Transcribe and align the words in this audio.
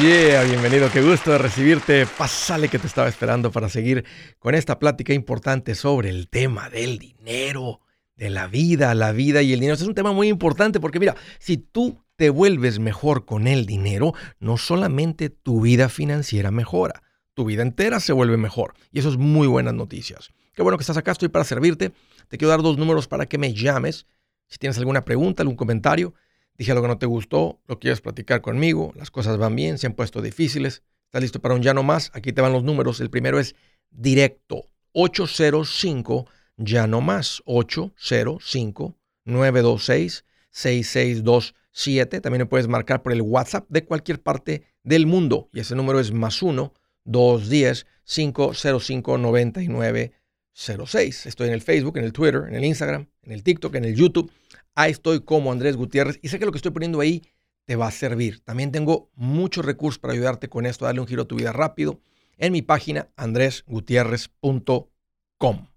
Yeah, 0.00 0.44
bienvenido, 0.44 0.90
qué 0.90 1.02
gusto 1.02 1.30
de 1.30 1.36
recibirte. 1.36 2.06
Pásale 2.06 2.70
que 2.70 2.78
te 2.78 2.86
estaba 2.86 3.06
esperando 3.06 3.52
para 3.52 3.68
seguir 3.68 4.06
con 4.38 4.54
esta 4.54 4.78
plática 4.78 5.12
importante 5.12 5.74
sobre 5.74 6.08
el 6.08 6.30
tema 6.30 6.70
del 6.70 6.98
dinero, 6.98 7.80
de 8.16 8.30
la 8.30 8.46
vida, 8.46 8.94
la 8.94 9.12
vida 9.12 9.42
y 9.42 9.52
el 9.52 9.60
dinero. 9.60 9.74
Este 9.74 9.84
es 9.84 9.88
un 9.88 9.94
tema 9.94 10.12
muy 10.12 10.28
importante 10.28 10.80
porque 10.80 10.98
mira, 10.98 11.16
si 11.38 11.58
tú 11.58 12.02
te 12.16 12.30
vuelves 12.30 12.78
mejor 12.78 13.26
con 13.26 13.46
el 13.46 13.66
dinero, 13.66 14.14
no 14.38 14.56
solamente 14.56 15.28
tu 15.28 15.60
vida 15.60 15.90
financiera 15.90 16.50
mejora, 16.50 17.02
tu 17.34 17.44
vida 17.44 17.60
entera 17.60 18.00
se 18.00 18.14
vuelve 18.14 18.38
mejor. 18.38 18.72
Y 18.92 19.00
eso 19.00 19.10
es 19.10 19.18
muy 19.18 19.48
buenas 19.48 19.74
noticias. 19.74 20.30
Qué 20.54 20.62
bueno 20.62 20.78
que 20.78 20.82
estás 20.82 20.96
acá, 20.96 21.12
estoy 21.12 21.28
para 21.28 21.44
servirte. 21.44 21.92
Te 22.28 22.38
quiero 22.38 22.48
dar 22.48 22.62
dos 22.62 22.78
números 22.78 23.06
para 23.06 23.26
que 23.26 23.36
me 23.36 23.52
llames. 23.52 24.06
Si 24.46 24.56
tienes 24.56 24.78
alguna 24.78 25.04
pregunta, 25.04 25.42
algún 25.42 25.56
comentario, 25.56 26.14
dije 26.60 26.72
algo 26.72 26.82
que 26.82 26.88
no 26.88 26.98
te 26.98 27.06
gustó, 27.06 27.58
lo 27.68 27.80
quieres 27.80 28.02
platicar 28.02 28.42
conmigo, 28.42 28.92
las 28.94 29.10
cosas 29.10 29.38
van 29.38 29.56
bien, 29.56 29.78
se 29.78 29.86
han 29.86 29.94
puesto 29.94 30.20
difíciles, 30.20 30.82
estás 31.06 31.22
listo 31.22 31.40
para 31.40 31.54
un 31.54 31.62
ya 31.62 31.72
no 31.72 31.82
más, 31.82 32.10
aquí 32.12 32.34
te 32.34 32.42
van 32.42 32.52
los 32.52 32.62
números. 32.62 33.00
El 33.00 33.08
primero 33.08 33.40
es 33.40 33.56
directo, 33.90 34.66
805 34.92 36.26
ya 36.58 36.86
no 36.86 37.00
más, 37.00 37.40
805 37.46 38.94
926 39.24 40.26
6627. 40.50 42.20
También 42.20 42.40
me 42.40 42.46
puedes 42.46 42.68
marcar 42.68 43.02
por 43.02 43.12
el 43.12 43.22
WhatsApp 43.22 43.64
de 43.70 43.86
cualquier 43.86 44.20
parte 44.20 44.64
del 44.82 45.06
mundo 45.06 45.48
y 45.54 45.60
ese 45.60 45.74
número 45.74 45.98
es 45.98 46.12
más 46.12 46.42
1 46.42 46.74
210 47.04 47.86
505 48.04 49.16
99 49.16 50.12
06. 50.52 51.24
Estoy 51.24 51.48
en 51.48 51.54
el 51.54 51.62
Facebook, 51.62 51.96
en 51.96 52.04
el 52.04 52.12
Twitter, 52.12 52.44
en 52.46 52.54
el 52.54 52.66
Instagram, 52.66 53.06
en 53.22 53.32
el 53.32 53.42
TikTok, 53.42 53.76
en 53.76 53.86
el 53.86 53.94
YouTube. 53.94 54.30
Ahí 54.80 54.92
estoy 54.92 55.20
como 55.20 55.52
Andrés 55.52 55.76
Gutiérrez 55.76 56.18
y 56.22 56.28
sé 56.28 56.38
que 56.38 56.46
lo 56.46 56.52
que 56.52 56.58
estoy 56.58 56.70
poniendo 56.70 57.00
ahí 57.00 57.20
te 57.66 57.76
va 57.76 57.88
a 57.88 57.90
servir. 57.90 58.40
También 58.40 58.72
tengo 58.72 59.10
muchos 59.14 59.62
recursos 59.62 59.98
para 59.98 60.14
ayudarte 60.14 60.48
con 60.48 60.64
esto, 60.64 60.86
darle 60.86 61.02
un 61.02 61.06
giro 61.06 61.24
a 61.24 61.28
tu 61.28 61.36
vida 61.36 61.52
rápido 61.52 62.00
en 62.38 62.54
mi 62.54 62.62
página 62.62 63.10
andresgutierrez.com. 63.16 65.68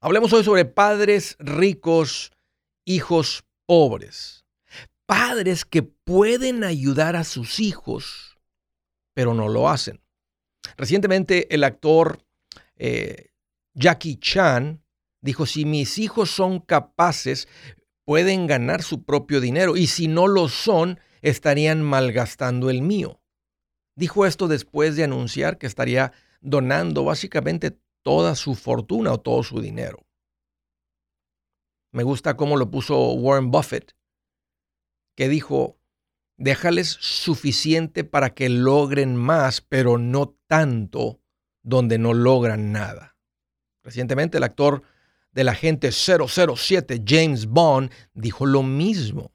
Hablemos 0.00 0.32
hoy 0.32 0.44
sobre 0.44 0.64
padres 0.64 1.36
ricos, 1.40 2.32
hijos 2.86 3.44
pobres. 3.66 4.46
Padres 5.04 5.66
que 5.66 5.82
pueden 5.82 6.64
ayudar 6.64 7.16
a 7.16 7.24
sus 7.24 7.60
hijos, 7.60 8.38
pero 9.12 9.34
no 9.34 9.50
lo 9.50 9.68
hacen. 9.68 10.00
Recientemente 10.78 11.54
el 11.54 11.64
actor 11.64 12.24
eh, 12.76 13.26
Jackie 13.74 14.16
Chan 14.16 14.82
dijo, 15.20 15.44
si 15.44 15.66
mis 15.66 15.98
hijos 15.98 16.30
son 16.30 16.60
capaces, 16.60 17.46
pueden 18.10 18.48
ganar 18.48 18.82
su 18.82 19.04
propio 19.04 19.40
dinero 19.40 19.76
y 19.76 19.86
si 19.86 20.08
no 20.08 20.26
lo 20.26 20.48
son, 20.48 20.98
estarían 21.22 21.80
malgastando 21.80 22.68
el 22.68 22.82
mío. 22.82 23.20
Dijo 23.94 24.26
esto 24.26 24.48
después 24.48 24.96
de 24.96 25.04
anunciar 25.04 25.58
que 25.58 25.68
estaría 25.68 26.12
donando 26.40 27.04
básicamente 27.04 27.78
toda 28.02 28.34
su 28.34 28.56
fortuna 28.56 29.12
o 29.12 29.20
todo 29.20 29.44
su 29.44 29.60
dinero. 29.60 30.04
Me 31.92 32.02
gusta 32.02 32.36
cómo 32.36 32.56
lo 32.56 32.68
puso 32.68 33.12
Warren 33.12 33.52
Buffett, 33.52 33.94
que 35.16 35.28
dijo, 35.28 35.78
déjales 36.36 36.88
suficiente 36.88 38.02
para 38.02 38.30
que 38.30 38.48
logren 38.48 39.14
más, 39.14 39.60
pero 39.60 39.98
no 39.98 40.36
tanto 40.48 41.20
donde 41.62 41.98
no 41.98 42.12
logran 42.12 42.72
nada. 42.72 43.16
Recientemente 43.84 44.38
el 44.38 44.42
actor 44.42 44.82
del 45.32 45.48
agente 45.48 45.92
007, 45.92 47.02
James 47.06 47.46
Bond, 47.46 47.92
dijo 48.14 48.46
lo 48.46 48.62
mismo, 48.62 49.32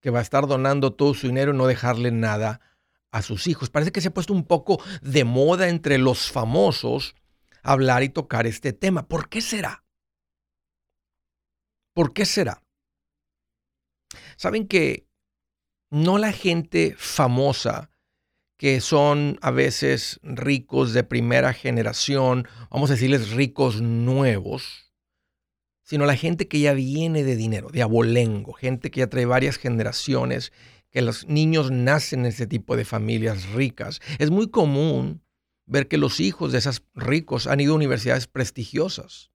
que 0.00 0.10
va 0.10 0.18
a 0.18 0.22
estar 0.22 0.46
donando 0.46 0.92
todo 0.92 1.14
su 1.14 1.26
dinero 1.26 1.54
y 1.54 1.56
no 1.56 1.66
dejarle 1.66 2.10
nada 2.10 2.60
a 3.10 3.22
sus 3.22 3.46
hijos. 3.46 3.70
Parece 3.70 3.92
que 3.92 4.00
se 4.00 4.08
ha 4.08 4.14
puesto 4.14 4.32
un 4.32 4.44
poco 4.44 4.82
de 5.00 5.24
moda 5.24 5.68
entre 5.68 5.98
los 5.98 6.30
famosos 6.30 7.14
hablar 7.62 8.02
y 8.02 8.10
tocar 8.10 8.46
este 8.46 8.72
tema. 8.72 9.08
¿Por 9.08 9.28
qué 9.28 9.40
será? 9.40 9.84
¿Por 11.94 12.12
qué 12.12 12.26
será? 12.26 12.62
Saben 14.36 14.68
que 14.68 15.08
no 15.90 16.18
la 16.18 16.32
gente 16.32 16.94
famosa 16.98 17.90
que 18.64 18.80
son 18.80 19.38
a 19.42 19.50
veces 19.50 20.20
ricos 20.22 20.94
de 20.94 21.04
primera 21.04 21.52
generación, 21.52 22.48
vamos 22.70 22.88
a 22.88 22.94
decirles 22.94 23.32
ricos 23.32 23.82
nuevos, 23.82 24.90
sino 25.82 26.06
la 26.06 26.16
gente 26.16 26.48
que 26.48 26.60
ya 26.60 26.72
viene 26.72 27.24
de 27.24 27.36
dinero, 27.36 27.68
de 27.68 27.82
abolengo, 27.82 28.54
gente 28.54 28.90
que 28.90 29.00
ya 29.00 29.10
trae 29.10 29.26
varias 29.26 29.58
generaciones, 29.58 30.50
que 30.90 31.02
los 31.02 31.28
niños 31.28 31.70
nacen 31.72 32.20
en 32.20 32.26
ese 32.28 32.46
tipo 32.46 32.74
de 32.74 32.86
familias 32.86 33.50
ricas. 33.50 34.00
Es 34.18 34.30
muy 34.30 34.48
común 34.48 35.22
ver 35.66 35.86
que 35.86 35.98
los 35.98 36.18
hijos 36.18 36.50
de 36.50 36.56
esos 36.56 36.82
ricos 36.94 37.46
han 37.46 37.60
ido 37.60 37.74
a 37.74 37.76
universidades 37.76 38.28
prestigiosas. 38.28 39.30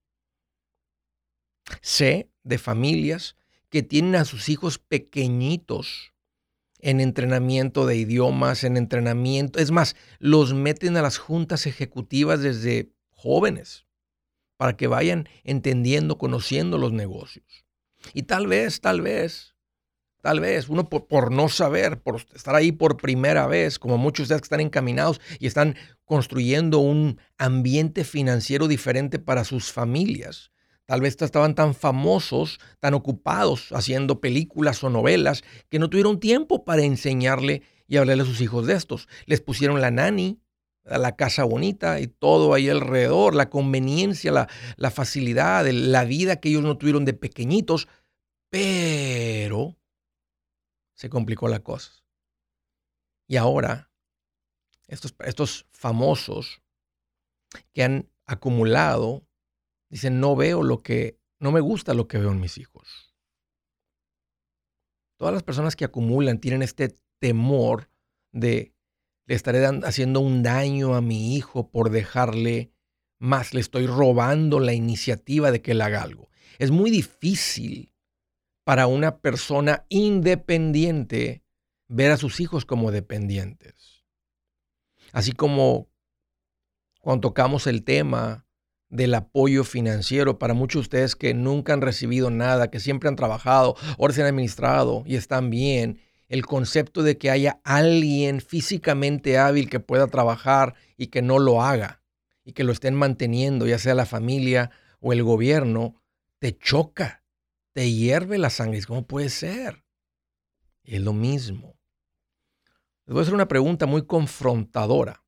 Sé 1.81 2.31
de 2.41 2.57
familias 2.57 3.35
que 3.69 3.83
tienen 3.83 4.15
a 4.15 4.25
sus 4.25 4.49
hijos 4.49 4.79
pequeñitos 4.79 6.13
en 6.79 7.01
entrenamiento 7.01 7.85
de 7.85 7.95
idiomas, 7.97 8.63
en 8.63 8.77
entrenamiento. 8.77 9.59
Es 9.59 9.71
más, 9.71 9.95
los 10.19 10.53
meten 10.53 10.97
a 10.97 11.01
las 11.01 11.17
juntas 11.17 11.67
ejecutivas 11.67 12.41
desde 12.41 12.91
jóvenes 13.11 13.85
para 14.57 14.75
que 14.75 14.87
vayan 14.87 15.29
entendiendo, 15.43 16.17
conociendo 16.17 16.77
los 16.77 16.91
negocios. 16.91 17.65
Y 18.13 18.23
tal 18.23 18.47
vez, 18.47 18.81
tal 18.81 19.01
vez, 19.01 19.55
tal 20.21 20.39
vez, 20.39 20.69
uno 20.69 20.89
por, 20.89 21.31
no 21.31 21.49
saber, 21.49 22.01
por 22.01 22.17
estar 22.33 22.55
ahí 22.55 22.71
por 22.71 22.97
primera 22.97 23.47
vez, 23.47 23.79
como 23.79 23.97
muchos 23.97 24.27
de 24.27 24.35
ustedes 24.35 24.41
que 24.41 24.45
están 24.45 24.59
encaminados 24.59 25.21
y 25.39 25.47
están 25.47 25.75
construyendo 26.05 26.79
un 26.79 27.19
ambiente 27.37 28.03
financiero 28.03 28.67
diferente 28.67 29.19
para 29.19 29.43
sus 29.43 29.71
familias, 29.71 30.51
Tal 30.89 31.01
vez 31.01 31.21
estaban 31.21 31.53
tan 31.53 31.75
famosos, 31.75 32.59
tan 32.79 32.95
ocupados 32.95 33.71
haciendo 33.73 34.19
películas 34.19 34.83
o 34.83 34.89
novelas, 34.89 35.43
que 35.69 35.77
no 35.77 35.87
tuvieron 35.87 36.19
tiempo 36.19 36.65
para 36.65 36.81
enseñarle 36.81 37.61
y 37.85 37.97
hablarle 37.97 38.23
a 38.23 38.25
sus 38.25 38.41
hijos 38.41 38.65
de 38.65 38.73
estos. 38.73 39.07
Les 39.27 39.39
pusieron 39.39 39.81
la 39.81 39.91
nani, 39.91 40.41
la 40.83 41.15
casa 41.15 41.43
bonita 41.43 41.99
y 41.99 42.07
todo 42.07 42.55
ahí 42.55 42.69
alrededor, 42.69 43.35
la 43.35 43.51
conveniencia, 43.51 44.31
la, 44.31 44.89
facilidad, 44.89 45.67
la 45.67 46.05
vida 46.05 46.39
que 46.39 46.49
ellos 46.49 46.63
no 46.63 46.79
tuvieron 46.79 47.05
de 47.05 47.13
pequeñitos, 47.13 47.87
pero 48.49 49.77
se 50.95 51.07
complicó 51.07 51.49
la 51.49 51.59
cosa. 51.59 51.91
Y 53.27 53.37
ahora, 53.37 53.91
estos 54.87 55.67
famosos 55.69 56.63
que 57.73 57.83
han 57.83 58.09
acumulado 58.25 59.28
Dicen, 59.89 60.19
no 60.19 60.35
veo 60.35 60.63
lo 60.63 60.81
que, 60.81 61.19
no 61.39 61.51
me 61.51 61.59
gusta 61.59 61.93
lo 61.93 62.07
que 62.07 62.17
veo 62.17 62.31
en 62.31 62.39
mis 62.39 62.57
hijos. 62.57 63.15
Todas 65.17 65.33
las 65.33 65.43
personas 65.43 65.75
que 65.75 65.85
acumulan 65.85 66.39
tienen 66.39 66.61
este 66.61 66.97
temor 67.19 67.89
de 68.31 68.73
le 69.29 69.35
estaré 69.35 69.63
haciendo 69.63 70.21
un 70.21 70.41
daño 70.41 70.95
a 70.95 71.01
mi 71.01 71.35
hijo 71.35 71.69
por 71.69 71.91
dejarle 71.91 72.73
más, 73.19 73.53
le 73.53 73.59
estoy 73.59 73.85
robando 73.85 74.59
la 74.59 74.73
iniciativa 74.73 75.51
de 75.51 75.61
que 75.61 75.73
él 75.73 75.81
haga 75.81 76.01
algo. 76.01 76.31
Es 76.57 76.71
muy 76.71 76.89
difícil 76.89 77.93
para 78.63 78.87
una 78.87 79.19
persona 79.19 79.85
independiente 79.89 81.43
ver 81.87 82.11
a 82.11 82.17
sus 82.17 82.39
hijos 82.39 82.65
como 82.65 82.91
dependientes. 82.91 84.03
Así 85.11 85.31
como 85.33 85.91
cuando 87.01 87.27
tocamos 87.27 87.67
el 87.67 87.83
tema 87.83 88.47
del 88.89 89.13
apoyo 89.13 89.63
financiero 89.63 90.39
para 90.39 90.53
muchos 90.53 90.81
de 90.81 90.83
ustedes 90.83 91.15
que 91.15 91.33
nunca 91.33 91.73
han 91.73 91.81
recibido 91.81 92.29
nada, 92.29 92.69
que 92.69 92.79
siempre 92.79 93.07
han 93.07 93.15
trabajado, 93.15 93.75
ahora 93.97 94.13
se 94.13 94.21
han 94.21 94.27
administrado 94.27 95.03
y 95.05 95.15
están 95.15 95.49
bien. 95.49 96.01
El 96.27 96.45
concepto 96.45 97.01
de 97.01 97.17
que 97.17 97.31
haya 97.31 97.59
alguien 97.63 98.41
físicamente 98.41 99.37
hábil 99.37 99.69
que 99.69 99.79
pueda 99.79 100.07
trabajar 100.07 100.75
y 100.97 101.07
que 101.07 101.21
no 101.21 101.39
lo 101.39 101.61
haga 101.61 102.01
y 102.43 102.53
que 102.53 102.63
lo 102.63 102.71
estén 102.71 102.95
manteniendo, 102.95 103.67
ya 103.67 103.79
sea 103.79 103.95
la 103.95 104.05
familia 104.05 104.71
o 104.99 105.13
el 105.13 105.23
gobierno, 105.23 105.95
te 106.39 106.57
choca, 106.57 107.23
te 107.73 107.91
hierve 107.91 108.37
la 108.37 108.49
sangre. 108.49 108.83
¿Cómo 108.83 109.05
puede 109.05 109.29
ser? 109.29 109.83
es 110.95 111.01
lo 111.01 111.13
mismo. 111.13 111.77
Les 113.05 113.13
voy 113.13 113.19
a 113.19 113.21
hacer 113.21 113.33
una 113.33 113.47
pregunta 113.47 113.85
muy 113.85 114.05
confrontadora. 114.05 115.23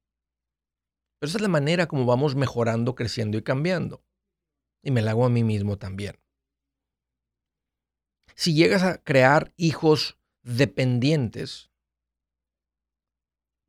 Pero 1.21 1.29
esa 1.29 1.37
es 1.37 1.43
la 1.43 1.49
manera 1.49 1.85
como 1.85 2.07
vamos 2.07 2.33
mejorando, 2.33 2.95
creciendo 2.95 3.37
y 3.37 3.43
cambiando. 3.43 4.03
Y 4.81 4.89
me 4.89 5.03
la 5.03 5.11
hago 5.11 5.23
a 5.23 5.29
mí 5.29 5.43
mismo 5.43 5.77
también. 5.77 6.19
Si 8.33 8.55
llegas 8.55 8.81
a 8.81 8.97
crear 9.03 9.53
hijos 9.55 10.17
dependientes, 10.41 11.69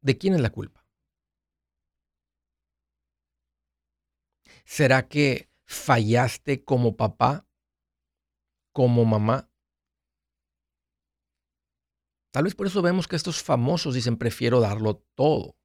¿de 0.01 0.17
quién 0.17 0.33
es 0.33 0.41
la 0.41 0.49
culpa? 0.49 0.87
¿Será 4.65 5.07
que 5.07 5.51
fallaste 5.67 6.65
como 6.65 6.97
papá, 6.97 7.47
como 8.73 9.05
mamá? 9.05 9.51
Tal 12.31 12.45
vez 12.45 12.55
por 12.55 12.67
eso 12.67 12.81
vemos 12.81 13.07
que 13.07 13.17
estos 13.17 13.43
famosos 13.43 13.93
dicen 13.95 14.17
prefiero 14.17 14.59
darlo 14.59 15.05
todo. 15.15 15.59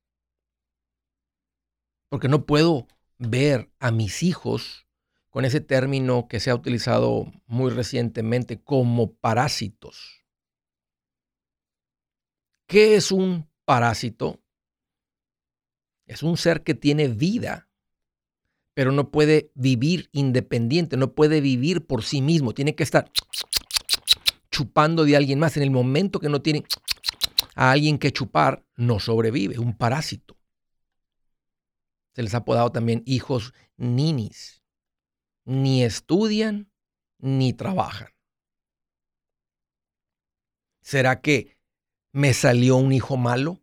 Porque 2.09 2.27
no 2.27 2.45
puedo 2.45 2.87
ver 3.17 3.69
a 3.79 3.91
mis 3.91 4.23
hijos 4.23 4.87
con 5.29 5.45
ese 5.45 5.61
término 5.61 6.27
que 6.27 6.39
se 6.39 6.49
ha 6.49 6.55
utilizado 6.55 7.31
muy 7.45 7.71
recientemente 7.71 8.61
como 8.61 9.13
parásitos. 9.13 10.25
¿Qué 12.67 12.95
es 12.95 13.11
un 13.11 13.49
parásito? 13.65 14.41
Es 16.05 16.23
un 16.23 16.37
ser 16.37 16.63
que 16.63 16.73
tiene 16.73 17.07
vida, 17.07 17.69
pero 18.73 18.91
no 18.91 19.11
puede 19.11 19.51
vivir 19.55 20.09
independiente, 20.11 20.97
no 20.97 21.13
puede 21.13 21.41
vivir 21.41 21.85
por 21.85 22.03
sí 22.03 22.21
mismo, 22.21 22.53
tiene 22.53 22.75
que 22.75 22.83
estar 22.83 23.11
chupando 24.49 25.05
de 25.05 25.15
alguien 25.15 25.39
más. 25.39 25.57
En 25.57 25.63
el 25.63 25.71
momento 25.71 26.19
que 26.19 26.29
no 26.29 26.41
tiene 26.41 26.63
a 27.55 27.71
alguien 27.71 27.97
que 27.97 28.11
chupar, 28.11 28.65
no 28.75 28.99
sobrevive, 28.99 29.59
un 29.59 29.77
parásito. 29.77 30.37
Se 32.17 32.23
les 32.23 32.33
ha 32.33 32.37
apodado 32.37 32.71
también 32.71 33.03
hijos 33.05 33.53
ninis. 33.75 34.63
Ni 35.45 35.83
estudian 35.83 36.71
ni 37.19 37.53
trabajan. 37.53 38.09
¿Será 40.81 41.21
que 41.21 41.59
me 42.13 42.33
salió 42.33 42.77
un 42.77 42.91
hijo 42.91 43.17
malo? 43.17 43.61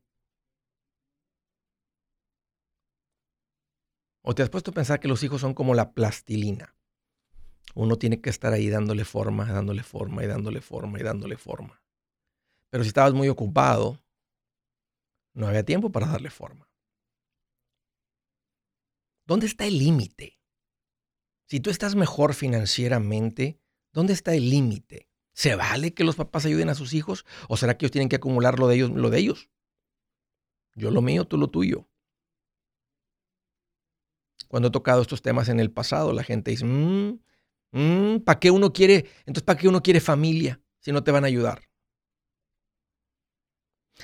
¿O 4.23 4.37
te 4.37 4.45
has 4.45 4.51
puesto 4.51 4.71
a 4.71 4.75
pensar 4.75 5.01
que 5.01 5.09
los 5.09 5.25
hijos 5.25 5.41
son 5.41 5.53
como 5.53 5.75
la 5.75 5.93
plastilina? 5.93 6.77
Uno 7.75 7.97
tiene 7.97 8.21
que 8.21 8.31
estar 8.31 8.53
ahí 8.53 8.69
dándole 8.69 9.05
forma, 9.05 9.47
dándole 9.47 9.83
forma 9.83 10.23
y 10.23 10.29
dándole 10.29 10.61
forma 10.61 11.01
y 11.01 11.03
dándole 11.03 11.37
forma. 11.37 11.83
Pero 12.71 12.85
si 12.85 12.89
estabas 12.89 13.15
muy 13.15 13.29
ocupado, 13.29 14.01
no 15.33 15.49
había 15.49 15.65
tiempo 15.65 15.91
para 15.91 16.06
darle 16.06 16.31
forma. 16.31 16.69
¿Dónde 19.26 19.47
está 19.47 19.67
el 19.67 19.79
límite? 19.79 20.38
Si 21.47 21.61
tú 21.61 21.71
estás 21.71 21.94
mejor 21.94 22.35
financieramente, 22.35 23.59
¿dónde 23.93 24.12
está 24.12 24.35
el 24.35 24.50
límite? 24.50 25.09
¿Se 25.32 25.56
vale 25.56 25.94
que 25.94 26.05
los 26.05 26.17
papás 26.17 26.47
ayuden 26.47 26.69
a 26.69 26.75
sus 26.75 26.94
hijos? 26.94 27.25
¿O 27.49 27.56
será 27.56 27.76
que 27.76 27.85
ellos 27.85 27.93
tienen 27.93 28.09
que 28.09 28.17
acumular 28.17 28.59
lo 28.59 28.69
de 28.69 28.76
ellos? 28.76 28.91
Lo 28.91 29.11
de 29.11 29.19
ellos? 29.19 29.50
Yo 30.75 30.91
lo 30.91 31.03
mío, 31.03 31.26
tú 31.26 31.38
lo 31.38 31.49
tuyo. 31.49 31.88
Cuando 34.49 34.69
he 34.69 34.73
tocado 34.73 35.03
estos 35.03 35.23
temas 35.23 35.49
en 35.49 35.59
el 35.59 35.70
pasado, 35.70 36.12
la 36.12 36.23
gente 36.23 36.50
dice, 36.50 36.65
mmm, 36.65 37.19
mmm, 37.73 38.19
¿para 38.19 38.38
qué 38.38 38.50
uno 38.50 38.73
quiere? 38.73 39.09
Entonces, 39.20 39.43
¿para 39.43 39.59
qué 39.59 39.69
uno 39.69 39.82
quiere 39.82 40.00
familia 40.00 40.61
si 40.81 40.93
no 40.93 41.03
te 41.03 41.11
van 41.11 41.25
a 41.25 41.29
ayudar? 41.29 41.62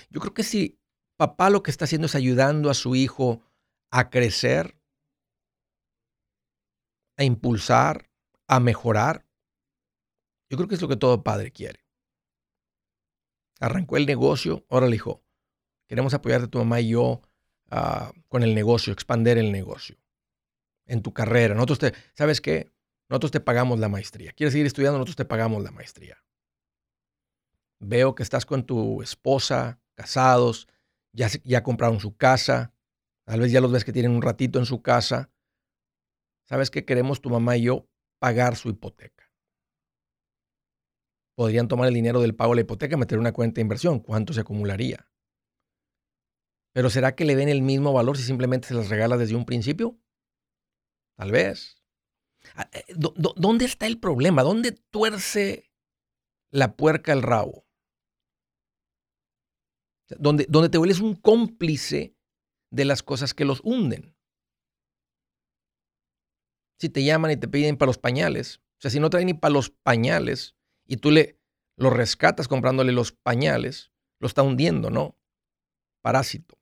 Yo 0.08 0.20
creo 0.20 0.34
que 0.34 0.44
si 0.44 0.81
papá 1.16 1.50
lo 1.50 1.62
que 1.62 1.70
está 1.70 1.84
haciendo 1.84 2.06
es 2.06 2.14
ayudando 2.14 2.70
a 2.70 2.75
su 2.75 2.94
hijo 2.96 3.43
a 3.90 4.11
crecer, 4.11 4.79
a 7.20 7.25
impulsar, 7.25 8.11
a 8.49 8.61
mejorar. 8.61 9.26
Yo 10.49 10.56
creo 10.56 10.69
que 10.69 10.75
es 10.75 10.81
lo 10.81 10.88
que 10.88 10.96
todo 10.96 11.22
padre 11.22 11.52
quiere. 11.52 11.84
Arrancó 13.61 13.99
el 13.99 14.06
negocio, 14.06 14.64
ahora 14.70 14.87
le 14.87 14.93
dijo, 14.93 15.22
queremos 15.87 16.14
apoyarte 16.14 16.49
tu 16.49 16.56
mamá 16.56 16.81
y 16.81 16.88
yo 16.88 17.20
ah, 17.70 18.11
con 18.28 18.43
el 18.43 18.55
negocio, 18.55 18.90
expander 18.94 19.37
el 19.37 19.52
negocio. 19.52 19.99
En 20.87 21.02
tu 21.02 21.12
carrera. 21.12 21.55
Nosotros 21.55 21.78
te, 21.78 21.93
¿sabes 22.14 22.40
qué? 22.40 22.72
Nosotros 23.11 23.32
te 23.32 23.40
pagamos 23.40 23.78
la 23.78 23.90
maestría. 23.90 24.32
¿Quieres 24.32 24.52
seguir 24.52 24.66
estudiando? 24.66 24.96
Nosotros 24.96 25.16
te 25.16 25.26
pagamos 25.26 25.62
la 25.62 25.73
maestría. 25.73 26.25
Veo 27.81 28.14
que 28.14 28.23
estás 28.23 28.46
con 28.46 28.64
tu 28.64 29.02
esposa, 29.02 29.78
casados, 29.94 30.69
ya, 31.12 31.28
ya 31.44 31.62
compraron 31.62 32.00
su 32.00 32.16
casa. 32.16 32.73
Tal 33.25 33.40
vez 33.40 33.52
ya 33.52 33.61
los 33.61 33.73
ves 33.73 33.84
que 33.84 33.93
tienen 33.93 34.12
un 34.12 34.23
ratito 34.23 34.58
en 34.58 34.64
su 34.64 34.81
casa. 34.81 35.31
¿Sabes 36.50 36.70
qué 36.70 36.85
queremos 36.85 37.20
tu 37.20 37.31
mamá 37.31 37.56
y 37.56 37.62
yo? 37.62 37.88
Pagar 38.19 38.56
su 38.56 38.69
hipoteca. 38.69 39.32
Podrían 41.37 41.69
tomar 41.69 41.88
el 41.88 41.94
dinero 41.94 42.20
del 42.20 42.35
pago 42.35 42.52
de 42.52 42.56
la 42.56 42.61
hipoteca 42.62 42.97
y 42.97 42.99
meter 42.99 43.19
una 43.19 43.32
cuenta 43.32 43.56
de 43.56 43.62
inversión. 43.62 44.00
¿Cuánto 44.00 44.32
se 44.32 44.41
acumularía? 44.41 45.08
Pero 46.73 46.91
¿será 46.91 47.14
que 47.14 47.25
le 47.25 47.37
ven 47.37 47.49
el 47.49 47.62
mismo 47.62 47.93
valor 47.93 48.17
si 48.17 48.25
simplemente 48.25 48.69
se 48.69 48.75
las 48.75 48.88
regala 48.88 49.17
desde 49.17 49.37
un 49.37 49.47
principio? 49.47 49.99
Tal 51.17 51.31
vez. 51.31 51.81
Ah, 52.56 52.69
eh, 52.73 52.85
¿Dónde 52.97 53.64
está 53.64 53.87
el 53.87 53.99
problema? 53.99 54.43
¿Dónde 54.43 54.73
tuerce 54.73 55.70
la 56.50 56.76
puerca 56.76 57.12
el 57.12 57.23
rabo? 57.23 57.64
Donde, 60.19 60.47
donde 60.49 60.69
te 60.69 60.79
vuelves 60.79 61.00
un 61.00 61.14
cómplice 61.14 62.17
de 62.70 62.85
las 62.85 63.02
cosas 63.02 63.35
que 63.35 63.44
los 63.44 63.61
hunden 63.62 64.17
si 66.80 66.88
te 66.88 67.04
llaman 67.04 67.30
y 67.30 67.36
te 67.36 67.46
piden 67.46 67.76
para 67.76 67.88
los 67.88 67.98
pañales. 67.98 68.60
O 68.78 68.80
sea, 68.80 68.90
si 68.90 68.98
no 68.98 69.10
traen 69.10 69.26
ni 69.26 69.34
para 69.34 69.52
los 69.52 69.68
pañales 69.68 70.56
y 70.86 70.96
tú 70.96 71.10
le 71.10 71.38
lo 71.76 71.90
rescatas 71.90 72.48
comprándole 72.48 72.92
los 72.92 73.12
pañales, 73.12 73.90
lo 74.18 74.26
está 74.26 74.42
hundiendo, 74.42 74.90
¿no? 74.90 75.16
Parásito. 76.02 76.58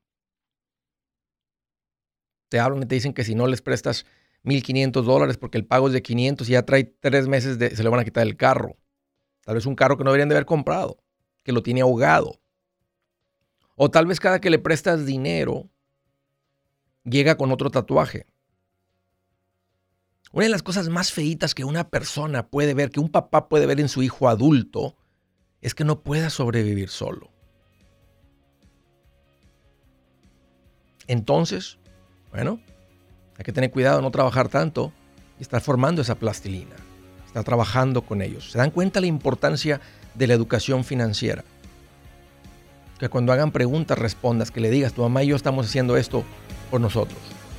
Te 2.48 2.58
hablan 2.60 2.82
y 2.82 2.86
te 2.86 2.94
dicen 2.94 3.12
que 3.12 3.24
si 3.24 3.34
no 3.34 3.46
les 3.46 3.62
prestas 3.62 4.06
1.500 4.44 5.02
dólares 5.02 5.38
porque 5.38 5.58
el 5.58 5.66
pago 5.66 5.88
es 5.88 5.92
de 5.92 6.02
500 6.02 6.48
y 6.48 6.52
ya 6.52 6.64
trae 6.64 6.84
tres 6.84 7.28
meses, 7.28 7.58
de, 7.58 7.74
se 7.74 7.82
le 7.82 7.88
van 7.88 8.00
a 8.00 8.04
quitar 8.04 8.26
el 8.26 8.36
carro. 8.36 8.76
Tal 9.44 9.54
vez 9.54 9.66
un 9.66 9.74
carro 9.74 9.96
que 9.96 10.04
no 10.04 10.10
deberían 10.10 10.28
de 10.28 10.36
haber 10.36 10.46
comprado, 10.46 11.02
que 11.42 11.52
lo 11.52 11.62
tiene 11.62 11.80
ahogado. 11.80 12.40
O 13.74 13.90
tal 13.90 14.06
vez 14.06 14.20
cada 14.20 14.40
que 14.40 14.50
le 14.50 14.58
prestas 14.58 15.06
dinero, 15.06 15.68
llega 17.04 17.36
con 17.36 17.50
otro 17.52 17.70
tatuaje. 17.70 18.26
Una 20.32 20.44
de 20.44 20.50
las 20.50 20.62
cosas 20.62 20.88
más 20.88 21.12
feitas 21.12 21.54
que 21.54 21.64
una 21.64 21.88
persona 21.88 22.46
puede 22.46 22.74
ver, 22.74 22.90
que 22.90 23.00
un 23.00 23.08
papá 23.08 23.48
puede 23.48 23.66
ver 23.66 23.80
en 23.80 23.88
su 23.88 24.02
hijo 24.02 24.28
adulto, 24.28 24.96
es 25.62 25.74
que 25.74 25.84
no 25.84 26.00
pueda 26.00 26.30
sobrevivir 26.30 26.90
solo. 26.90 27.30
Entonces, 31.06 31.78
bueno, 32.30 32.60
hay 33.38 33.44
que 33.44 33.52
tener 33.52 33.70
cuidado, 33.70 34.02
no 34.02 34.10
trabajar 34.10 34.48
tanto 34.48 34.92
y 35.38 35.42
estar 35.42 35.62
formando 35.62 36.02
esa 36.02 36.16
plastilina, 36.16 36.76
estar 37.26 37.44
trabajando 37.44 38.02
con 38.02 38.20
ellos. 38.20 38.50
¿Se 38.50 38.58
dan 38.58 38.70
cuenta 38.70 39.00
la 39.00 39.06
importancia 39.06 39.80
de 40.14 40.26
la 40.26 40.34
educación 40.34 40.84
financiera? 40.84 41.44
Que 42.98 43.08
cuando 43.08 43.32
hagan 43.32 43.52
preguntas 43.52 43.96
respondas, 43.98 44.50
que 44.50 44.60
le 44.60 44.70
digas, 44.70 44.92
tu 44.92 45.00
mamá 45.00 45.22
y 45.22 45.28
yo 45.28 45.36
estamos 45.36 45.66
haciendo 45.66 45.96
esto 45.96 46.24
por 46.70 46.80
nosotros 46.82 47.37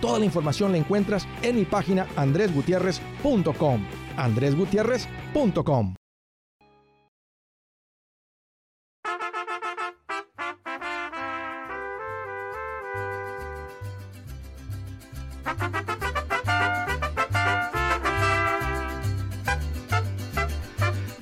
Toda 0.00 0.18
la 0.18 0.24
información 0.24 0.72
la 0.72 0.78
encuentras 0.78 1.26
en 1.42 1.56
mi 1.56 1.64
página 1.64 2.06
andresgutierrez.com. 2.16 3.84
andresgutierrez.com. 4.16 5.94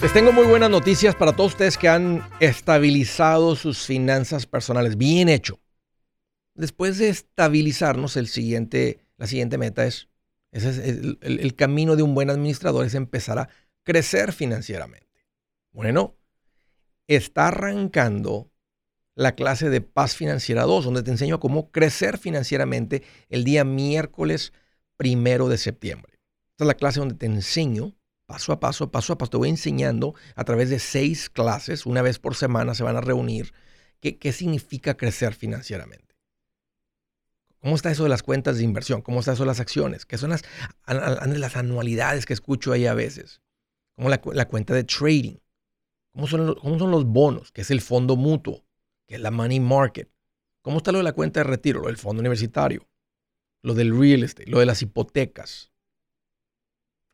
Les 0.02 0.12
tengo 0.12 0.32
muy 0.32 0.46
buenas 0.46 0.70
noticias 0.70 1.14
para 1.14 1.34
todos 1.34 1.52
ustedes 1.52 1.76
que 1.76 1.88
han 1.88 2.22
estabilizado 2.38 3.56
sus 3.56 3.84
finanzas 3.86 4.46
personales. 4.46 4.96
Bien 4.96 5.28
hecho 5.28 5.58
después 6.56 6.98
de 6.98 7.08
estabilizarnos, 7.08 8.16
el 8.16 8.28
siguiente, 8.28 9.00
la 9.16 9.26
siguiente 9.26 9.58
meta 9.58 9.86
es, 9.86 10.08
el, 10.52 11.54
camino 11.56 11.96
de 11.96 12.02
un 12.02 12.14
buen 12.14 12.30
administrador 12.30 12.86
es 12.86 12.94
empezar 12.94 13.38
a 13.38 13.48
crecer 13.82 14.32
financieramente. 14.32 15.06
Bueno, 15.72 16.16
está 17.06 17.48
arrancando 17.48 18.50
la 19.14 19.34
clase 19.34 19.70
de 19.70 19.80
Paz 19.80 20.16
Financiera 20.16 20.64
2, 20.64 20.84
donde 20.84 21.02
te 21.02 21.10
enseño 21.10 21.40
cómo 21.40 21.70
crecer 21.70 22.18
financieramente 22.18 23.02
el 23.28 23.44
día 23.44 23.64
miércoles 23.64 24.52
primero 24.96 25.48
de 25.48 25.58
septiembre. 25.58 26.18
Esta 26.52 26.64
es 26.64 26.68
la 26.68 26.74
clase 26.74 27.00
donde 27.00 27.14
te 27.14 27.26
enseño 27.26 27.94
paso 28.26 28.52
a 28.52 28.60
paso, 28.60 28.90
paso 28.90 29.12
a 29.12 29.18
paso, 29.18 29.30
te 29.30 29.36
voy 29.36 29.50
enseñando 29.50 30.14
a 30.34 30.44
través 30.44 30.68
de 30.68 30.78
seis 30.78 31.30
clases, 31.30 31.86
una 31.86 32.02
vez 32.02 32.18
por 32.18 32.34
semana 32.34 32.74
se 32.74 32.82
van 32.82 32.96
a 32.96 33.00
reunir, 33.00 33.52
qué, 34.00 34.18
qué 34.18 34.32
significa 34.32 34.96
crecer 34.96 35.34
financieramente. 35.34 36.05
¿Cómo 37.60 37.74
está 37.74 37.90
eso 37.90 38.04
de 38.04 38.08
las 38.08 38.22
cuentas 38.22 38.58
de 38.58 38.64
inversión? 38.64 39.02
¿Cómo 39.02 39.20
está 39.20 39.32
eso 39.32 39.42
de 39.42 39.48
las 39.48 39.60
acciones? 39.60 40.06
¿Qué 40.06 40.18
son 40.18 40.30
las, 40.30 40.42
las 40.86 41.56
anualidades 41.56 42.26
que 42.26 42.32
escucho 42.32 42.72
ahí 42.72 42.86
a 42.86 42.94
veces? 42.94 43.42
¿Cómo 43.96 44.08
la, 44.08 44.48
cuenta 44.48 44.74
de 44.74 44.84
trading? 44.84 45.36
¿Cómo 46.12 46.26
son, 46.26 46.46
los, 46.46 46.56
¿Cómo 46.56 46.78
son 46.78 46.90
los 46.90 47.04
bonos? 47.06 47.52
¿Qué 47.52 47.62
es 47.62 47.70
el 47.70 47.80
fondo 47.80 48.16
mutuo? 48.16 48.64
¿Qué 49.06 49.16
es 49.16 49.20
la 49.20 49.30
money 49.30 49.60
market? 49.60 50.10
¿Cómo 50.62 50.78
está 50.78 50.92
lo 50.92 50.98
de 50.98 51.04
la 51.04 51.12
cuenta 51.12 51.40
de 51.40 51.44
retiro? 51.44 51.80
Lo 51.80 51.86
del 51.86 51.96
fondo 51.96 52.20
universitario. 52.20 52.88
Lo 53.62 53.74
del 53.74 53.98
real 53.98 54.22
estate. 54.22 54.50
Lo 54.50 54.60
de 54.60 54.66
las 54.66 54.82
hipotecas. 54.82 55.72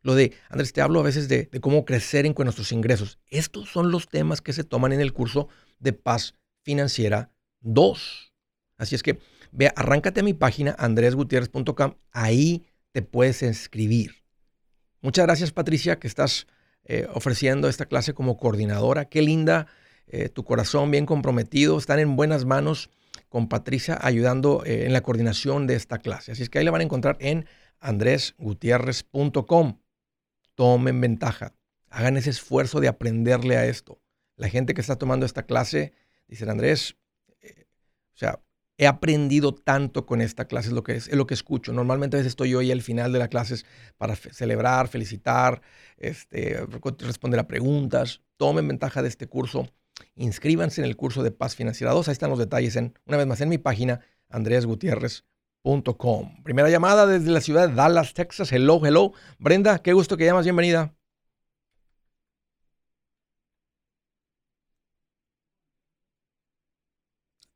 Lo 0.02 0.14
de, 0.14 0.34
Andrés, 0.48 0.72
te 0.72 0.80
hablo 0.80 1.00
a 1.00 1.04
veces 1.04 1.28
de, 1.28 1.48
de 1.52 1.60
cómo 1.60 1.84
crecer 1.84 2.26
en 2.26 2.34
nuestros 2.36 2.72
ingresos. 2.72 3.18
Estos 3.28 3.68
son 3.70 3.92
los 3.92 4.08
temas 4.08 4.40
que 4.40 4.52
se 4.52 4.64
toman 4.64 4.92
en 4.92 5.00
el 5.00 5.12
curso 5.12 5.48
de 5.78 5.92
paz 5.92 6.34
financiera 6.62 7.30
2. 7.60 8.32
Así 8.78 8.96
es 8.96 9.02
que 9.02 9.20
Ve, 9.52 9.70
arráncate 9.76 10.20
a 10.20 10.22
mi 10.22 10.32
página 10.32 10.74
andresgutierrez.com, 10.78 11.94
ahí 12.10 12.64
te 12.92 13.02
puedes 13.02 13.42
inscribir. 13.42 14.24
Muchas 15.02 15.26
gracias 15.26 15.52
Patricia 15.52 15.98
que 15.98 16.06
estás 16.06 16.46
eh, 16.84 17.06
ofreciendo 17.12 17.68
esta 17.68 17.84
clase 17.84 18.14
como 18.14 18.38
coordinadora. 18.38 19.04
Qué 19.04 19.20
linda, 19.20 19.66
eh, 20.06 20.30
tu 20.30 20.44
corazón 20.44 20.90
bien 20.90 21.04
comprometido, 21.04 21.76
están 21.76 21.98
en 21.98 22.16
buenas 22.16 22.46
manos 22.46 22.88
con 23.28 23.48
Patricia 23.48 23.98
ayudando 24.00 24.64
eh, 24.64 24.86
en 24.86 24.94
la 24.94 25.02
coordinación 25.02 25.66
de 25.66 25.74
esta 25.74 25.98
clase. 25.98 26.32
Así 26.32 26.42
es 26.42 26.48
que 26.48 26.58
ahí 26.58 26.64
la 26.64 26.70
van 26.70 26.80
a 26.80 26.84
encontrar 26.84 27.18
en 27.20 27.44
andresgutierrez.com. 27.80 29.80
Tomen 30.54 31.00
ventaja, 31.00 31.54
hagan 31.90 32.16
ese 32.16 32.30
esfuerzo 32.30 32.80
de 32.80 32.88
aprenderle 32.88 33.58
a 33.58 33.66
esto. 33.66 34.00
La 34.36 34.48
gente 34.48 34.72
que 34.72 34.80
está 34.80 34.96
tomando 34.96 35.26
esta 35.26 35.44
clase, 35.44 35.92
dice 36.26 36.48
Andrés, 36.48 36.96
o 38.14 38.16
sea, 38.16 38.40
he 38.82 38.86
aprendido 38.88 39.54
tanto 39.54 40.06
con 40.06 40.20
esta 40.20 40.46
clase, 40.46 40.68
es 40.68 40.74
lo 40.74 40.82
que, 40.82 40.96
es, 40.96 41.12
lo 41.12 41.24
que 41.24 41.34
escucho. 41.34 41.72
Normalmente 41.72 42.16
a 42.16 42.18
veces 42.18 42.32
estoy 42.32 42.50
yo 42.50 42.58
ahí 42.58 42.72
al 42.72 42.82
final 42.82 43.12
de 43.12 43.20
la 43.20 43.28
clase 43.28 43.64
para 43.96 44.16
celebrar, 44.16 44.88
felicitar, 44.88 45.62
este, 45.98 46.66
responder 46.98 47.38
a 47.38 47.46
preguntas. 47.46 48.22
Tomen 48.38 48.66
ventaja 48.66 49.00
de 49.00 49.08
este 49.08 49.28
curso. 49.28 49.68
Inscríbanse 50.16 50.80
en 50.80 50.86
el 50.86 50.96
curso 50.96 51.22
de 51.22 51.30
Paz 51.30 51.54
Financiera 51.54 51.92
2. 51.92 52.08
Ahí 52.08 52.12
están 52.12 52.30
los 52.30 52.40
detalles, 52.40 52.74
en, 52.74 52.98
una 53.06 53.18
vez 53.18 53.26
más, 53.28 53.40
en 53.40 53.50
mi 53.50 53.58
página, 53.58 54.00
andreasgutierrez.com. 54.30 56.42
Primera 56.42 56.68
llamada 56.68 57.06
desde 57.06 57.30
la 57.30 57.40
ciudad 57.40 57.68
de 57.68 57.74
Dallas, 57.76 58.14
Texas. 58.14 58.50
Hello, 58.50 58.84
hello. 58.84 59.12
Brenda, 59.38 59.78
qué 59.78 59.92
gusto 59.92 60.16
que 60.16 60.24
llamas. 60.24 60.44
Bienvenida. 60.44 60.92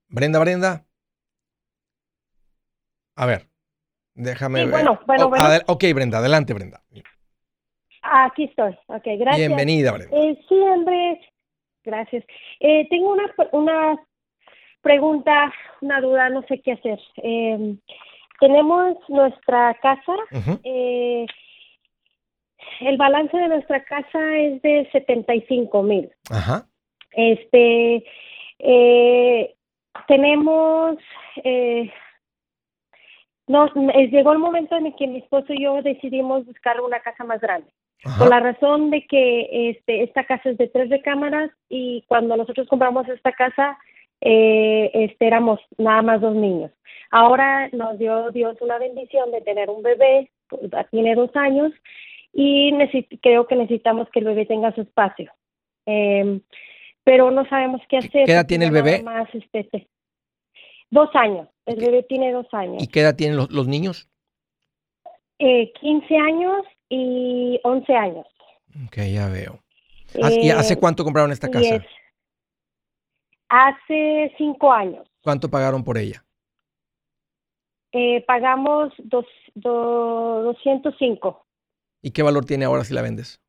Brenda, 0.08 0.38
Brenda. 0.38 0.85
A 3.16 3.26
ver, 3.26 3.46
déjame 4.14 4.64
ver. 4.64 4.70
Bueno, 4.70 5.00
bueno, 5.06 5.28
bueno. 5.28 5.44
ok, 5.66 5.84
Brenda, 5.94 6.18
adelante, 6.18 6.52
Brenda. 6.52 6.82
Aquí 8.02 8.44
estoy. 8.44 8.76
Ok, 8.86 9.04
gracias. 9.18 9.38
Bienvenida, 9.48 9.92
Brenda. 9.92 10.16
Eh, 10.16 10.38
sí, 10.48 10.64
Andrés. 10.64 11.18
Gracias. 11.84 12.24
Eh, 12.60 12.86
tengo 12.90 13.12
una, 13.12 13.24
una 13.52 13.96
pregunta, 14.82 15.52
una 15.80 16.00
duda, 16.00 16.28
no 16.28 16.42
sé 16.42 16.60
qué 16.60 16.72
hacer. 16.72 17.00
Em, 17.16 17.78
tenemos 18.38 18.96
nuestra 19.08 19.74
casa. 19.80 20.14
eh, 20.64 21.26
el 22.80 22.96
balance 22.96 23.36
de 23.36 23.48
nuestra 23.48 23.82
casa 23.84 24.36
es 24.36 24.60
de 24.62 24.88
75 24.92 25.82
mil. 25.82 26.10
Ajá. 26.30 26.66
Este, 27.12 28.04
eh, 28.58 29.54
tenemos 30.06 30.96
eh, 31.44 31.90
no, 33.46 33.66
llegó 34.10 34.32
el 34.32 34.38
momento 34.38 34.76
en 34.76 34.86
el 34.86 34.96
que 34.96 35.06
mi 35.06 35.18
esposo 35.18 35.52
y 35.52 35.62
yo 35.62 35.82
decidimos 35.82 36.44
buscar 36.46 36.80
una 36.80 37.00
casa 37.00 37.24
más 37.24 37.40
grande. 37.40 37.68
Por 38.18 38.28
la 38.28 38.40
razón 38.40 38.90
de 38.90 39.06
que 39.06 39.70
este, 39.70 40.02
esta 40.02 40.24
casa 40.24 40.50
es 40.50 40.58
de 40.58 40.68
tres 40.68 40.90
recámaras 40.90 41.50
y 41.68 42.04
cuando 42.06 42.36
nosotros 42.36 42.68
compramos 42.68 43.08
esta 43.08 43.32
casa, 43.32 43.78
eh, 44.20 44.90
este, 44.94 45.26
éramos 45.26 45.60
nada 45.78 46.02
más 46.02 46.20
dos 46.20 46.34
niños. 46.34 46.70
Ahora 47.10 47.68
nos 47.72 47.98
dio 47.98 48.30
Dios 48.30 48.56
una 48.60 48.78
bendición 48.78 49.30
de 49.30 49.40
tener 49.40 49.70
un 49.70 49.82
bebé, 49.82 50.30
tiene 50.90 51.14
dos 51.14 51.34
años, 51.34 51.72
y 52.32 52.72
creo 53.22 53.46
que 53.46 53.56
necesitamos 53.56 54.08
que 54.10 54.18
el 54.20 54.26
bebé 54.26 54.46
tenga 54.46 54.74
su 54.74 54.82
espacio. 54.82 55.32
Em, 55.86 56.40
pero 57.02 57.30
no 57.30 57.48
sabemos 57.48 57.80
qué 57.88 57.98
hacer. 57.98 58.26
¿Qué 58.26 58.32
edad 58.32 58.46
tiene 58.46 58.66
el 58.66 58.72
bebé? 58.72 59.02
Más, 59.02 59.32
este, 59.34 59.60
este 59.60 59.88
Dos 60.90 61.08
años. 61.14 61.48
El 61.66 61.76
bebé 61.76 62.02
tiene 62.04 62.32
dos 62.32 62.46
años. 62.52 62.82
¿Y 62.82 62.86
qué 62.86 63.00
edad 63.00 63.16
tienen 63.16 63.36
los, 63.36 63.66
niños? 63.66 64.08
Eh, 65.38 65.72
15 65.80 66.16
años 66.16 66.64
y 66.88 67.60
11 67.64 67.94
años. 67.94 68.26
Ok, 68.86 68.98
ya 69.12 69.28
veo. 69.28 69.60
¿Y 70.14 70.50
hace 70.50 70.74
eh, 70.74 70.78
cuánto 70.78 71.04
compraron 71.04 71.32
esta 71.32 71.50
casa? 71.50 71.84
Hace 73.48 74.32
cinco 74.38 74.72
años. 74.72 75.06
¿Cuánto 75.22 75.50
pagaron 75.50 75.82
por 75.82 75.98
ella? 75.98 76.24
Eh, 77.92 78.24
pagamos 78.26 78.92
dos, 78.98 79.26
205. 79.54 81.46
¿Y 82.02 82.10
qué 82.12 82.22
valor 82.22 82.44
tiene 82.44 82.64
ahora 82.64 82.84
si 82.84 82.94
la 82.94 83.02
vendes? 83.02 83.40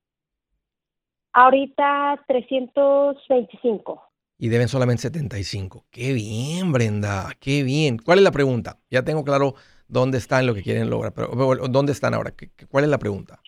Ahorita 1.33 2.23
325 2.27 4.06
y 4.37 4.49
deben 4.49 4.67
solamente 4.67 5.01
75. 5.03 5.85
Qué 5.91 6.13
bien, 6.13 6.71
Brenda, 6.71 7.29
qué 7.39 7.63
bien. 7.63 7.97
¿Cuál 7.97 8.19
es 8.19 8.23
la 8.23 8.31
pregunta? 8.31 8.77
Ya 8.89 9.03
tengo 9.03 9.23
claro 9.23 9.55
dónde 9.87 10.17
están 10.17 10.45
lo 10.45 10.53
que 10.53 10.63
quieren 10.63 10.89
lograr, 10.89 11.13
pero 11.13 11.29
¿dónde 11.69 11.91
están 11.91 12.13
ahora? 12.13 12.33
¿Cuál 12.69 12.83
es 12.83 12.89
la 12.89 12.99
pregunta? 12.99 13.39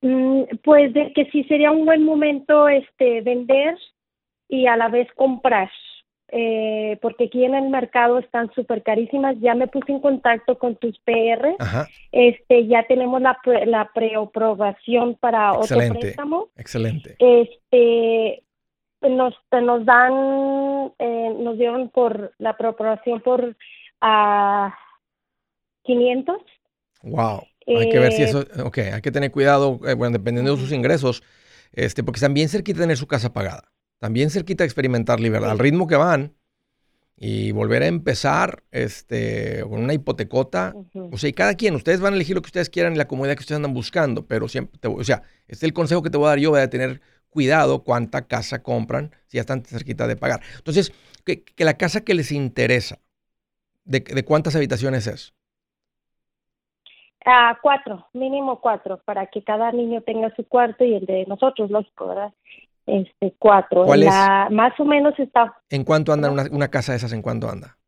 Mm, 0.00 0.42
pues 0.62 0.92
de 0.94 1.12
que 1.12 1.24
si 1.32 1.42
sería 1.44 1.70
un 1.72 1.84
buen 1.84 2.04
momento 2.04 2.68
este 2.68 3.20
vender 3.22 3.76
y 4.48 4.66
a 4.66 4.76
la 4.76 4.88
vez 4.88 5.08
comprar. 5.16 5.70
eh, 6.30 6.98
porque 7.00 7.24
aquí 7.24 7.42
en 7.44 7.54
el 7.54 7.70
mercado 7.70 8.18
están 8.18 8.50
súper 8.54 8.82
carísimas. 8.82 9.36
Ya 9.40 9.54
me 9.54 9.66
puse 9.66 9.92
en 9.92 10.00
contacto 10.00 10.58
con 10.58 10.76
tus 10.76 10.98
PR. 11.00 11.56
Este, 12.12 12.66
ya 12.66 12.82
tenemos 12.86 13.20
la, 13.22 13.38
la 13.66 13.90
preaprobación 13.94 15.16
para 15.16 15.54
otro 15.54 15.78
préstamo. 15.98 16.48
Excelente. 16.56 17.16
Este, 17.18 18.42
nos, 19.02 19.34
nos 19.52 19.84
dan, 19.84 20.92
eh, 20.98 21.34
nos 21.38 21.58
dieron 21.58 21.88
por 21.90 22.32
la 22.38 22.56
preaprobación 22.56 23.20
por 23.20 23.56
a 24.00 24.74
500. 25.84 26.36
Wow. 27.02 27.42
Hay 27.66 27.90
que 27.90 27.98
ver 27.98 28.12
si 28.12 28.22
eso, 28.22 28.42
eh, 28.42 28.62
ok, 28.62 28.78
hay 28.94 29.00
que 29.02 29.10
tener 29.10 29.30
cuidado, 29.30 29.78
eh, 29.86 29.94
bueno, 29.94 30.18
dependiendo 30.18 30.52
de 30.54 30.60
sus 30.60 30.72
ingresos, 30.72 31.22
este, 31.72 32.02
porque 32.02 32.20
también 32.20 32.48
cerquita 32.48 32.78
de 32.78 32.84
tener 32.84 32.96
su 32.96 33.06
casa 33.06 33.32
pagada, 33.32 33.70
también 33.98 34.30
cerquita 34.30 34.64
de 34.64 34.66
experimentar 34.66 35.20
libertad, 35.20 35.50
al 35.50 35.58
ritmo 35.58 35.86
que 35.86 35.96
van 35.96 36.34
y 37.14 37.52
volver 37.52 37.82
a 37.82 37.86
empezar 37.86 38.62
este, 38.70 39.62
con 39.68 39.82
una 39.82 39.92
hipotecota, 39.92 40.74
o 40.94 41.18
sea, 41.18 41.28
y 41.28 41.32
cada 41.32 41.54
quien, 41.54 41.74
ustedes 41.74 42.00
van 42.00 42.14
a 42.14 42.16
elegir 42.16 42.36
lo 42.36 42.42
que 42.42 42.48
ustedes 42.48 42.70
quieran 42.70 42.94
y 42.94 42.96
la 42.96 43.08
comodidad 43.08 43.34
que 43.34 43.40
ustedes 43.42 43.56
andan 43.56 43.74
buscando, 43.74 44.26
pero 44.26 44.48
siempre, 44.48 44.78
o 44.88 45.04
sea, 45.04 45.22
este 45.46 45.56
es 45.56 45.62
el 45.64 45.72
consejo 45.74 46.02
que 46.02 46.10
te 46.10 46.16
voy 46.16 46.26
a 46.26 46.30
dar 46.30 46.38
yo, 46.38 46.50
voy 46.50 46.60
a 46.60 46.70
tener 46.70 47.02
cuidado 47.38 47.84
cuánta 47.84 48.26
casa 48.26 48.64
compran 48.64 49.12
si 49.28 49.36
ya 49.36 49.42
están 49.42 49.62
cerquita 49.62 50.08
de 50.08 50.16
pagar. 50.16 50.40
Entonces, 50.56 50.92
que, 51.24 51.44
la 51.58 51.74
casa 51.74 52.00
que 52.00 52.12
les 52.12 52.32
interesa, 52.32 52.98
de, 53.84 54.00
de 54.00 54.24
cuántas 54.24 54.56
habitaciones 54.56 55.06
es? 55.06 55.32
Ah, 57.24 57.56
cuatro, 57.62 58.08
mínimo 58.12 58.60
cuatro, 58.60 59.00
para 59.04 59.26
que 59.26 59.44
cada 59.44 59.70
niño 59.70 60.00
tenga 60.00 60.34
su 60.34 60.48
cuarto 60.48 60.84
y 60.84 60.96
el 60.96 61.06
de 61.06 61.26
nosotros, 61.26 61.70
lógico, 61.70 62.08
¿verdad? 62.08 62.32
Este, 62.86 63.32
cuatro. 63.38 63.84
¿Cuál 63.84 64.02
es? 64.02 64.14
Más 64.50 64.72
o 64.80 64.84
menos 64.84 65.16
está. 65.16 65.54
¿En 65.70 65.84
cuánto 65.84 66.12
anda 66.12 66.32
una, 66.32 66.46
una 66.50 66.66
casa 66.66 66.90
de 66.90 66.98
esas? 66.98 67.12
¿En 67.12 67.22
cuánto 67.22 67.48
anda? 67.48 67.78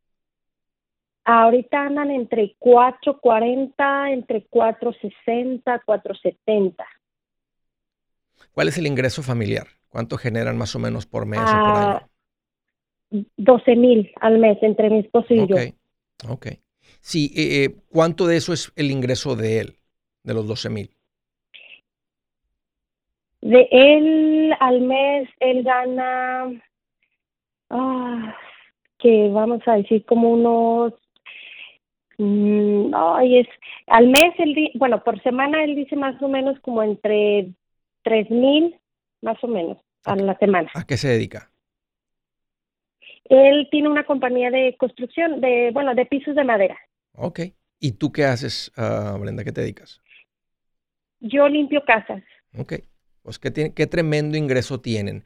Ahorita 1.25 1.87
andan 1.87 2.13
entre 2.13 2.55
4.40, 2.61 4.13
entre 4.13 4.49
4.60, 4.49 5.83
4.70. 5.85 6.85
¿Cuál 8.53 8.69
es 8.69 8.79
el 8.79 8.87
ingreso 8.87 9.23
familiar? 9.23 9.67
¿Cuánto 9.89 10.17
generan 10.17 10.57
más 10.57 10.75
o 10.77 10.79
menos 10.79 11.07
por 11.07 11.27
mes 11.27 11.41
o 11.41 11.45
por 11.45 11.77
año? 11.77 12.11
12 13.37 13.77
mil 13.77 14.13
al 14.21 14.39
mes 14.39 14.59
entre 14.63 14.89
mi 14.91 15.01
esposo 15.01 15.35
y 15.35 15.47
yo. 15.47 15.57
Ok. 16.29 16.47
Sí, 17.01 17.33
eh, 17.35 17.65
eh, 17.65 17.77
¿cuánto 17.91 18.27
de 18.27 18.37
eso 18.37 18.53
es 18.53 18.73
el 18.77 18.91
ingreso 18.91 19.37
de 19.37 19.61
él, 19.61 19.77
de 20.23 20.35
los 20.35 20.47
12 20.47 20.71
mil? 20.71 20.91
De 23.41 23.69
él 23.71 24.55
al 24.61 24.81
mes, 24.83 25.29
él 25.41 25.63
gana, 25.63 26.63
ah, 27.71 28.37
que 28.99 29.29
vamos 29.31 29.63
a 29.67 29.77
decir 29.77 30.05
como 30.05 30.31
unos, 30.31 30.93
mm, 32.19 32.95
ay, 32.95 33.39
es, 33.39 33.49
al 33.87 34.09
mes, 34.09 34.35
él, 34.39 34.71
bueno, 34.75 35.03
por 35.03 35.23
semana 35.23 35.65
él 35.65 35.75
dice 35.75 35.97
más 35.97 36.21
o 36.23 36.29
menos 36.29 36.61
como 36.61 36.83
entre 36.83 37.55
tres 38.03 38.31
mil, 38.31 38.81
más 39.23 39.43
o 39.43 39.49
menos, 39.49 39.79
a 40.05 40.17
la 40.17 40.37
semana. 40.39 40.71
¿A 40.75 40.85
qué 40.85 40.97
se 40.97 41.09
dedica? 41.09 41.51
Él 43.25 43.69
tiene 43.71 43.89
una 43.89 44.05
compañía 44.05 44.51
de 44.51 44.77
construcción, 44.77 45.41
de, 45.41 45.71
bueno, 45.73 45.95
de 45.95 46.05
pisos 46.07 46.35
de 46.35 46.45
madera. 46.45 46.79
Ok. 47.13 47.41
¿Y 47.79 47.93
tú 47.93 48.11
qué 48.13 48.25
haces, 48.25 48.73
uh, 48.77 49.19
Brenda? 49.19 49.45
¿Qué 49.45 49.53
te 49.53 49.61
dedicas? 49.61 50.03
Yo 51.21 51.49
limpio 51.49 51.85
casas. 51.85 52.23
Ok. 52.59 52.75
Pues 53.23 53.39
qué, 53.39 53.73
qué 53.75 53.87
tremendo 53.87 54.37
ingreso 54.37 54.81
tienen. 54.81 55.25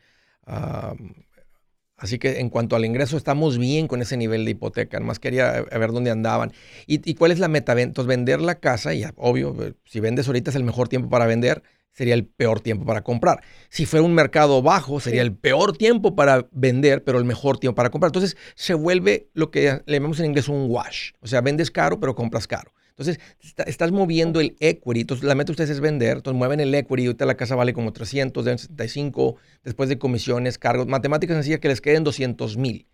Así 2.05 2.19
que 2.19 2.41
en 2.41 2.49
cuanto 2.51 2.77
al 2.77 2.85
ingreso, 2.85 3.17
estamos 3.17 3.59
bien 3.59 3.89
con 3.89 4.01
ese 4.01 4.17
nivel 4.17 4.45
de 4.45 4.53
hipoteca. 4.53 5.01
Más 5.01 5.19
quería 5.19 5.59
eh, 5.59 5.79
ver 5.79 5.91
dónde 5.91 6.11
andaban. 6.11 6.53
¿Y, 6.87 7.09
y 7.09 7.15
cuál 7.15 7.33
es 7.33 7.39
la 7.39 7.49
meta? 7.49 7.73
Entonces, 7.81 8.09
vender 8.09 8.41
la 8.41 8.57
casa, 8.57 8.95
y 8.95 9.05
obvio, 9.17 9.57
eh, 9.61 9.75
si 9.85 10.01
vendes 10.01 10.27
ahorita 10.27 10.51
es 10.51 10.57
el 10.57 10.65
mejor 10.65 10.89
tiempo 10.89 11.09
para 11.09 11.27
vender 11.27 11.63
sería 11.95 12.15
el 12.15 12.27
peor 12.27 12.61
tiempo 12.61 12.85
para 12.85 13.03
comprar. 13.03 13.43
Si 13.71 13.87
fuera 13.87 14.05
un 14.05 14.15
mercado 14.15 14.61
bajo, 14.63 15.01
sería 15.01 15.23
el 15.23 15.33
peor 15.33 15.77
tiempo 15.77 16.17
para 16.17 16.49
vender, 16.51 17.05
pero 17.05 17.19
el 17.19 17.25
mejor 17.25 17.59
tiempo 17.59 17.77
para 17.77 17.91
comprar. 17.91 18.09
Entonces 18.09 18.37
se 18.57 18.75
vuelve 18.75 19.29
lo 19.33 19.51
que 19.51 19.81
le 19.87 19.95
llamamos 19.95 20.19
en 20.19 20.27
inglés 20.27 20.49
un 20.49 20.67
wash. 20.69 21.13
O 21.21 21.29
sea, 21.29 21.41
vendes 21.41 21.71
caro, 21.71 22.01
pero 22.01 22.15
compras 22.15 22.47
caro. 22.47 22.74
Entonces, 22.97 23.19
estás 23.67 23.91
moviendo 23.91 24.41
el 24.41 24.57
equity. 24.61 25.01
Entonces, 25.01 25.25
la 25.25 25.35
meta 25.35 25.47
de 25.47 25.53
ustedes 25.53 25.71
es 25.71 25.81
vender. 25.81 26.19
Entonces, 26.19 26.39
mueven 26.39 26.61
el 26.61 26.75
equity. 26.75 27.07
Ahorita 27.07 27.27
la 27.27 27.37
casa 27.37 27.57
vale 27.57 27.73
como 27.73 27.93
300, 27.93 28.45
deben 28.45 28.59
75, 28.59 29.37
después 29.65 29.89
de 29.89 29.99
comisiones, 29.99 30.59
cargos. 30.59 30.87
Matemáticas 30.87 31.35
sencillas 31.37 31.61
que 31.61 31.69
les 31.69 31.81
queden 31.81 32.05
200 32.05 32.57
mil. 32.57 32.87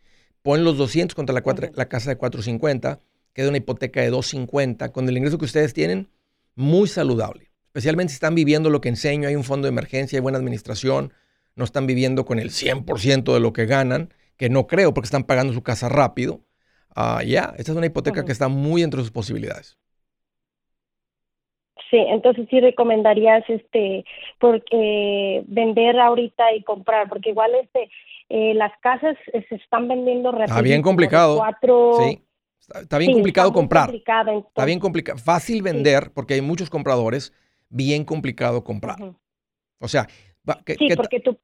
Ponen 0.43 0.65
los 0.65 0.79
200 0.79 1.15
contra 1.15 1.35
la, 1.35 1.43
la 1.75 1.89
casa 1.89 2.11
de 2.11 2.17
450, 2.17 3.01
queda 3.35 3.49
una 3.49 3.59
hipoteca 3.59 4.01
de 4.01 4.09
250. 4.09 4.91
Con 4.91 5.09
el 5.09 5.17
ingreso 5.17 5.37
que 5.37 5.45
ustedes 5.45 5.75
tienen, 5.75 6.09
muy 6.55 6.89
saludable 6.89 7.51
especialmente 7.71 8.11
si 8.11 8.15
están 8.15 8.35
viviendo 8.35 8.69
lo 8.69 8.81
que 8.81 8.89
enseño, 8.89 9.29
hay 9.29 9.37
un 9.37 9.45
fondo 9.45 9.67
de 9.67 9.71
emergencia, 9.71 10.17
hay 10.17 10.23
buena 10.23 10.39
administración, 10.39 11.13
no 11.55 11.65
están 11.65 11.87
viviendo 11.87 12.25
con 12.25 12.41
el 12.41 12.51
100% 12.51 13.33
de 13.33 13.41
lo 13.41 13.53
que 13.53 13.67
ganan, 13.67 14.13
que 14.37 14.49
no 14.49 14.67
creo 14.67 14.93
porque 14.93 15.07
están 15.07 15.25
pagando 15.25 15.53
su 15.53 15.63
casa 15.63 15.89
rápido. 15.89 16.45
Ah, 16.97 17.23
ya, 17.23 17.55
esta 17.59 17.71
es 17.71 17.79
una 17.79 17.87
hipoteca 17.87 18.25
que 18.25 18.33
está 18.33 18.49
muy 18.49 18.83
entre 18.83 19.01
sus 19.01 19.13
posibilidades. 19.13 19.79
Sí, 21.90 21.96
entonces 21.96 22.46
sí 22.48 22.61
recomendarías 22.61 23.42
este 23.48 24.05
porque 24.38 25.42
vender 25.46 25.98
ahorita 25.98 26.55
y 26.55 26.62
comprar, 26.62 27.09
porque 27.09 27.31
igual 27.31 27.50
este 27.62 27.90
eh, 28.29 28.55
las 28.55 28.72
casas 28.81 29.16
se 29.48 29.55
están 29.57 29.88
vendiendo 29.88 30.31
rápido. 30.31 30.46
Está 30.46 30.62
bien 30.62 30.83
complicado. 30.83 31.42
Sí. 31.98 32.22
Está, 32.81 32.98
bien 32.98 33.14
complicado 33.14 33.53
comprar. 33.53 33.92
está 33.92 34.64
bien 34.64 34.79
complicado. 34.79 35.18
Fácil 35.18 35.62
vender 35.62 36.12
porque 36.14 36.35
hay 36.35 36.40
muchos 36.40 36.70
compradores 36.70 37.33
bien 37.68 38.05
complicado 38.05 38.62
comprar. 38.62 38.98
O 39.81 39.88
sea, 39.88 40.07
¿qué, 40.64 40.74
sí, 40.74 40.88
porque 40.94 41.20
tú... 41.20 41.38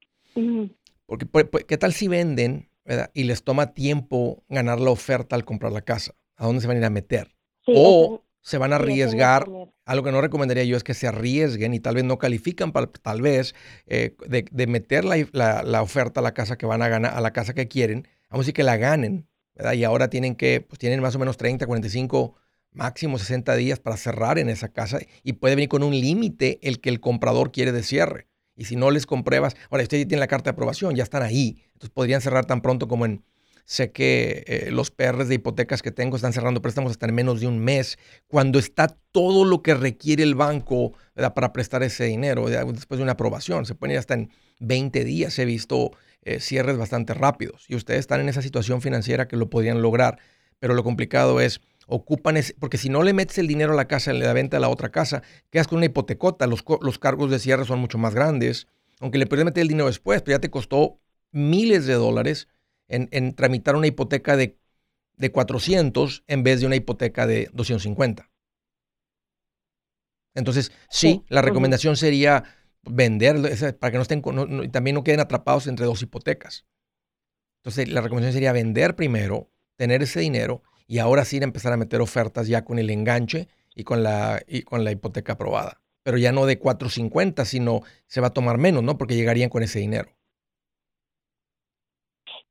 Porque, 1.07 1.27
¿qué 1.67 1.79
tal 1.79 1.93
si 1.93 2.07
venden 2.07 2.69
y 3.15 3.25
les 3.25 3.43
toma 3.43 3.75
tiempo 3.75 4.45
ganar 4.49 4.79
la 4.79 4.91
oferta 4.91 5.35
al 5.35 5.45
comprar 5.45 5.73
la 5.73 5.83
casa? 5.83 6.15
¿A 6.37 6.47
dónde 6.47 6.61
se 6.61 6.69
van 6.69 6.77
a 6.77 6.81
ir 6.81 6.87
a 6.87 6.91
meter? 6.91 7.37
o 7.69 8.23
se 8.47 8.59
van 8.59 8.73
a 8.73 8.77
arriesgar. 8.77 9.47
Algo 9.85 10.05
que 10.05 10.13
no 10.13 10.21
recomendaría 10.21 10.63
yo 10.63 10.77
es 10.77 10.85
que 10.85 10.95
se 10.95 11.09
arriesguen 11.09 11.75
y 11.75 11.81
tal 11.81 11.97
vez 11.97 12.05
no 12.05 12.17
califican, 12.17 12.71
para, 12.71 12.87
tal 12.87 13.21
vez, 13.21 13.57
eh, 13.87 14.17
de, 14.29 14.67
meter 14.69 15.05
la, 15.05 15.17
la, 15.65 15.83
oferta 15.83 16.21
a 16.21 16.23
la 16.23 16.33
casa 16.33 16.57
que 16.57 16.65
van 16.65 16.81
a 16.81 16.89
ganar, 16.89 17.13
a 17.15 17.21
la 17.21 17.33
casa 17.33 17.55
que 17.55 17.67
quieren. 17.67 18.07
Vamos 18.31 18.45
a 18.45 18.47
decir 18.47 18.55
que 18.55 18.63
la 18.63 18.77
ganen, 18.77 19.27
¿verdad? 19.57 19.73
Y 19.73 19.83
ahora 19.83 20.11
tienen 20.11 20.37
que, 20.37 20.61
pues 20.61 20.79
tienen 20.79 21.01
más 21.01 21.17
o 21.17 21.19
menos 21.19 21.37
30, 21.37 21.67
45 21.67 22.37
máximo 22.71 23.19
60 23.19 23.57
días 23.57 23.81
para 23.81 23.97
cerrar 23.97 24.39
en 24.39 24.49
esa 24.49 24.69
casa 24.69 25.01
y 25.25 25.33
puede 25.35 25.57
venir 25.57 25.69
con 25.69 25.83
un 25.83 25.99
límite 25.99 26.61
el 26.63 26.81
que 26.81 26.91
el 26.91 27.01
comprador 27.01 27.51
quiere 27.51 27.73
de 27.73 27.83
cierre. 27.83 28.29
Y 28.55 28.67
si 28.67 28.77
no 28.77 28.93
les 28.93 29.07
compruebas, 29.07 29.57
ahora 29.71 29.83
usted 29.83 29.99
ya 29.99 30.07
tiene 30.07 30.21
la 30.21 30.29
carta 30.29 30.51
de 30.51 30.55
aprobación, 30.55 30.95
ya 30.95 31.03
están 31.03 31.23
ahí. 31.23 31.65
Entonces 31.73 31.91
podrían 31.91 32.21
cerrar 32.21 32.47
tan 32.47 32.61
pronto 32.61 32.87
como 32.87 33.07
en, 33.07 33.25
sé 33.67 33.91
que 33.91 34.45
eh, 34.47 34.71
los 34.71 34.91
PRs 34.91 35.29
de 35.29 35.35
hipotecas 35.35 35.83
que 35.83 35.91
tengo 35.91 36.17
están 36.17 36.33
cerrando 36.33 36.63
préstamos 36.63 36.93
hasta 36.93 37.07
en 37.07 37.15
menos 37.15 37.41
de 37.41 37.49
un 37.49 37.59
mes, 37.59 37.99
cuando 38.29 38.59
está 38.59 38.87
todo 39.13 39.45
lo 39.45 39.63
que 39.63 39.75
requiere 39.75 40.23
el 40.23 40.37
banco 40.37 40.93
para 41.35 41.53
prestar 41.53 41.83
ese 41.83 42.05
dinero 42.05 42.49
después 42.49 42.99
de 42.99 43.03
una 43.03 43.13
aprobación. 43.13 43.67
Se 43.67 43.75
pueden 43.75 43.99
hasta 43.99 44.15
en 44.15 44.31
20 44.61 45.05
días. 45.05 45.39
He 45.39 45.45
visto 45.45 45.91
eh, 46.23 46.41
cierres 46.41 46.79
bastante 46.79 47.13
rápidos 47.13 47.67
y 47.69 47.75
ustedes 47.75 48.01
están 48.01 48.21
en 48.21 48.29
esa 48.29 48.41
situación 48.41 48.81
financiera 48.81 49.29
que 49.29 49.37
lo 49.37 49.51
podrían 49.51 49.83
lograr. 49.83 50.19
Pero 50.59 50.75
lo 50.75 50.85
complicado 50.85 51.41
es 51.41 51.61
ocupan 51.89 52.37
ese, 52.37 52.55
porque 52.59 52.79
si 52.79 52.89
no 52.89 53.03
le 53.03 53.13
metes 53.13 53.39
el 53.39 53.47
dinero 53.47 53.73
a 53.73 53.77
la 53.77 53.89
casa 53.89 54.11
en 54.11 54.21
la 54.21 54.33
venta 54.33 54.57
de 54.57 54.61
la 54.61 54.69
otra 54.69 54.91
casa, 54.91 55.23
quedas 55.51 55.69
con 55.69 55.79
una 55.79 55.87
hipotecota, 55.87 56.47
los, 56.47 56.65
los 56.81 56.99
cargos 56.99 57.31
de 57.31 57.39
cierre 57.39 57.65
son 57.65 57.79
mucho 57.79 57.99
más 57.99 58.15
grandes, 58.15 58.67
aunque 59.01 59.19
le 59.19 59.27
puedes 59.27 59.45
meter 59.45 59.63
el 59.63 59.69
dinero 59.69 59.87
después, 59.87 60.23
pero 60.23 60.37
ya 60.37 60.41
te 60.41 60.51
costó 60.51 60.99
miles 61.33 61.87
de 61.87 61.95
dólares 61.95 62.49
en, 62.89 63.35
tramitar 63.35 63.77
una 63.77 63.87
hipoteca 63.87 64.37
de, 64.37 64.59
de 65.17 65.33
400 65.33 66.25
en 66.27 66.43
vez 66.43 66.61
de 66.61 66.67
una 66.67 66.77
hipoteca 66.77 67.27
de 67.27 67.49
250. 67.53 68.31
Entonces, 70.35 70.71
sí, 70.91 71.25
la 71.29 71.43
recomendación 71.43 71.97
sería 71.97 72.45
vender 72.83 73.77
para 73.79 73.91
que 73.91 73.97
no 73.97 74.03
estén, 74.03 74.23
y 74.65 74.69
también 74.69 74.95
no 74.95 75.03
queden 75.03 75.21
atrapados 75.21 75.67
entre 75.67 75.87
dos 75.87 76.03
hipotecas. 76.03 76.67
Entonces, 77.63 77.89
la 77.89 78.01
recomendación 78.01 78.35
sería 78.35 78.53
vender 78.53 78.95
primero, 78.95 79.51
tener 79.77 80.03
ese 80.03 80.21
dinero 80.21 80.63
y 80.87 80.99
ahora 80.99 81.25
sí 81.25 81.39
empezar 81.39 81.73
a 81.73 81.77
meter 81.77 82.01
ofertas 82.01 82.47
ya 82.47 82.65
con 82.65 82.79
el 82.79 82.91
enganche 82.91 83.49
y 83.75 83.85
con 83.85 84.03
la, 84.03 84.43
y 84.47 84.63
con 84.63 84.85
la 84.85 84.93
hipoteca 84.93 85.33
aprobada. 85.33 85.81
Pero 86.03 86.19
ya 86.19 86.31
no 86.33 86.47
de 86.47 86.61
4.50, 86.61 87.45
sino 87.45 87.83
se 88.07 88.21
va 88.21 88.29
a 88.29 88.33
tomar 88.33 88.59
menos, 88.59 88.85
¿no? 88.85 88.97
Porque 88.97 89.17
llegarían 89.17 89.51
con 89.51 89.63
ese 89.63 89.81
dinero. 89.81 90.16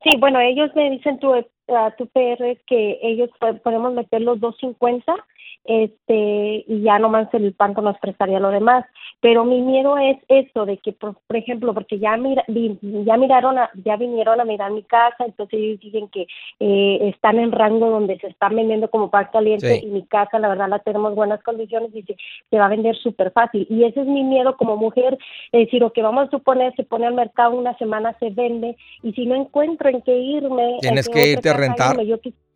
Sí, 0.02 0.10
bueno, 0.18 0.40
ellos 0.40 0.70
me 0.74 0.90
dicen 0.90 1.18
tu, 1.18 1.32
a 1.34 1.90
tu 1.96 2.06
PR 2.08 2.56
que 2.66 2.98
ellos 3.02 3.30
podemos 3.62 3.92
meter 3.92 4.22
los 4.22 4.38
2.50 4.38 5.02
este 5.66 6.64
y 6.66 6.82
ya 6.82 6.98
nomás 6.98 7.32
el 7.34 7.54
banco 7.56 7.82
nos 7.82 7.98
prestaría 7.98 8.40
lo 8.40 8.50
demás. 8.50 8.84
Pero 9.20 9.44
mi 9.44 9.60
miedo 9.60 9.96
es 9.98 10.18
eso 10.28 10.66
de 10.66 10.78
que 10.78 10.92
por, 10.92 11.16
ejemplo 11.30 11.74
porque 11.74 11.98
ya 11.98 12.16
mira, 12.16 12.44
ya 12.48 13.16
miraron 13.16 13.56
ya 13.84 13.96
vinieron 13.96 14.40
a 14.40 14.44
mirar 14.44 14.70
mi 14.70 14.82
casa 14.82 15.24
entonces 15.24 15.58
ellos 15.58 15.80
dicen 15.80 16.08
que 16.08 16.26
eh, 16.60 17.08
están 17.08 17.38
en 17.38 17.52
rango 17.52 17.90
donde 17.90 18.18
se 18.18 18.28
están 18.28 18.56
vendiendo 18.56 18.88
como 18.90 19.10
pan 19.10 19.28
caliente 19.32 19.80
y 19.82 19.86
mi 19.86 20.02
casa 20.06 20.38
la 20.38 20.48
verdad 20.48 20.68
la 20.68 20.78
tenemos 20.80 21.14
buenas 21.14 21.42
condiciones 21.42 21.94
y 21.94 22.02
se, 22.02 22.16
se 22.50 22.58
va 22.58 22.66
a 22.66 22.70
vender 22.70 22.96
súper 22.96 23.32
fácil 23.32 23.66
y 23.68 23.84
ese 23.84 24.00
es 24.00 24.06
mi 24.06 24.24
miedo 24.24 24.56
como 24.56 24.76
mujer 24.76 25.18
es 25.52 25.66
decir 25.66 25.82
o 25.84 25.92
que 25.92 26.02
vamos 26.02 26.28
a 26.28 26.30
suponer 26.30 26.74
se 26.76 26.84
pone 26.84 27.06
al 27.06 27.14
mercado 27.14 27.56
una 27.56 27.76
semana 27.78 28.16
se 28.18 28.30
vende 28.30 28.76
y 29.02 29.12
si 29.12 29.26
no 29.26 29.34
encuentro 29.34 29.88
en 29.88 30.02
qué 30.02 30.16
irme 30.16 30.78
tienes 30.80 31.08
que 31.08 31.32
irte 31.32 31.50
a 31.50 31.54
rentar 31.54 31.96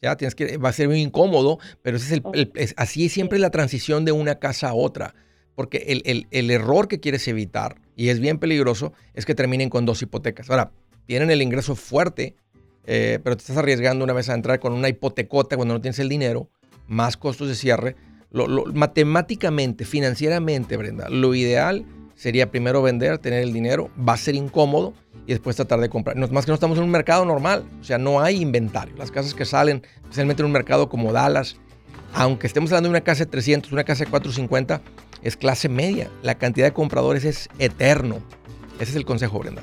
ya 0.02 0.16
tienes 0.16 0.34
que 0.34 0.56
va 0.56 0.70
a 0.70 0.72
ser 0.72 0.88
muy 0.88 1.00
incómodo 1.00 1.58
pero 1.82 1.96
ese 1.96 2.14
es 2.14 2.22
el, 2.32 2.72
así 2.76 3.06
es 3.06 3.12
siempre 3.12 3.38
la 3.38 3.50
transición 3.50 4.04
de 4.04 4.12
una 4.12 4.38
casa 4.38 4.70
a 4.70 4.74
otra 4.74 5.14
porque 5.60 5.84
el, 5.88 6.26
el, 6.30 6.50
error 6.50 6.88
que 6.88 7.00
quieres 7.00 7.28
evitar, 7.28 7.82
y 7.94 8.08
es 8.08 8.18
bien 8.18 8.38
peligroso, 8.38 8.94
es 9.12 9.26
que 9.26 9.34
terminen 9.34 9.68
con 9.68 9.84
dos 9.84 10.00
hipotecas. 10.00 10.48
Ahora, 10.48 10.72
tienen 11.04 11.30
el 11.30 11.42
ingreso 11.42 11.74
fuerte, 11.74 12.34
eh, 12.86 13.18
pero 13.22 13.36
te 13.36 13.42
estás 13.42 13.58
arriesgando 13.58 14.02
una 14.04 14.14
vez 14.14 14.30
a 14.30 14.34
entrar 14.34 14.58
con 14.58 14.72
una 14.72 14.88
hipotecota 14.88 15.56
cuando 15.56 15.74
no 15.74 15.80
tienes 15.82 15.98
el 15.98 16.08
dinero, 16.08 16.48
más 16.86 17.18
costos 17.18 17.48
de 17.48 17.54
cierre. 17.54 17.94
Lo, 18.30 18.46
matemáticamente, 18.72 19.84
financieramente, 19.84 20.78
Brenda, 20.78 21.10
lo 21.10 21.34
ideal 21.34 21.84
sería 22.14 22.50
primero 22.50 22.80
vender, 22.80 23.18
tener 23.18 23.42
el 23.42 23.52
dinero, 23.52 23.90
va 23.98 24.14
a 24.14 24.16
ser 24.16 24.36
incómodo 24.36 24.94
y 25.26 25.32
después 25.32 25.56
tratar 25.56 25.80
de 25.80 25.88
comprar. 25.88 26.16
No, 26.16 26.26
más 26.28 26.44
que 26.44 26.50
no 26.50 26.54
estamos 26.54 26.78
en 26.78 26.84
un 26.84 26.90
mercado 26.90 27.24
normal, 27.24 27.64
o 27.80 27.84
sea, 27.84 27.98
no 27.98 28.20
hay 28.20 28.40
inventario. 28.40 28.94
Las 28.96 29.10
casas 29.10 29.34
que 29.34 29.44
salen, 29.44 29.82
especialmente 30.02 30.42
en 30.42 30.46
un 30.46 30.52
mercado 30.52 30.88
como 30.88 31.12
Dallas, 31.12 31.56
aunque 32.14 32.46
estemos 32.46 32.70
hablando 32.72 32.88
de 32.88 32.90
una 32.90 33.00
casa 33.02 33.24
de 33.24 33.30
300, 33.30 33.72
una 33.72 33.84
casa 33.84 34.04
de 34.04 34.10
450, 34.10 34.80
es 35.22 35.36
clase 35.36 35.68
media. 35.68 36.10
La 36.22 36.36
cantidad 36.36 36.66
de 36.66 36.72
compradores 36.72 37.24
es 37.24 37.48
eterno. 37.58 38.18
Ese 38.80 38.90
es 38.92 38.96
el 38.96 39.04
consejo, 39.04 39.38
Brenda. 39.38 39.62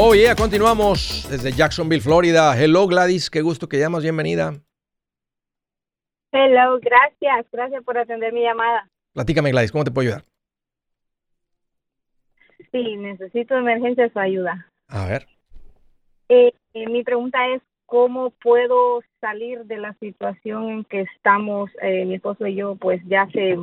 Oh, 0.00 0.14
yeah, 0.14 0.36
continuamos 0.36 1.26
desde 1.28 1.50
Jacksonville, 1.50 2.00
Florida. 2.00 2.56
Hello, 2.56 2.86
Gladys, 2.86 3.28
qué 3.28 3.42
gusto 3.42 3.68
que 3.68 3.80
llamas, 3.80 4.04
bienvenida. 4.04 4.54
Hello, 6.30 6.78
gracias, 6.78 7.46
gracias 7.50 7.82
por 7.82 7.98
atender 7.98 8.32
mi 8.32 8.42
llamada. 8.42 8.88
Platícame, 9.12 9.50
Gladys, 9.50 9.72
¿cómo 9.72 9.82
te 9.82 9.90
puedo 9.90 10.06
ayudar? 10.06 10.24
Sí, 12.70 12.96
necesito 12.96 13.54
de 13.54 13.60
emergencia 13.60 14.08
su 14.12 14.20
ayuda. 14.20 14.70
A 14.86 15.04
ver. 15.06 15.26
Eh, 16.28 16.52
eh, 16.74 16.88
mi 16.88 17.02
pregunta 17.02 17.38
es, 17.52 17.60
¿cómo 17.86 18.30
puedo 18.30 19.02
salir 19.20 19.64
de 19.64 19.78
la 19.78 19.94
situación 19.94 20.68
en 20.70 20.84
que 20.84 21.00
estamos, 21.00 21.72
eh, 21.82 22.04
mi 22.04 22.14
esposo 22.14 22.46
y 22.46 22.54
yo, 22.54 22.76
pues 22.76 23.02
ya 23.06 23.22
hace 23.22 23.58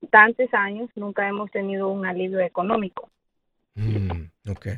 bastantes 0.00 0.48
años, 0.54 0.88
nunca 0.94 1.28
hemos 1.28 1.50
tenido 1.50 1.88
un 1.88 2.06
alivio 2.06 2.40
económico? 2.40 3.10
Mm, 3.74 4.30
ok. 4.50 4.68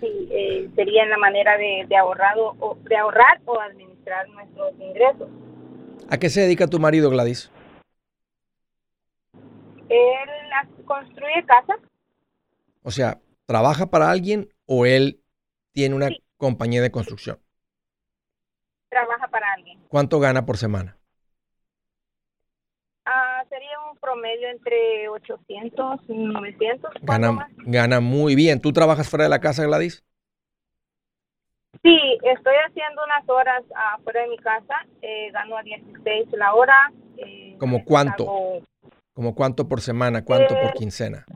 Sí, 0.00 0.28
eh, 0.30 0.70
sería 0.74 1.06
la 1.06 1.18
manera 1.18 1.56
de, 1.56 1.84
de, 1.88 1.96
ahorrado, 1.96 2.54
o, 2.60 2.76
de 2.82 2.96
ahorrar 2.96 3.40
o 3.46 3.60
administrar 3.60 4.28
nuestros 4.28 4.72
ingresos. 4.78 5.28
¿A 6.08 6.18
qué 6.18 6.30
se 6.30 6.42
dedica 6.42 6.66
tu 6.66 6.78
marido, 6.78 7.10
Gladys? 7.10 7.50
Él 9.88 10.84
construye 10.84 11.44
casas. 11.46 11.80
O 12.82 12.90
sea, 12.90 13.20
¿trabaja 13.46 13.86
para 13.86 14.10
alguien 14.10 14.48
o 14.66 14.86
él 14.86 15.20
tiene 15.72 15.94
una 15.94 16.10
compañía 16.36 16.80
de 16.80 16.90
construcción? 16.90 17.38
Trabaja 18.88 19.28
para 19.28 19.52
alguien. 19.52 19.80
¿Cuánto 19.88 20.20
gana 20.20 20.46
por 20.46 20.56
semana? 20.56 20.98
sería 23.48 23.80
un 23.90 23.97
promedio 24.08 24.48
entre 24.48 25.08
800 25.08 26.00
y 26.08 26.14
900. 26.14 26.92
Gana, 27.02 27.48
gana 27.58 28.00
muy 28.00 28.34
bien. 28.34 28.60
¿Tú 28.60 28.72
trabajas 28.72 29.08
fuera 29.08 29.24
de 29.24 29.28
la 29.28 29.40
casa, 29.40 29.64
Gladys? 29.64 30.02
Sí, 31.82 31.98
estoy 32.22 32.54
haciendo 32.66 33.02
unas 33.04 33.28
horas 33.28 33.62
afuera 33.94 34.22
de 34.22 34.28
mi 34.28 34.38
casa. 34.38 34.74
Eh, 35.02 35.30
gano 35.32 35.58
a 35.58 35.62
16 35.62 36.28
la 36.32 36.54
hora. 36.54 36.92
Eh, 37.18 37.56
¿Como 37.58 37.84
cuánto? 37.84 38.62
¿Como 39.12 39.34
cuánto 39.34 39.68
por 39.68 39.82
semana? 39.82 40.24
¿Cuánto 40.24 40.54
por 40.54 40.70
eh, 40.70 40.74
quincena? 40.76 41.26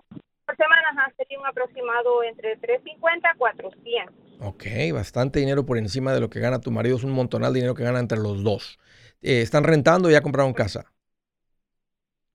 Por 0.47 0.57
semana 0.57 1.13
sería 1.17 1.39
un 1.39 1.47
aproximado 1.47 2.23
entre 2.23 2.57
350 2.57 3.29
a 3.29 3.35
400. 3.37 4.15
Ok, 4.41 4.65
bastante 4.95 5.41
dinero 5.41 5.67
por 5.67 5.77
encima 5.77 6.15
de 6.15 6.21
lo 6.21 6.31
que 6.31 6.41
gana 6.41 6.61
tu 6.61 6.71
marido. 6.71 6.97
Es 6.97 7.05
un 7.05 7.13
montonal 7.13 7.53
de 7.53 7.59
dinero 7.59 7.75
que 7.75 7.85
gana 7.85 7.99
entre 7.99 8.19
los 8.19 8.43
dos. 8.43 8.79
¿Están 9.21 9.65
rentando 9.65 10.09
o 10.09 10.11
ya 10.11 10.23
compraron 10.23 10.53
casa? 10.55 10.93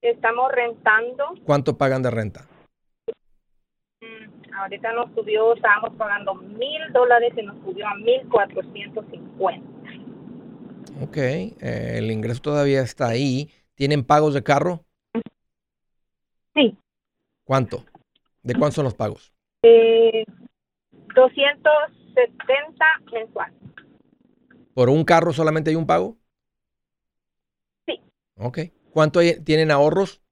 Estamos 0.01 0.51
rentando. 0.51 1.25
¿Cuánto 1.43 1.77
pagan 1.77 2.03
de 2.03 2.11
renta? 2.11 2.47
Mm, 4.01 4.53
ahorita 4.53 4.93
nos 4.93 5.13
subió, 5.15 5.53
estábamos 5.55 5.95
pagando 5.97 6.35
mil 6.35 6.93
dólares 6.93 7.33
y 7.35 7.41
nos 7.41 7.57
subió 7.63 7.87
a 7.87 7.95
mil 7.95 8.27
cuatrocientos 8.29 9.05
cincuenta. 9.09 9.67
Ok, 11.01 11.17
eh, 11.17 11.95
el 11.97 12.11
ingreso 12.11 12.41
todavía 12.41 12.81
está 12.81 13.07
ahí. 13.07 13.49
¿Tienen 13.75 14.03
pagos 14.03 14.33
de 14.33 14.43
carro? 14.43 14.85
Sí. 16.55 16.75
¿Cuánto? 17.43 17.85
¿De 18.41 18.53
cuántos 18.53 18.75
son 18.75 18.85
los 18.85 18.95
pagos? 18.95 19.31
Eh, 19.63 20.25
270 21.13 22.85
mensual. 23.11 23.53
¿Por 24.73 24.89
un 24.89 25.03
carro 25.03 25.33
solamente 25.33 25.69
hay 25.69 25.75
un 25.75 25.85
pago? 25.85 26.17
Sí. 27.85 28.01
Ok. 28.37 28.59
¿Cuánto 28.97 29.19
tienen 29.45 29.69
ahorros? 29.69 30.23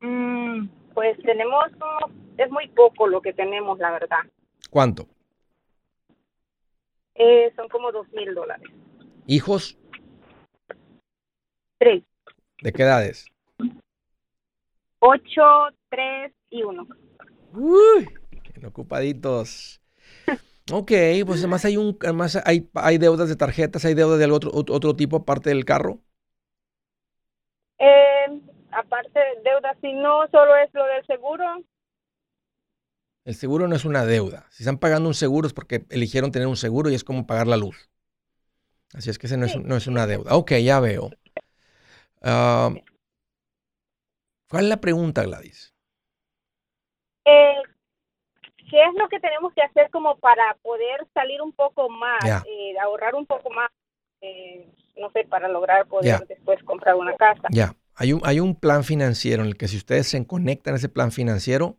Mm, 0.00 0.66
pues 0.94 1.16
tenemos, 1.22 1.64
es 2.38 2.50
muy 2.50 2.66
poco 2.70 3.06
lo 3.06 3.22
que 3.22 3.32
tenemos, 3.32 3.78
la 3.78 3.92
verdad. 3.92 4.18
¿Cuánto? 4.68 5.06
Eh, 7.14 7.52
son 7.54 7.68
como 7.68 7.92
dos 7.92 8.12
mil 8.12 8.34
dólares. 8.34 8.68
¿Hijos? 9.28 9.78
Tres. 11.78 12.02
¿De 12.60 12.72
qué 12.72 12.82
edades? 12.82 13.26
Ocho, 14.98 15.68
tres 15.88 16.32
y 16.50 16.64
uno. 16.64 16.88
Uy, 17.52 18.08
ocupaditos. 18.66 19.80
Ok, 20.72 20.90
pues 21.24 21.38
además 21.38 21.64
hay 21.64 21.76
un, 21.76 21.96
además 22.02 22.42
hay, 22.44 22.68
hay 22.74 22.98
deudas 22.98 23.28
de 23.28 23.36
tarjetas, 23.36 23.84
hay 23.84 23.94
deudas 23.94 24.18
de 24.18 24.26
otro, 24.26 24.50
otro 24.52 24.96
tipo 24.96 25.18
aparte 25.18 25.50
del 25.50 25.64
carro. 25.64 26.00
Eh, 27.78 28.40
aparte 28.72 29.18
de 29.18 29.42
deuda, 29.42 29.76
si 29.80 29.92
no 29.92 30.26
solo 30.28 30.56
es 30.56 30.72
lo 30.74 30.84
del 30.86 31.06
seguro. 31.06 31.44
El 33.24 33.34
seguro 33.34 33.68
no 33.68 33.74
es 33.74 33.84
una 33.84 34.04
deuda. 34.04 34.46
Si 34.50 34.62
están 34.62 34.78
pagando 34.78 35.08
un 35.08 35.14
seguro 35.14 35.46
es 35.46 35.52
porque 35.52 35.84
eligieron 35.90 36.30
tener 36.30 36.48
un 36.48 36.56
seguro 36.56 36.90
y 36.90 36.94
es 36.94 37.04
como 37.04 37.26
pagar 37.26 37.46
la 37.46 37.56
luz. 37.56 37.90
Así 38.94 39.10
es 39.10 39.18
que 39.18 39.26
ese 39.26 39.36
no, 39.36 39.46
es, 39.46 39.56
no 39.56 39.76
es 39.76 39.86
una 39.88 40.06
deuda. 40.06 40.36
Ok, 40.36 40.52
ya 40.62 40.80
veo. 40.80 41.10
Ah, 42.22 42.70
¿Cuál 44.48 44.64
es 44.64 44.68
la 44.70 44.80
pregunta, 44.80 45.22
Gladys? 45.22 45.74
Eh, 47.24 47.62
¿Qué 48.70 48.82
es 48.82 48.94
lo 48.94 49.08
que 49.08 49.20
tenemos 49.20 49.52
que 49.54 49.62
hacer 49.62 49.90
como 49.90 50.16
para 50.18 50.54
poder 50.62 51.06
salir 51.12 51.42
un 51.42 51.52
poco 51.52 51.88
más, 51.88 52.24
eh, 52.24 52.78
ahorrar 52.82 53.14
un 53.14 53.26
poco 53.26 53.50
más, 53.50 53.70
eh, 54.20 54.68
no 54.96 55.10
sé, 55.12 55.24
para 55.28 55.48
lograr 55.48 55.86
poder 55.86 56.26
después 56.28 56.62
comprar 56.64 56.94
una 56.94 57.14
casa? 57.16 57.48
Ya, 57.50 57.74
hay, 57.94 58.12
un, 58.12 58.20
hay 58.24 58.40
un 58.40 58.54
plan 58.54 58.84
financiero 58.84 59.42
en 59.42 59.48
el 59.48 59.56
que 59.56 59.68
si 59.68 59.76
ustedes 59.76 60.06
se 60.08 60.26
conectan 60.26 60.74
a 60.74 60.76
ese 60.78 60.88
plan 60.88 61.12
financiero, 61.12 61.78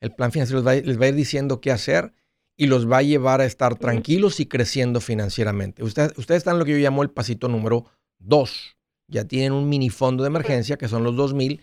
el 0.00 0.12
plan 0.12 0.32
financiero 0.32 0.62
les 0.62 0.66
va, 0.66 0.74
les 0.74 1.00
va 1.00 1.04
a 1.06 1.08
ir 1.08 1.14
diciendo 1.14 1.60
qué 1.60 1.70
hacer 1.70 2.12
y 2.56 2.66
los 2.66 2.90
va 2.90 2.98
a 2.98 3.02
llevar 3.02 3.40
a 3.40 3.44
estar 3.44 3.76
tranquilos 3.76 4.40
y 4.40 4.46
creciendo 4.46 5.00
financieramente. 5.00 5.82
Ustedes, 5.82 6.16
ustedes 6.16 6.38
están 6.38 6.54
en 6.54 6.58
lo 6.60 6.64
que 6.64 6.72
yo 6.72 6.78
llamo 6.78 7.02
el 7.02 7.10
pasito 7.10 7.48
número 7.48 7.84
dos. 8.18 8.76
Ya 9.08 9.24
tienen 9.24 9.52
un 9.52 9.68
mini 9.68 9.90
fondo 9.90 10.24
de 10.24 10.28
emergencia 10.28 10.76
que 10.76 10.88
son 10.88 11.04
los 11.04 11.16
2000 11.16 11.62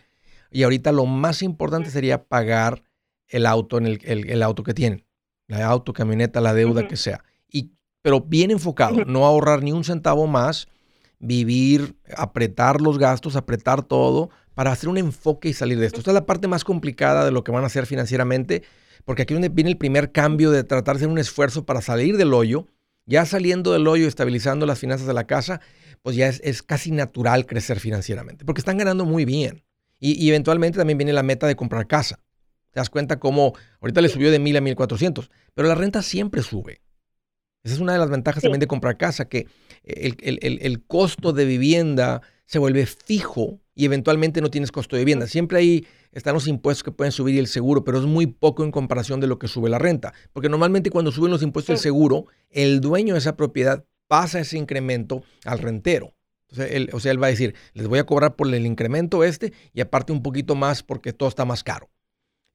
y 0.51 0.63
ahorita 0.63 0.91
lo 0.91 1.05
más 1.05 1.41
importante 1.41 1.89
sería 1.89 2.23
pagar 2.23 2.83
el 3.27 3.45
auto 3.47 3.79
en 3.79 3.88
el, 3.88 3.99
el, 4.05 4.43
auto 4.43 4.63
que 4.63 4.75
tienen, 4.75 5.05
la 5.47 5.65
auto, 5.65 5.93
camioneta, 5.93 6.39
la 6.39 6.53
deuda 6.53 6.88
que 6.88 6.95
sea. 6.95 7.23
Y, 8.03 8.09
pero 8.09 8.21
bien 8.21 8.51
enfocado, 8.51 9.05
no 9.05 9.25
ahorrar 9.25 9.63
ni 9.63 9.71
un 9.71 9.83
centavo 9.83 10.27
más, 10.27 10.67
vivir, 11.19 11.95
apretar 12.17 12.81
los 12.81 12.99
gastos, 12.99 13.35
apretar 13.35 13.83
todo 13.83 14.29
para 14.53 14.71
hacer 14.71 14.89
un 14.89 14.97
enfoque 14.97 15.49
y 15.49 15.53
salir 15.53 15.79
de 15.79 15.87
esto. 15.87 15.99
Esta 15.99 16.11
es 16.11 16.15
la 16.15 16.25
parte 16.25 16.47
más 16.47 16.63
complicada 16.63 17.25
de 17.25 17.31
lo 17.31 17.43
que 17.43 17.51
van 17.51 17.63
a 17.63 17.67
hacer 17.67 17.85
financieramente, 17.85 18.63
porque 19.05 19.23
aquí 19.23 19.33
viene 19.33 19.71
el 19.71 19.77
primer 19.77 20.11
cambio 20.11 20.51
de 20.51 20.63
tratar 20.63 20.95
de 20.95 20.99
hacer 20.99 21.07
un 21.07 21.17
esfuerzo 21.17 21.65
para 21.65 21.81
salir 21.81 22.17
del 22.17 22.33
hoyo. 22.33 22.67
Ya 23.05 23.25
saliendo 23.25 23.73
del 23.73 23.87
hoyo, 23.87 24.07
estabilizando 24.07 24.65
las 24.65 24.79
finanzas 24.79 25.07
de 25.07 25.13
la 25.13 25.25
casa, 25.25 25.59
pues 26.03 26.15
ya 26.15 26.27
es, 26.27 26.61
casi 26.63 26.91
natural 26.91 27.45
crecer 27.45 27.79
financieramente, 27.79 28.45
porque 28.45 28.61
están 28.61 28.77
ganando 28.77 29.05
muy 29.05 29.25
bien. 29.25 29.63
Y, 29.99 30.27
eventualmente 30.27 30.77
también 30.77 30.97
viene 30.97 31.13
la 31.13 31.23
meta 31.23 31.47
de 31.47 31.55
comprar 31.55 31.87
casa. 31.87 32.19
Te 32.71 32.79
das 32.79 32.89
cuenta 32.89 33.19
cómo 33.19 33.53
ahorita 33.81 34.01
le 34.01 34.09
subió 34.09 34.31
de 34.31 34.39
1000 34.39 34.57
a 34.57 34.61
1400, 34.61 35.31
pero 35.53 35.67
la 35.67 35.75
renta 35.75 36.01
siempre 36.01 36.41
sube. 36.41 36.81
Esa 37.63 37.76
es 37.76 37.80
una 37.80 37.93
de 37.93 37.99
las 37.99 38.10
ventajas 38.10 38.43
también 38.43 38.60
de 38.60 38.67
comprar 38.67 38.97
casa, 38.97 39.26
que 39.26 39.47
el, 39.84 40.39
el, 40.41 40.84
costo 40.84 41.32
de 41.32 41.45
vivienda 41.45 42.21
se 42.45 42.60
vuelve 42.60 42.86
fijo 42.86 43.62
y 43.73 43.86
eventualmente 43.86 44.41
no 44.41 44.49
tienes 44.49 44.71
costo 44.71 44.95
de 44.95 45.02
vivienda. 45.02 45.28
Siempre 45.28 45.60
ahí 45.60 45.88
están 46.12 46.34
los 46.34 46.47
impuestos 46.47 46.84
que 46.84 46.91
pueden 46.91 47.12
subir 47.12 47.36
y 47.36 47.39
el 47.39 47.47
seguro, 47.47 47.84
pero 47.84 47.99
es 47.99 48.06
muy 48.06 48.28
poco 48.28 48.63
en 48.63 48.71
comparación 48.71 49.21
de 49.21 49.28
lo 49.28 49.39
que 49.39 49.47
sube 49.47 49.69
la 49.69 49.80
renta. 49.80 50.13
Porque 50.34 50.49
normalmente 50.49 50.89
cuando 50.89 51.12
suben 51.12 51.32
los 51.32 51.41
impuestos 51.41 51.76
del 51.76 51.82
seguro, 51.82 52.26
el 52.49 52.82
dueño 52.82 53.13
de 53.13 53.19
esa 53.19 53.38
propiedad 53.38 53.86
pasa 54.08 54.41
ese 54.41 54.58
incremento 54.58 55.23
al 55.45 55.60
rentero. 55.60 56.13
él, 56.58 56.89
o 56.91 56.99
sea, 56.99 57.12
él 57.13 57.23
va 57.23 57.28
a 57.28 57.32
decir, 57.32 57.56
les 57.73 57.88
voy 57.88 57.99
a 57.99 58.06
cobrar 58.06 58.36
por 58.36 58.54
el 58.54 58.65
incremento 58.65 59.23
este 59.23 59.54
y 59.73 59.82
aparte 59.82 60.12
un 60.12 60.21
poquito 60.21 60.56
más 60.56 60.84
porque 60.84 61.13
todo 61.13 61.30
está 61.30 61.45
más 61.45 61.63
caro. 61.63 61.89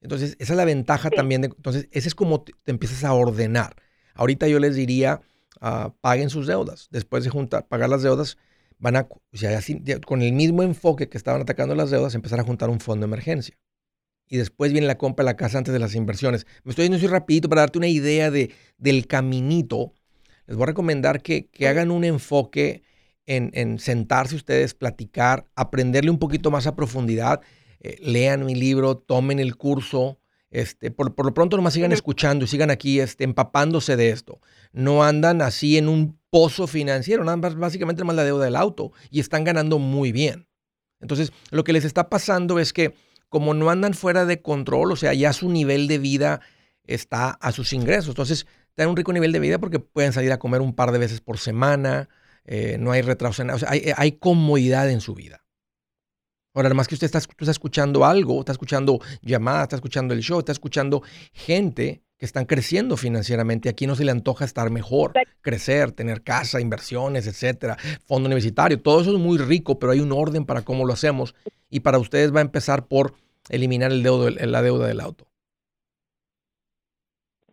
Entonces, 0.01 0.35
esa 0.39 0.53
es 0.53 0.57
la 0.57 0.65
ventaja 0.65 1.09
también. 1.09 1.41
De, 1.41 1.47
entonces, 1.47 1.89
ese 1.91 2.07
es 2.07 2.15
como 2.15 2.43
te, 2.43 2.53
empiezas 2.67 3.03
a 3.03 3.13
ordenar. 3.13 3.75
Ahorita 4.13 4.47
yo 4.47 4.59
les 4.59 4.75
diría, 4.75 5.21
ah, 5.61 5.93
paguen 6.01 6.29
sus 6.29 6.47
deudas. 6.47 6.87
Después 6.91 7.23
de 7.23 7.29
juntar, 7.29 7.67
pagar 7.67 7.89
las 7.89 8.03
deudas, 8.03 8.37
van 8.77 8.95
a, 8.95 9.07
o 9.09 9.37
sea, 9.37 9.59
con 10.05 10.21
el 10.21 10.33
mismo 10.33 10.63
enfoque 10.63 11.09
que 11.09 11.17
estaban 11.17 11.41
atacando 11.41 11.75
las 11.75 11.91
deudas, 11.91 12.15
empezar 12.15 12.39
a 12.39 12.43
juntar 12.43 12.69
un 12.69 12.79
fondo 12.79 13.05
de 13.05 13.09
emergencia. 13.09 13.57
Y 14.27 14.37
después 14.37 14.71
viene 14.71 14.87
la 14.87 14.97
compra 14.97 15.23
de 15.23 15.31
la 15.31 15.37
casa 15.37 15.57
antes 15.57 15.73
de 15.73 15.79
las 15.79 15.95
inversiones. 15.95 16.45
Me 16.63 16.69
estoy 16.69 16.85
yendo 16.85 16.97
así 16.97 17.07
rapidito 17.07 17.49
para 17.49 17.61
darte 17.61 17.79
una 17.79 17.87
idea 17.87 18.29
de, 18.29 18.51
del 18.77 19.07
caminito 19.07 19.93
les 20.49 20.57
voy 20.57 20.63
a 20.63 20.65
recomendar 20.65 21.21
que, 21.21 21.47
hagan 21.67 21.91
un 21.91 22.03
enfoque 22.03 22.81
en, 23.27 23.77
sentarse 23.77 24.35
ustedes, 24.35 24.73
platicar, 24.73 25.45
aprenderle 25.55 26.09
un 26.09 26.17
poquito 26.17 26.49
más 26.49 26.65
a 26.65 26.75
profundidad. 26.75 27.41
Eh, 27.81 27.97
lean 28.01 28.47
mi 28.47 28.55
libro, 28.55 28.97
tomen 28.97 29.37
el 29.37 29.55
curso. 29.57 30.19
Este, 30.51 30.89
por, 30.89 31.13
lo 31.23 31.33
pronto 31.33 31.57
nomás 31.57 31.73
sigan 31.73 31.91
escuchando 31.91 32.45
y 32.45 32.47
sigan 32.47 32.71
aquí 32.71 32.99
este, 32.99 33.23
empapándose 33.23 33.95
de 33.95 34.09
esto. 34.09 34.41
No 34.71 35.03
andan 35.03 35.41
así 35.41 35.77
en 35.77 35.87
un 35.87 36.19
pozo 36.29 36.67
financiero, 36.67 37.23
nada 37.23 37.37
más 37.37 37.55
básicamente 37.55 38.03
más 38.03 38.15
la 38.15 38.23
deuda 38.23 38.45
del 38.45 38.55
auto 38.55 38.91
y 39.09 39.19
están 39.19 39.43
ganando 39.43 39.79
muy 39.79 40.11
bien. 40.11 40.47
Entonces, 41.01 41.31
lo 41.51 41.63
que 41.63 41.73
les 41.73 41.85
está 41.85 42.09
pasando 42.09 42.59
es 42.59 42.73
que 42.73 42.93
como 43.29 43.53
no 43.53 43.69
andan 43.69 43.93
fuera 43.93 44.25
de 44.25 44.41
control, 44.41 44.91
o 44.91 44.95
sea, 44.95 45.13
ya 45.13 45.33
su 45.33 45.49
nivel 45.49 45.87
de 45.87 45.99
vida 45.99 46.41
está 46.83 47.29
a 47.29 47.51
sus 47.51 47.73
ingresos. 47.73 48.09
Entonces, 48.09 48.47
tener 48.73 48.89
un 48.89 48.97
rico 48.97 49.13
nivel 49.13 49.31
de 49.31 49.39
vida 49.39 49.59
porque 49.59 49.79
pueden 49.79 50.13
salir 50.13 50.31
a 50.31 50.39
comer 50.39 50.61
un 50.61 50.73
par 50.73 50.91
de 50.91 50.97
veces 50.97 51.21
por 51.21 51.37
semana, 51.37 52.09
eh, 52.45 52.77
no 52.79 52.91
hay 52.91 53.01
retraso, 53.01 53.43
o 53.43 53.59
sea, 53.59 53.69
hay, 53.69 53.91
hay, 53.95 54.13
comodidad 54.13 54.89
en 54.89 55.01
su 55.01 55.13
vida. 55.13 55.45
Ahora, 56.59 56.67
además 56.67 56.89
que 56.89 56.95
usted 56.95 57.05
está, 57.05 57.19
está, 57.19 57.51
escuchando 57.51 58.03
algo, 58.03 58.37
está 58.41 58.51
escuchando 58.51 58.99
llamadas, 59.21 59.63
está 59.63 59.75
escuchando 59.77 60.13
el 60.13 60.19
show, 60.19 60.39
está 60.39 60.51
escuchando 60.51 61.01
gente 61.31 62.01
que 62.17 62.25
están 62.25 62.43
creciendo 62.43 62.97
financieramente. 62.97 63.69
Aquí 63.69 63.87
no 63.87 63.95
se 63.95 64.03
le 64.03 64.11
antoja 64.11 64.43
estar 64.43 64.69
mejor, 64.69 65.13
crecer, 65.39 65.93
tener 65.93 66.21
casa, 66.21 66.59
inversiones, 66.59 67.27
etcétera, 67.27 67.77
fondo 68.05 68.27
universitario. 68.27 68.81
Todo 68.81 68.99
eso 68.99 69.13
es 69.13 69.19
muy 69.19 69.37
rico, 69.37 69.79
pero 69.79 69.93
hay 69.93 70.01
un 70.01 70.11
orden 70.11 70.45
para 70.45 70.63
cómo 70.63 70.85
lo 70.85 70.91
hacemos. 70.91 71.33
Y 71.69 71.79
para 71.79 71.97
ustedes 71.97 72.35
va 72.35 72.39
a 72.39 72.41
empezar 72.41 72.87
por 72.87 73.13
eliminar 73.47 73.93
el 73.93 74.03
deudo, 74.03 74.29
la 74.29 74.61
deuda 74.61 74.85
del 74.85 74.99
auto. 74.99 75.27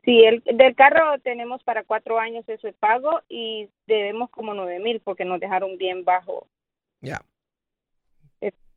Sí, 0.05 0.25
el 0.25 0.43
del 0.57 0.75
carro 0.75 1.21
tenemos 1.23 1.63
para 1.63 1.85
cuatro 1.85 2.19
años 2.19 2.45
eso 2.49 2.67
de 2.67 2.73
pago 2.73 3.21
y 3.29 3.69
debemos 3.87 4.31
como 4.31 4.53
nueve 4.53 4.81
mil 4.81 4.99
porque 4.99 5.25
nos 5.25 5.39
dejaron 5.39 5.79
bien 5.79 6.05
bajo. 6.05 6.49
Ya. 7.01 7.21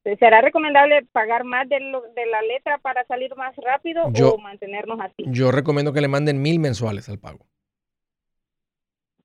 Este, 0.09 0.25
¿Será 0.25 0.41
recomendable 0.41 1.05
pagar 1.11 1.43
más 1.43 1.67
de, 1.69 1.79
la 1.79 2.41
letra 2.41 2.77
para 2.79 3.05
salir 3.05 3.35
más 3.35 3.55
rápido 3.57 4.03
o 4.05 4.37
mantenernos 4.37 4.99
así? 4.99 5.25
Yo 5.27 5.51
recomiendo 5.51 5.93
que 5.93 6.01
le 6.01 6.07
manden 6.07 6.41
mil 6.41 6.59
mensuales 6.59 7.09
al 7.09 7.19
pago. 7.19 7.45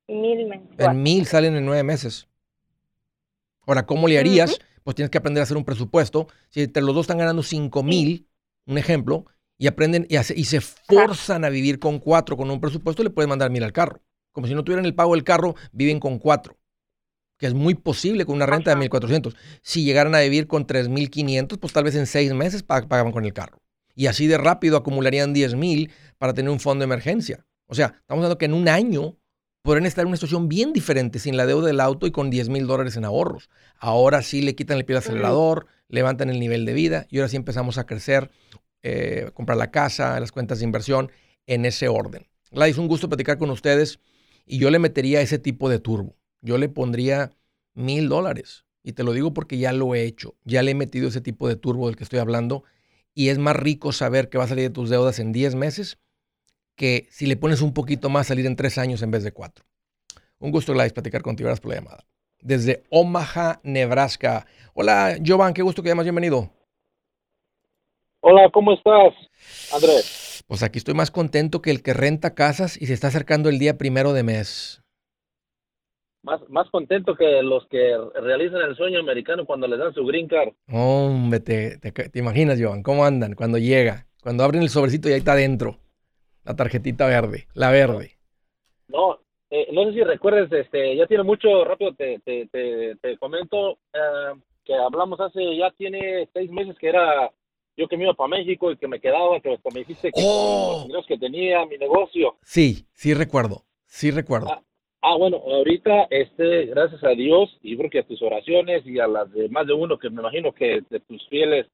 Mil 0.08 0.46
mensuales. 0.46 0.86
En 0.86 1.02
mil 1.02 1.26
salen 1.26 1.56
en 1.56 1.64
nueve 1.64 1.82
meses. 1.82 2.28
Ahora, 3.66 3.86
¿cómo 3.86 4.08
le 4.08 4.18
harías? 4.18 4.58
Pues 4.82 4.94
tienes 4.94 5.10
que 5.10 5.18
aprender 5.18 5.40
a 5.40 5.44
hacer 5.44 5.56
un 5.56 5.64
presupuesto. 5.64 6.28
Si 6.50 6.62
entre 6.62 6.82
los 6.82 6.94
dos 6.94 7.04
están 7.04 7.18
ganando 7.18 7.42
cinco 7.42 7.82
mil, 7.82 8.28
un 8.66 8.76
ejemplo, 8.76 9.24
y 9.56 9.66
aprenden 9.66 10.06
y, 10.10 10.16
y 10.16 10.44
se 10.44 10.60
forzan 10.60 11.44
a 11.44 11.48
vivir 11.48 11.78
con 11.78 11.98
cuatro 11.98 12.36
con 12.36 12.50
un 12.50 12.60
presupuesto, 12.60 13.02
le 13.02 13.10
puedes 13.10 13.28
mandar 13.28 13.50
mil 13.50 13.62
al 13.62 13.72
carro. 13.72 14.00
Como 14.32 14.46
si 14.46 14.54
no 14.54 14.64
tuvieran 14.64 14.84
el 14.84 14.94
pago 14.94 15.14
del 15.14 15.24
carro, 15.24 15.54
viven 15.72 16.00
con 16.00 16.18
cuatro. 16.18 16.56
Que 17.38 17.46
es 17.46 17.54
muy 17.54 17.74
posible 17.74 18.24
con 18.24 18.36
una 18.36 18.46
renta 18.46 18.74
de 18.74 18.88
1.400. 18.88 19.34
Si 19.62 19.84
llegaran 19.84 20.14
a 20.14 20.20
vivir 20.20 20.46
con 20.46 20.66
3.500, 20.66 21.58
pues 21.58 21.72
tal 21.72 21.84
vez 21.84 21.94
en 21.96 22.06
seis 22.06 22.32
meses 22.32 22.62
pagaban 22.62 23.12
con 23.12 23.24
el 23.24 23.32
carro. 23.32 23.60
Y 23.94 24.06
así 24.06 24.26
de 24.26 24.38
rápido 24.38 24.76
acumularían 24.76 25.34
10.000 25.34 25.90
para 26.18 26.34
tener 26.34 26.50
un 26.50 26.60
fondo 26.60 26.82
de 26.82 26.86
emergencia. 26.86 27.46
O 27.66 27.74
sea, 27.74 27.86
estamos 27.86 28.22
hablando 28.22 28.38
que 28.38 28.44
en 28.44 28.54
un 28.54 28.68
año 28.68 29.16
podrían 29.62 29.86
estar 29.86 30.02
en 30.02 30.08
una 30.08 30.16
situación 30.16 30.48
bien 30.48 30.72
diferente 30.72 31.18
sin 31.18 31.36
la 31.36 31.46
deuda 31.46 31.68
del 31.68 31.80
auto 31.80 32.06
y 32.06 32.10
con 32.10 32.28
10 32.28 32.50
mil 32.50 32.66
dólares 32.66 32.96
en 32.96 33.04
ahorros. 33.06 33.48
Ahora 33.78 34.20
sí 34.22 34.42
le 34.42 34.54
quitan 34.54 34.76
el 34.76 34.84
pie 34.84 34.96
al 34.96 35.02
acelerador, 35.02 35.66
levantan 35.88 36.28
el 36.28 36.38
nivel 36.38 36.66
de 36.66 36.74
vida 36.74 37.06
y 37.08 37.18
ahora 37.18 37.28
sí 37.28 37.36
empezamos 37.36 37.78
a 37.78 37.86
crecer 37.86 38.30
eh, 38.82 39.30
comprar 39.32 39.56
la 39.56 39.70
casa, 39.70 40.20
las 40.20 40.32
cuentas 40.32 40.58
de 40.58 40.66
inversión, 40.66 41.10
en 41.46 41.64
ese 41.64 41.88
orden. 41.88 42.26
Gladys, 42.50 42.76
un 42.76 42.88
gusto 42.88 43.08
platicar 43.08 43.38
con 43.38 43.48
ustedes 43.48 44.00
y 44.44 44.58
yo 44.58 44.70
le 44.70 44.78
metería 44.78 45.22
ese 45.22 45.38
tipo 45.38 45.70
de 45.70 45.78
turbo. 45.78 46.14
Yo 46.44 46.58
le 46.58 46.68
pondría 46.68 47.32
mil 47.72 48.08
dólares. 48.08 48.66
Y 48.82 48.92
te 48.92 49.02
lo 49.02 49.12
digo 49.12 49.32
porque 49.32 49.56
ya 49.56 49.72
lo 49.72 49.94
he 49.94 50.04
hecho. 50.04 50.36
Ya 50.44 50.62
le 50.62 50.72
he 50.72 50.74
metido 50.74 51.08
ese 51.08 51.22
tipo 51.22 51.48
de 51.48 51.56
turbo 51.56 51.86
del 51.86 51.96
que 51.96 52.04
estoy 52.04 52.18
hablando. 52.18 52.64
Y 53.14 53.30
es 53.30 53.38
más 53.38 53.56
rico 53.56 53.92
saber 53.92 54.28
que 54.28 54.36
va 54.36 54.44
a 54.44 54.48
salir 54.48 54.64
de 54.64 54.74
tus 54.74 54.90
deudas 54.90 55.18
en 55.18 55.32
10 55.32 55.54
meses 55.54 55.98
que 56.76 57.06
si 57.10 57.26
le 57.26 57.36
pones 57.36 57.62
un 57.62 57.72
poquito 57.72 58.10
más, 58.10 58.26
salir 58.26 58.44
en 58.44 58.56
3 58.56 58.78
años 58.78 59.02
en 59.02 59.10
vez 59.10 59.24
de 59.24 59.32
4. 59.32 59.64
Un 60.40 60.50
gusto, 60.50 60.74
Gladys, 60.74 60.92
platicar 60.92 61.22
contigo. 61.22 61.46
Gracias 61.46 61.62
por 61.62 61.70
la 61.70 61.80
llamada. 61.80 62.04
Desde 62.40 62.82
Omaha, 62.90 63.60
Nebraska. 63.62 64.46
Hola, 64.74 65.16
Jovan, 65.24 65.54
qué 65.54 65.62
gusto 65.62 65.82
que 65.82 65.90
hayas 65.90 66.04
bienvenido. 66.04 66.50
Hola, 68.20 68.50
¿cómo 68.52 68.74
estás, 68.74 69.14
Andrés? 69.72 70.44
Pues 70.46 70.62
aquí 70.62 70.78
estoy 70.78 70.94
más 70.94 71.10
contento 71.10 71.62
que 71.62 71.70
el 71.70 71.82
que 71.82 71.94
renta 71.94 72.34
casas 72.34 72.76
y 72.80 72.86
se 72.86 72.92
está 72.92 73.08
acercando 73.08 73.48
el 73.48 73.58
día 73.58 73.78
primero 73.78 74.12
de 74.12 74.24
mes. 74.24 74.83
Más, 76.24 76.40
más 76.48 76.68
contento 76.70 77.14
que 77.14 77.42
los 77.42 77.66
que 77.68 77.96
realizan 78.20 78.62
el 78.62 78.74
sueño 78.76 78.98
americano 78.98 79.44
cuando 79.44 79.68
les 79.68 79.78
dan 79.78 79.94
su 79.94 80.04
green 80.04 80.26
card. 80.26 80.48
Hombre, 80.72 81.38
te, 81.40 81.78
te, 81.78 82.18
imaginas, 82.18 82.58
Joan, 82.60 82.82
cómo 82.82 83.04
andan 83.04 83.34
cuando 83.34 83.58
llega, 83.58 84.06
cuando 84.22 84.42
abren 84.42 84.62
el 84.62 84.70
sobrecito 84.70 85.08
y 85.08 85.12
ahí 85.12 85.18
está 85.18 85.32
adentro 85.32 85.78
la 86.44 86.54
tarjetita 86.54 87.06
verde, 87.06 87.46
la 87.54 87.70
verde. 87.70 88.12
No, 88.88 89.18
eh, 89.50 89.68
no 89.72 89.84
sé 89.84 89.92
si 89.92 90.04
recuerdes, 90.04 90.50
este, 90.52 90.96
ya 90.96 91.06
tiene 91.06 91.22
mucho, 91.22 91.64
rápido 91.64 91.94
te, 91.94 92.18
te, 92.20 92.48
te, 93.00 93.18
comento, 93.18 93.78
eh, 93.92 94.34
que 94.64 94.74
hablamos 94.74 95.20
hace, 95.20 95.56
ya 95.56 95.70
tiene 95.76 96.28
seis 96.32 96.50
meses 96.50 96.76
que 96.78 96.88
era 96.88 97.30
yo 97.76 97.88
que 97.88 97.96
me 97.96 98.04
iba 98.04 98.14
para 98.14 98.28
México 98.28 98.70
y 98.70 98.76
que 98.76 98.86
me 98.86 99.00
quedaba, 99.00 99.40
que 99.40 99.58
me 99.72 99.80
dijiste 99.80 100.12
que 100.12 100.20
Oh. 100.22 100.86
los 100.88 101.04
que 101.06 101.18
tenía, 101.18 101.66
mi 101.66 101.76
negocio. 101.76 102.36
Sí, 102.42 102.86
sí 102.92 103.14
recuerdo. 103.14 103.64
Sí 103.86 104.10
recuerdo. 104.10 104.48
Ah, 104.50 104.62
Ah, 105.06 105.16
bueno, 105.18 105.36
ahorita, 105.36 106.06
este, 106.08 106.64
gracias 106.66 107.04
a 107.04 107.10
Dios, 107.10 107.58
y 107.62 107.76
creo 107.76 107.90
que 107.90 107.98
a 107.98 108.06
tus 108.06 108.22
oraciones 108.22 108.86
y 108.86 108.98
a 108.98 109.06
las 109.06 109.30
de 109.32 109.50
más 109.50 109.66
de 109.66 109.74
uno 109.74 109.98
que 109.98 110.08
me 110.08 110.22
imagino 110.22 110.52
que 110.52 110.82
de 110.88 111.00
tus 111.00 111.28
fieles, 111.28 111.66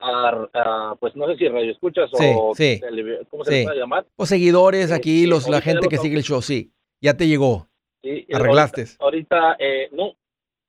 a, 0.00 0.46
a, 0.52 0.96
pues 1.00 1.16
no 1.16 1.26
sé 1.28 1.36
si 1.36 1.48
radio 1.48 1.72
escuchas 1.72 2.10
Sí, 2.12 2.24
o 2.36 2.52
sí. 2.54 2.78
tele- 2.80 3.24
¿cómo 3.30 3.42
se 3.44 3.52
Sí. 3.62 3.66
les 3.66 3.76
llamar? 3.78 4.04
Los 4.18 4.28
seguidores 4.28 4.92
aquí, 4.92 5.26
los, 5.26 5.48
la 5.48 5.62
gente 5.62 5.88
que 5.88 5.96
sigue 5.96 6.16
el 6.16 6.22
show, 6.24 6.42
sí. 6.42 6.72
Ya 7.00 7.16
te 7.16 7.26
llegó. 7.26 7.68
Sí, 8.02 8.26
Arreglaste. 8.34 8.84
Ahorita, 8.98 9.36
ahorita, 9.38 9.56
eh, 9.64 9.88
no, 9.92 10.12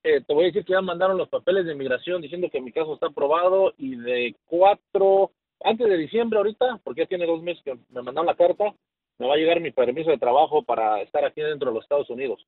eh, 0.04 0.22
te 0.26 0.34
voy 0.34 0.44
a 0.46 0.48
decir 0.48 0.64
que 0.64 0.72
ya 0.74 0.82
mandaron 0.82 1.18
los 1.18 1.28
papeles 1.28 1.66
de 1.66 1.74
inmigración 1.74 2.22
diciendo 2.22 2.48
que 2.50 2.62
mi 2.62 2.72
caso 2.72 2.94
está 2.94 3.08
aprobado 3.08 3.74
y 3.78 3.96
de 3.98 4.36
cuatro, 4.46 5.32
antes 5.64 5.86
de 5.90 5.98
diciembre 5.98 6.38
ahorita, 6.38 6.80
porque 6.84 7.02
ya 7.02 7.08
tiene 7.08 7.26
dos 7.26 7.42
meses 7.42 7.62
que 7.66 7.74
me 7.90 8.02
mandaron 8.04 8.28
la 8.28 8.36
carta, 8.36 8.74
me 9.18 9.28
va 9.28 9.34
a 9.34 9.38
llegar 9.38 9.60
mi 9.62 9.72
permiso 9.72 10.10
de 10.10 10.18
trabajo 10.18 10.64
para 10.64 11.02
estar 11.02 11.24
aquí 11.26 11.42
dentro 11.42 11.70
de 11.70 11.76
los 11.76 11.84
Estados 11.84 12.10
Unidos. 12.10 12.46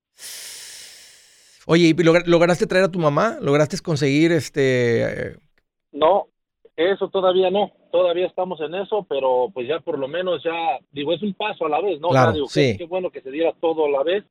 Oye, 1.66 1.88
¿y 1.88 1.94
logra- 1.94 2.24
lograste 2.26 2.66
traer 2.68 2.86
a 2.86 2.92
tu 2.92 3.00
mamá? 3.00 3.38
¿Lograste 3.42 3.78
conseguir 3.84 4.32
este... 4.32 5.04
eh, 5.32 5.36
No, 5.92 6.28
eso 6.76 7.10
todavía 7.10 7.50
no, 7.50 7.72
todavía 7.92 8.28
estamos 8.28 8.62
en 8.62 8.74
eso, 8.76 9.06
pero 9.10 9.50
pues 9.54 9.68
ya 9.68 9.80
por 9.82 10.00
lo 10.00 10.08
menos 10.08 10.42
ya, 10.44 10.80
digo, 10.92 11.12
es 11.14 11.22
un 11.24 11.34
paso 11.34 11.66
a 11.66 11.70
la 11.70 11.82
vez, 11.82 12.00
¿no? 12.00 12.10
Claro, 12.10 12.30
Ya 12.32 12.36
digo, 12.36 12.48
sí. 12.48 12.72
qué, 12.74 12.78
qué 12.80 12.86
bueno 12.86 13.10
que 13.10 13.22
se 13.22 13.32
diera 13.32 13.54
todo 13.60 13.86
a 13.86 13.90
la 13.90 14.04
vez, 14.04 14.24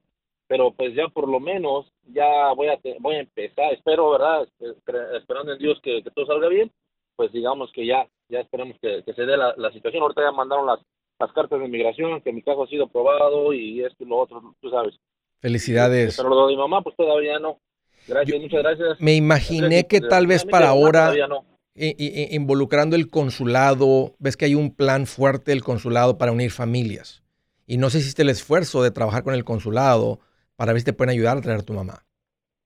pero 0.46 0.70
pues 0.72 0.94
ya 0.94 1.08
por 1.08 1.28
lo 1.28 1.40
menos 1.40 1.92
ya 2.04 2.52
voy 2.54 2.68
a, 2.68 2.76
te- 2.78 2.96
voy 3.00 3.16
a 3.16 3.20
empezar, 3.20 3.72
espero, 3.74 4.10
¿verdad? 4.10 4.48
Esper- 4.60 5.16
Esperando 5.16 5.52
en 5.52 5.58
Dios 5.58 5.78
que, 5.82 6.02
que 6.02 6.10
todo 6.12 6.24
salga 6.26 6.48
bien, 6.48 6.70
pues 7.16 7.32
digamos 7.32 7.70
que 7.72 7.84
ya, 7.84 8.06
ya 8.28 8.40
esperemos 8.40 8.76
que, 8.80 9.02
que 9.04 9.12
se 9.12 9.26
dé 9.26 9.36
la, 9.36 9.52
la 9.58 9.72
situación. 9.72 10.02
Ahorita 10.02 10.22
ya 10.22 10.32
mandaron 10.32 10.66
las, 10.66 10.78
las 11.18 11.32
cartas 11.32 11.58
de 11.60 11.66
inmigración, 11.66 12.20
que 12.22 12.32
mi 12.32 12.42
caso 12.42 12.64
ha 12.64 12.66
sido 12.66 12.84
aprobado 12.84 13.52
y 13.52 13.82
esto 13.84 14.04
y 14.04 14.06
lo 14.06 14.18
otro, 14.18 14.54
tú 14.60 14.70
sabes. 14.70 14.94
Felicidades. 15.40 16.16
Pero 16.16 16.28
lo 16.28 16.46
de 16.46 16.52
mi 16.54 16.56
mamá, 16.58 16.82
pues 16.82 16.96
todavía 16.96 17.38
no. 17.38 17.60
Gracias, 18.06 18.36
Yo- 18.36 18.40
muchas 18.42 18.62
gracias. 18.62 19.00
Me 19.00 19.14
imaginé 19.14 19.86
que 19.86 20.00
tal 20.00 20.26
vez 20.26 20.44
para 20.44 20.68
ahora, 20.68 21.00
todavía 21.06 21.26
no. 21.28 21.44
i- 21.74 21.94
i- 21.98 22.34
involucrando 22.34 22.96
el 22.96 23.10
consulado, 23.10 24.14
ves 24.18 24.36
que 24.36 24.44
hay 24.46 24.54
un 24.54 24.74
plan 24.74 25.06
fuerte 25.06 25.50
del 25.50 25.62
consulado 25.64 26.16
para 26.18 26.32
unir 26.32 26.50
familias. 26.50 27.22
Y 27.66 27.78
no 27.78 27.90
sé 27.90 27.98
si 27.98 28.04
hiciste 28.04 28.22
el 28.22 28.28
esfuerzo 28.30 28.82
de 28.82 28.90
trabajar 28.92 29.24
con 29.24 29.34
el 29.34 29.44
consulado 29.44 30.20
para 30.54 30.72
ver 30.72 30.80
si 30.80 30.84
te 30.86 30.92
pueden 30.92 31.10
ayudar 31.10 31.36
a 31.36 31.40
traer 31.40 31.60
a 31.60 31.64
tu 31.64 31.72
mamá 31.72 32.04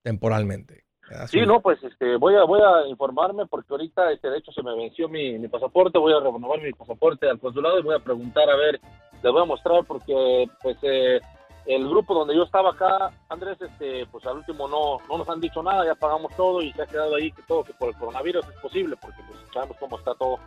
temporalmente. 0.02 0.84
Sí, 1.28 1.40
no, 1.40 1.60
pues 1.60 1.82
este, 1.82 2.16
voy 2.16 2.36
a 2.36 2.44
voy 2.44 2.60
a 2.60 2.86
informarme 2.86 3.46
porque 3.46 3.72
ahorita, 3.72 4.12
este, 4.12 4.30
de 4.30 4.38
hecho, 4.38 4.52
se 4.52 4.62
me 4.62 4.76
venció 4.76 5.08
mi, 5.08 5.46
pasaporte, 5.48 5.98
voy 5.98 6.12
a 6.12 6.20
renovar 6.20 6.60
mi 6.60 6.72
pasaporte 6.72 7.28
al 7.28 7.40
consulado 7.40 7.78
y 7.78 7.82
voy 7.82 7.96
a 7.96 8.04
preguntar 8.04 8.48
a 8.48 8.56
ver, 8.56 8.80
les 9.22 9.32
voy 9.32 9.42
a 9.42 9.46
mostrar 9.46 9.84
porque, 9.84 10.46
pues, 10.62 10.76
eh, 10.82 11.20
el 11.66 11.88
grupo 11.88 12.14
donde 12.14 12.34
yo 12.34 12.44
estaba 12.44 12.70
acá, 12.70 13.10
Andrés, 13.28 13.60
este, 13.60 14.06
pues 14.06 14.24
al 14.26 14.38
último 14.38 14.66
no, 14.68 14.98
no 15.08 15.18
nos 15.18 15.28
han 15.28 15.40
dicho 15.40 15.62
nada, 15.62 15.84
ya 15.84 15.94
pagamos 15.94 16.34
todo 16.36 16.62
y 16.62 16.72
se 16.72 16.82
ha 16.82 16.86
quedado 16.86 17.16
ahí 17.16 17.30
que 17.32 17.42
todo, 17.42 17.64
que 17.64 17.74
por 17.74 17.88
el 17.88 17.96
coronavirus 17.96 18.46
es 18.48 18.60
posible 18.60 18.96
porque 19.00 19.20
pues 19.26 19.38
sabemos 19.52 19.76
cómo 19.78 19.98
está 19.98 20.14
todo. 20.14 20.38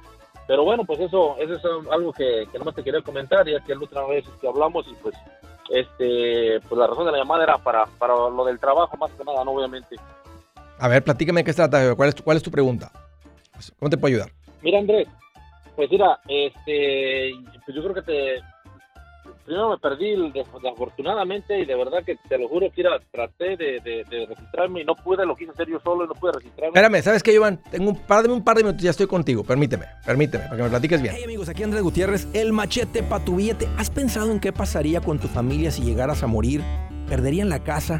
Pero 0.48 0.64
bueno, 0.64 0.84
pues 0.86 1.00
eso, 1.00 1.38
eso 1.38 1.54
es 1.54 1.64
algo 1.92 2.12
que, 2.12 2.48
que 2.52 2.60
nomás 2.60 2.76
te 2.76 2.84
quería 2.84 3.02
comentar, 3.02 3.48
ya 3.48 3.60
que 3.62 3.74
la 3.74 3.82
última 3.82 4.06
vez 4.08 4.26
que 4.42 4.48
hablamos 4.48 4.86
y 4.88 4.94
pues, 4.96 5.16
este, 5.70 6.60
pues 6.62 6.80
la 6.80 6.88
razón 6.88 7.06
de 7.06 7.12
la 7.12 7.20
llamada 7.20 7.44
era 7.44 7.58
para, 7.58 7.86
para 7.98 8.16
lo 8.30 8.44
del 8.44 8.60
trabajo 8.60 8.98
más 8.98 9.12
que 9.12 9.24
nada, 9.24 9.44
no 9.46 9.52
obviamente. 9.52 9.96
A 10.80 10.88
ver, 10.88 11.04
platícame 11.04 11.42
de 11.42 11.46
qué 11.46 11.54
se 11.54 11.58
trata. 11.58 11.96
¿Cuál 11.96 12.10
es 12.10 12.16
tu, 12.16 12.24
cuál 12.24 12.38
es 12.38 12.44
tu 12.44 12.52
pregunta? 12.52 12.92
Pues, 13.54 13.72
¿Cómo 13.80 13.90
te 13.90 13.98
puedo 13.98 14.14
ayudar? 14.14 14.32
Mira, 14.62 14.80
Andrés, 14.80 15.08
pues 15.76 15.90
mira, 15.92 16.20
este, 16.28 17.32
pues 17.66 17.76
yo 17.76 17.84
creo 17.84 17.94
que 17.96 18.02
te, 18.02 18.36
primero 19.46 19.72
me 19.72 19.78
perdí 19.78 20.16
desafortunadamente 20.32 21.60
y 21.60 21.66
de 21.66 21.76
verdad 21.76 22.04
que 22.06 22.16
te 22.30 22.38
lo 22.38 22.48
juro 22.48 22.68
que 22.74 22.82
era, 22.82 23.00
traté 23.12 23.58
de, 23.58 23.80
de- 23.82 24.04
de 24.10 24.26
registrarme 24.26 24.82
y 24.82 24.86
no 24.86 24.96
pude, 24.96 25.26
lo 25.26 25.36
quise 25.36 25.52
hacer 25.52 25.68
yo 25.70 25.80
solo 25.82 26.06
y 26.06 26.08
no 26.08 26.14
pude 26.14 26.32
registrarme. 26.34 26.70
Espérame, 26.80 27.02
¿sabes 27.04 27.24
qué, 27.24 27.34
Iván? 27.34 27.60
Tengo 27.72 27.90
un 27.90 27.98
par, 27.98 28.24
de 28.26 28.32
un 28.32 28.44
par 28.44 28.56
de 28.58 28.64
minutos, 28.64 28.82
ya 28.84 28.92
estoy 28.92 29.08
contigo. 29.08 29.44
Permíteme, 29.44 29.86
permíteme, 30.06 30.46
para 30.46 30.58
que 30.58 30.64
me 30.64 30.70
platiques 30.70 31.02
bien. 31.02 31.14
Hey 31.18 31.24
amigos, 31.26 31.50
aquí 31.50 31.64
Andrés 31.64 31.84
Gutiérrez, 31.84 32.28
el 32.34 32.54
machete 32.54 33.04
para 33.04 33.24
tu 33.24 33.36
billete. 33.36 33.68
¿Has 33.78 33.90
pensado 33.90 34.32
en 34.32 34.40
qué 34.40 34.54
pasaría 34.54 35.02
con 35.02 35.20
tu 35.20 35.28
familia 35.28 35.72
si 35.72 35.84
llegaras 35.84 36.24
a 36.24 36.28
morir? 36.28 36.62
¿Perderían 37.10 37.50
la 37.50 37.60
casa? 37.64 38.00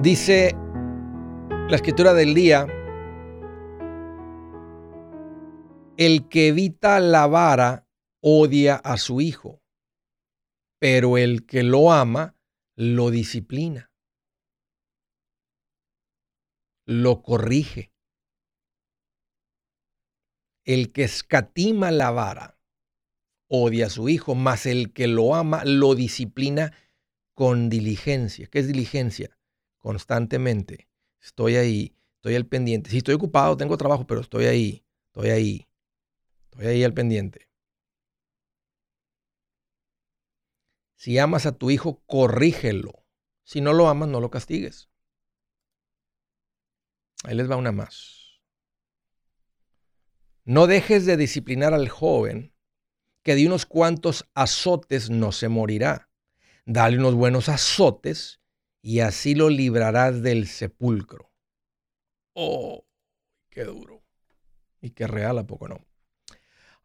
Dice 0.00 0.56
la 1.68 1.76
escritura 1.76 2.14
del 2.14 2.34
día, 2.34 2.66
el 5.96 6.28
que 6.28 6.48
evita 6.48 6.98
la 6.98 7.26
vara 7.26 7.87
odia 8.20 8.76
a 8.76 8.96
su 8.96 9.20
hijo, 9.20 9.62
pero 10.78 11.18
el 11.18 11.46
que 11.46 11.62
lo 11.62 11.92
ama 11.92 12.36
lo 12.76 13.10
disciplina, 13.10 13.90
lo 16.86 17.22
corrige. 17.22 17.92
El 20.64 20.92
que 20.92 21.04
escatima 21.04 21.90
la 21.90 22.10
vara 22.10 22.58
odia 23.48 23.86
a 23.86 23.90
su 23.90 24.08
hijo, 24.08 24.34
mas 24.34 24.66
el 24.66 24.92
que 24.92 25.06
lo 25.06 25.34
ama 25.34 25.64
lo 25.64 25.94
disciplina 25.94 26.72
con 27.34 27.68
diligencia. 27.68 28.46
¿Qué 28.48 28.58
es 28.60 28.66
diligencia? 28.66 29.36
Constantemente. 29.78 30.88
Estoy 31.20 31.56
ahí, 31.56 31.96
estoy 32.16 32.34
al 32.34 32.46
pendiente. 32.46 32.90
Sí, 32.90 32.98
estoy 32.98 33.14
ocupado, 33.14 33.56
tengo 33.56 33.76
trabajo, 33.76 34.06
pero 34.06 34.20
estoy 34.20 34.44
ahí, 34.46 34.84
estoy 35.06 35.30
ahí, 35.30 35.68
estoy 36.50 36.66
ahí 36.66 36.84
al 36.84 36.94
pendiente. 36.94 37.47
Si 40.98 41.16
amas 41.16 41.46
a 41.46 41.52
tu 41.52 41.70
hijo, 41.70 42.02
corrígelo. 42.06 43.04
Si 43.44 43.60
no 43.60 43.72
lo 43.72 43.88
amas, 43.88 44.08
no 44.08 44.20
lo 44.20 44.32
castigues. 44.32 44.90
Ahí 47.22 47.36
les 47.36 47.48
va 47.48 47.54
una 47.54 47.70
más. 47.70 48.40
No 50.44 50.66
dejes 50.66 51.06
de 51.06 51.16
disciplinar 51.16 51.72
al 51.72 51.88
joven, 51.88 52.52
que 53.22 53.36
de 53.36 53.46
unos 53.46 53.64
cuantos 53.64 54.28
azotes 54.34 55.08
no 55.08 55.30
se 55.30 55.48
morirá. 55.48 56.10
Dale 56.66 56.98
unos 56.98 57.14
buenos 57.14 57.48
azotes 57.48 58.40
y 58.82 58.98
así 58.98 59.36
lo 59.36 59.50
librarás 59.50 60.20
del 60.20 60.48
sepulcro. 60.48 61.32
Oh, 62.32 62.84
qué 63.50 63.62
duro. 63.62 64.02
Y 64.80 64.90
qué 64.90 65.06
real, 65.06 65.38
¿a 65.38 65.46
poco 65.46 65.68
no? 65.68 65.87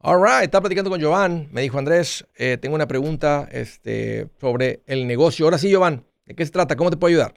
All 0.05 0.21
right, 0.21 0.43
estaba 0.43 0.63
platicando 0.63 0.89
con 0.89 1.01
Jovan. 1.01 1.47
Me 1.53 1.61
dijo 1.61 1.79
Andrés, 1.79 2.27
eh, 2.37 2.57
tengo 2.57 2.75
una 2.75 2.87
pregunta 2.87 3.47
este, 3.49 4.27
sobre 4.37 4.81
el 4.85 5.07
negocio. 5.07 5.45
Ahora 5.45 5.57
sí, 5.57 5.73
Jovan, 5.73 6.03
¿de 6.25 6.35
qué 6.35 6.45
se 6.45 6.51
trata? 6.51 6.75
¿Cómo 6.75 6.89
te 6.89 6.97
puedo 6.97 7.11
ayudar? 7.11 7.33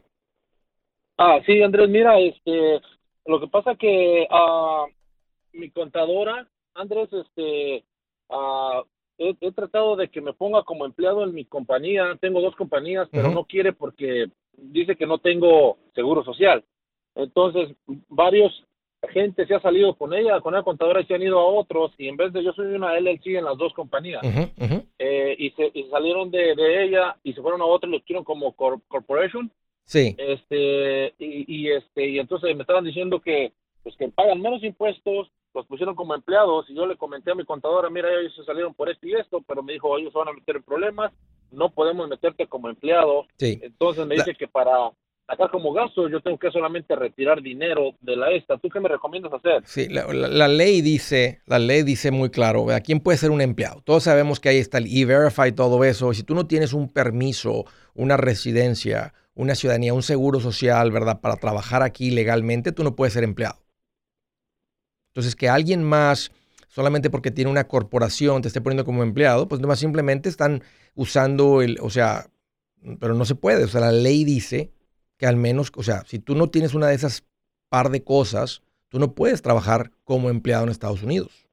Ah, 1.17 1.39
sí, 1.47 1.63
Andrés, 1.63 1.89
mira, 1.89 2.19
este, 2.19 2.81
lo 3.27 3.39
que 3.39 3.47
pasa 3.47 3.77
que 3.77 4.27
ah, 4.33 4.85
mi 5.53 5.71
contadora, 5.71 6.49
Andrés, 6.75 7.09
este, 7.13 7.85
ah, 8.31 8.83
he, 9.17 9.53
tratado 9.53 9.95
de 9.95 10.09
que 10.09 10.21
me 10.21 10.33
ponga 10.33 10.65
como 10.65 10.87
empleado 10.87 11.23
en 11.23 11.35
mi 11.35 11.45
compañía. 11.45 12.19
Tengo 12.21 12.41
dos 12.41 12.57
compañías, 12.57 13.09
pero 13.13 13.31
no 13.31 13.45
quiere 13.45 13.75
porque 13.75 14.27
dice 14.57 14.97
que 14.97 15.07
no 15.07 15.19
tengo 15.19 15.79
seguro 15.95 16.25
social. 16.25 16.65
Entonces, 17.15 17.77
varios 18.09 18.53
gente 19.09 19.47
se 19.47 19.55
ha 19.55 19.61
salido 19.61 19.95
con 19.95 20.15
ella, 20.15 20.41
con 20.41 20.55
la 20.55 20.63
contadora 20.63 21.01
y 21.01 21.07
se 21.07 21.15
han 21.15 21.23
ido 21.23 21.39
a 21.39 21.45
otros 21.45 21.93
y 21.99 22.09
en 22.09 22.17
vez 22.17 22.33
de 22.33 22.43
yo 22.43 22.53
soy 22.53 22.67
una 22.67 22.99
LLC 22.99 23.27
en 23.27 23.45
las 23.45 23.57
dos 23.57 23.73
compañías. 23.75 24.23
Eh, 24.99 25.37
y, 25.39 25.51
se, 25.51 25.71
salieron 25.91 26.31
de, 26.31 26.55
ella 26.85 27.17
y 27.23 27.33
se 27.33 27.43
fueron 27.43 27.61
a 27.61 27.65
otro 27.65 27.89
y 27.89 27.93
lo 27.93 28.03
quieren 28.03 28.25
como 28.25 28.53
corporation. 28.55 29.51
Sí. 29.85 30.17
Este 30.19 31.15
y, 31.19 31.45
y, 31.47 31.71
este 31.71 32.09
y 32.09 32.19
entonces 32.19 32.55
me 32.57 32.63
estaban 32.63 32.85
diciendo 32.85 33.21
que 33.21 33.53
pues 33.83 33.97
que 33.97 34.09
pagan 34.09 34.41
menos 34.41 34.65
impuestos 34.65 35.31
los 35.55 35.67
pusieron 35.67 35.95
como 35.95 36.15
empleados 36.15 36.69
y 36.69 36.75
yo 36.75 36.87
le 36.87 36.97
comenté 36.97 37.31
a 37.31 37.37
mi 37.37 37.45
contadora 37.45 37.89
mira 37.89 38.09
ellos 38.13 38.35
se 38.35 38.45
salieron 38.45 38.75
por 38.75 38.91
esto 38.91 39.07
y 39.07 39.15
esto 39.15 39.43
pero 39.47 39.63
me 39.63 39.75
dijo 39.75 39.97
ellos 39.97 40.13
van 40.13 40.29
a 40.29 40.33
meter 40.33 40.57
en 40.57 40.63
problemas 40.65 41.13
no 41.53 41.71
podemos 41.71 42.09
meterte 42.09 42.49
como 42.49 42.69
empleado 42.69 43.27
sí. 43.39 43.61
entonces 43.63 44.05
me 44.07 44.17
dice 44.17 44.35
que 44.35 44.49
para 44.49 44.91
acá 45.29 45.49
como 45.49 45.73
gasto 45.73 46.09
yo 46.09 46.21
tengo 46.21 46.39
que 46.39 46.51
solamente 46.51 46.95
retirar 46.95 47.43
dinero 47.43 47.95
de 48.01 48.17
la 48.17 48.31
esta. 48.31 48.59
¿Tú 48.59 48.69
qué 48.69 48.81
me 48.81 48.89
recomiendas 48.89 49.33
hacer? 49.33 49.63
Sí, 49.67 49.89
la, 49.89 50.49
ley 50.49 50.81
dice, 50.83 51.41
la 51.47 51.59
ley 51.59 51.83
dice 51.83 52.11
muy 52.11 52.31
claro, 52.31 52.71
¿a 52.71 52.81
quién 52.81 53.01
puede 53.01 53.19
ser 53.19 53.31
un 53.31 53.41
empleado? 53.41 53.83
Todos 53.83 54.05
sabemos 54.05 54.41
que 54.41 54.49
ahí 54.49 54.59
está 54.59 54.79
el 54.79 54.87
E-Verify 54.87 55.53
todo 55.53 55.85
eso. 55.85 56.13
Si 56.15 56.23
tú 56.23 56.35
no 56.35 56.47
tienes 56.47 56.73
un 56.73 56.89
permiso, 56.93 57.65
una 57.95 58.17
residencia, 58.17 59.15
una 59.35 59.55
ciudadanía, 59.55 59.95
un 59.95 60.03
seguro 60.03 60.41
social, 60.41 60.93
¿verdad? 60.93 61.21
Para 61.21 61.37
trabajar 61.37 61.83
aquí 61.83 62.11
legalmente, 62.11 62.73
tú 62.73 62.85
no 62.85 62.95
puedes 62.95 63.15
ser 63.15 63.25
empleado. 63.25 63.59
Entonces, 65.09 65.35
que 65.35 65.49
alguien 65.49 65.83
más, 65.83 66.31
solamente 66.69 67.11
porque 67.11 67.31
tiene 67.31 67.51
una 67.51 67.67
corporación, 67.67 68.43
te 68.43 68.49
esté 68.49 68.61
poniendo 68.61 68.85
como 68.85 69.03
empleado, 69.03 69.49
pues 69.49 69.61
más 69.63 69.79
simplemente 69.79 70.29
están 70.29 70.63
usando 70.95 71.63
el, 71.63 71.79
o 71.81 71.91
sea, 71.91 72.27
pero 73.01 73.15
no 73.15 73.25
se 73.25 73.35
puede. 73.35 73.65
O 73.65 73.69
sea, 73.69 73.81
la 73.81 73.93
ley 73.93 74.25
dice 74.25 74.76
que 75.17 75.27
al 75.27 75.37
menos, 75.37 75.73
o 75.77 75.83
sea, 75.83 76.05
si 76.07 76.19
tú 76.19 76.35
no 76.35 76.49
tienes 76.49 76.75
una 76.75 76.89
de 76.89 76.95
esas 76.95 77.25
par 77.69 77.91
de 77.91 78.03
cosas, 78.03 78.63
tú 78.89 78.99
no 78.99 79.15
puedes 79.15 79.43
trabajar 79.43 79.91
como 80.05 80.31
empleado 80.31 80.65
en 80.65 80.71
Estados 80.71 81.03
Unidos. 81.03 81.49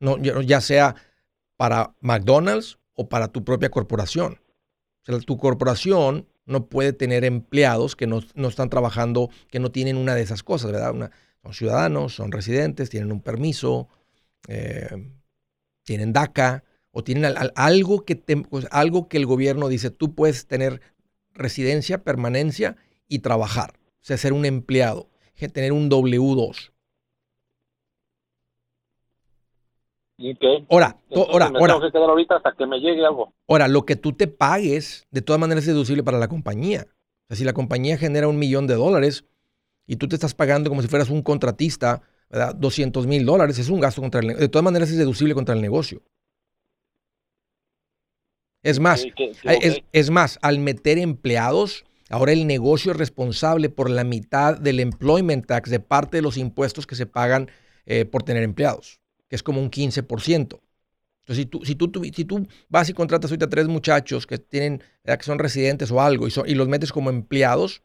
No, 0.00 0.16
ya 0.18 0.60
sea 0.60 0.94
para 1.56 1.94
McDonald's 2.00 2.78
o 2.94 3.08
para 3.08 3.28
tu 3.28 3.44
propia 3.44 3.70
corporación. 3.70 4.40
O 5.02 5.04
sea, 5.04 5.18
tu 5.20 5.36
corporación 5.38 6.28
no 6.46 6.66
puede 6.66 6.92
tener 6.92 7.24
empleados 7.24 7.94
que 7.94 8.06
no, 8.06 8.20
están 8.48 8.70
trabajando, 8.70 9.30
que 9.50 9.58
no 9.58 9.70
tienen 9.70 9.96
una 9.96 10.14
de 10.14 10.22
esas 10.22 10.42
cosas, 10.42 10.72
¿verdad? 10.72 11.10
son 11.42 11.54
ciudadanos, 11.54 12.14
son 12.14 12.32
residentes, 12.32 12.90
tienen 12.90 13.12
un 13.12 13.20
permiso, 13.20 13.88
eh, 14.48 14.88
tienen 15.84 16.12
DACA 16.12 16.64
o 16.90 17.04
tienen 17.04 17.34
algo, 17.54 18.04
que 18.04 18.22
algo 18.70 19.08
que 19.08 19.18
el 19.18 19.26
gobierno 19.26 19.68
dice, 19.68 19.90
tú 19.90 20.14
puedes 20.14 20.46
tener 20.46 20.80
residencia, 21.38 22.04
permanencia 22.04 22.76
y 23.08 23.20
trabajar. 23.20 23.74
O 24.00 24.04
sea, 24.08 24.16
ser 24.16 24.32
un 24.32 24.44
empleado, 24.44 25.08
tener 25.52 25.72
un 25.72 25.88
W2. 25.88 26.72
Ahora, 30.68 30.96
ahora, 31.14 31.46
ahora. 31.46 31.74
Tengo 31.74 31.80
que 31.80 31.92
quedar 31.92 32.10
ahorita 32.10 32.36
hasta 32.36 32.52
que 32.52 32.66
me 32.66 32.80
llegue 32.80 33.06
algo. 33.06 33.32
Ahora, 33.46 33.68
lo 33.68 33.86
que 33.86 33.94
tú 33.94 34.12
te 34.12 34.26
pagues, 34.26 35.06
de 35.12 35.22
todas 35.22 35.38
maneras 35.38 35.62
es 35.62 35.68
deducible 35.68 36.02
para 36.02 36.18
la 36.18 36.26
compañía. 36.26 36.86
O 36.90 37.26
sea, 37.28 37.36
si 37.36 37.44
la 37.44 37.52
compañía 37.52 37.96
genera 37.96 38.26
un 38.26 38.38
millón 38.38 38.66
de 38.66 38.74
dólares 38.74 39.24
y 39.86 39.96
tú 39.96 40.08
te 40.08 40.16
estás 40.16 40.34
pagando 40.34 40.70
como 40.70 40.82
si 40.82 40.88
fueras 40.88 41.08
un 41.08 41.22
contratista, 41.22 42.02
¿verdad? 42.30 42.54
200 42.56 43.06
mil 43.06 43.24
dólares, 43.24 43.58
es 43.58 43.68
un 43.68 43.78
gasto 43.78 44.00
contra 44.00 44.20
el 44.20 44.26
negocio. 44.26 44.46
De 44.46 44.48
todas 44.48 44.64
maneras 44.64 44.90
es 44.90 44.98
deducible 44.98 45.34
contra 45.34 45.54
el 45.54 45.60
negocio. 45.60 46.02
Es 48.68 48.80
más, 48.80 49.06
es, 49.92 50.10
más, 50.10 50.38
al 50.42 50.58
meter 50.58 50.98
empleados, 50.98 51.86
ahora 52.10 52.32
el 52.32 52.46
negocio 52.46 52.92
es 52.92 52.98
responsable 52.98 53.70
por 53.70 53.88
la 53.88 54.04
mitad 54.04 54.58
del 54.58 54.80
employment 54.80 55.46
tax 55.46 55.70
de 55.70 55.80
parte 55.80 56.18
de 56.18 56.22
los 56.22 56.36
impuestos 56.36 56.86
que 56.86 56.94
se 56.94 57.06
pagan 57.06 57.50
eh, 57.86 58.04
por 58.04 58.24
tener 58.24 58.42
empleados, 58.42 59.00
que 59.26 59.36
es 59.36 59.42
como 59.42 59.62
un 59.62 59.70
15%. 59.70 60.36
Entonces, 60.36 60.60
si 61.30 61.46
tú, 61.46 61.64
si 61.64 61.76
tú, 61.76 61.90
si 62.14 62.24
tú 62.26 62.46
vas 62.68 62.90
y 62.90 62.92
contratas 62.92 63.30
ahorita 63.30 63.46
a 63.46 63.48
tres 63.48 63.68
muchachos 63.68 64.26
que 64.26 64.36
tienen, 64.36 64.82
que 65.02 65.22
son 65.22 65.38
residentes 65.38 65.90
o 65.90 66.02
algo, 66.02 66.28
y, 66.28 66.32
y 66.46 66.54
los 66.54 66.68
metes 66.68 66.92
como 66.92 67.08
empleados, 67.08 67.80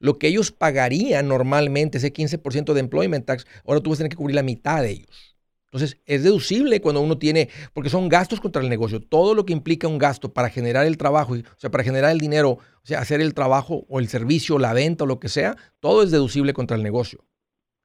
lo 0.00 0.18
que 0.18 0.26
ellos 0.28 0.52
pagarían 0.52 1.28
normalmente, 1.28 1.96
ese 1.96 2.12
15% 2.12 2.74
de 2.74 2.80
employment 2.80 3.24
tax, 3.24 3.46
ahora 3.66 3.80
tú 3.80 3.88
vas 3.88 3.96
a 3.96 4.00
tener 4.00 4.10
que 4.10 4.16
cubrir 4.16 4.36
la 4.36 4.42
mitad 4.42 4.82
de 4.82 4.90
ellos. 4.90 5.29
Entonces, 5.72 5.98
es 6.04 6.24
deducible 6.24 6.80
cuando 6.80 7.00
uno 7.00 7.16
tiene, 7.16 7.48
porque 7.72 7.90
son 7.90 8.08
gastos 8.08 8.40
contra 8.40 8.60
el 8.60 8.68
negocio. 8.68 9.00
Todo 9.00 9.34
lo 9.34 9.46
que 9.46 9.52
implica 9.52 9.86
un 9.86 9.98
gasto 9.98 10.32
para 10.32 10.50
generar 10.50 10.84
el 10.84 10.96
trabajo, 10.96 11.34
o 11.34 11.58
sea, 11.58 11.70
para 11.70 11.84
generar 11.84 12.10
el 12.10 12.18
dinero, 12.18 12.50
o 12.50 12.82
sea, 12.82 12.98
hacer 12.98 13.20
el 13.20 13.34
trabajo 13.34 13.86
o 13.88 14.00
el 14.00 14.08
servicio, 14.08 14.58
la 14.58 14.72
venta 14.72 15.04
o 15.04 15.06
lo 15.06 15.20
que 15.20 15.28
sea, 15.28 15.56
todo 15.78 16.02
es 16.02 16.10
deducible 16.10 16.54
contra 16.54 16.76
el 16.76 16.82
negocio. 16.82 17.24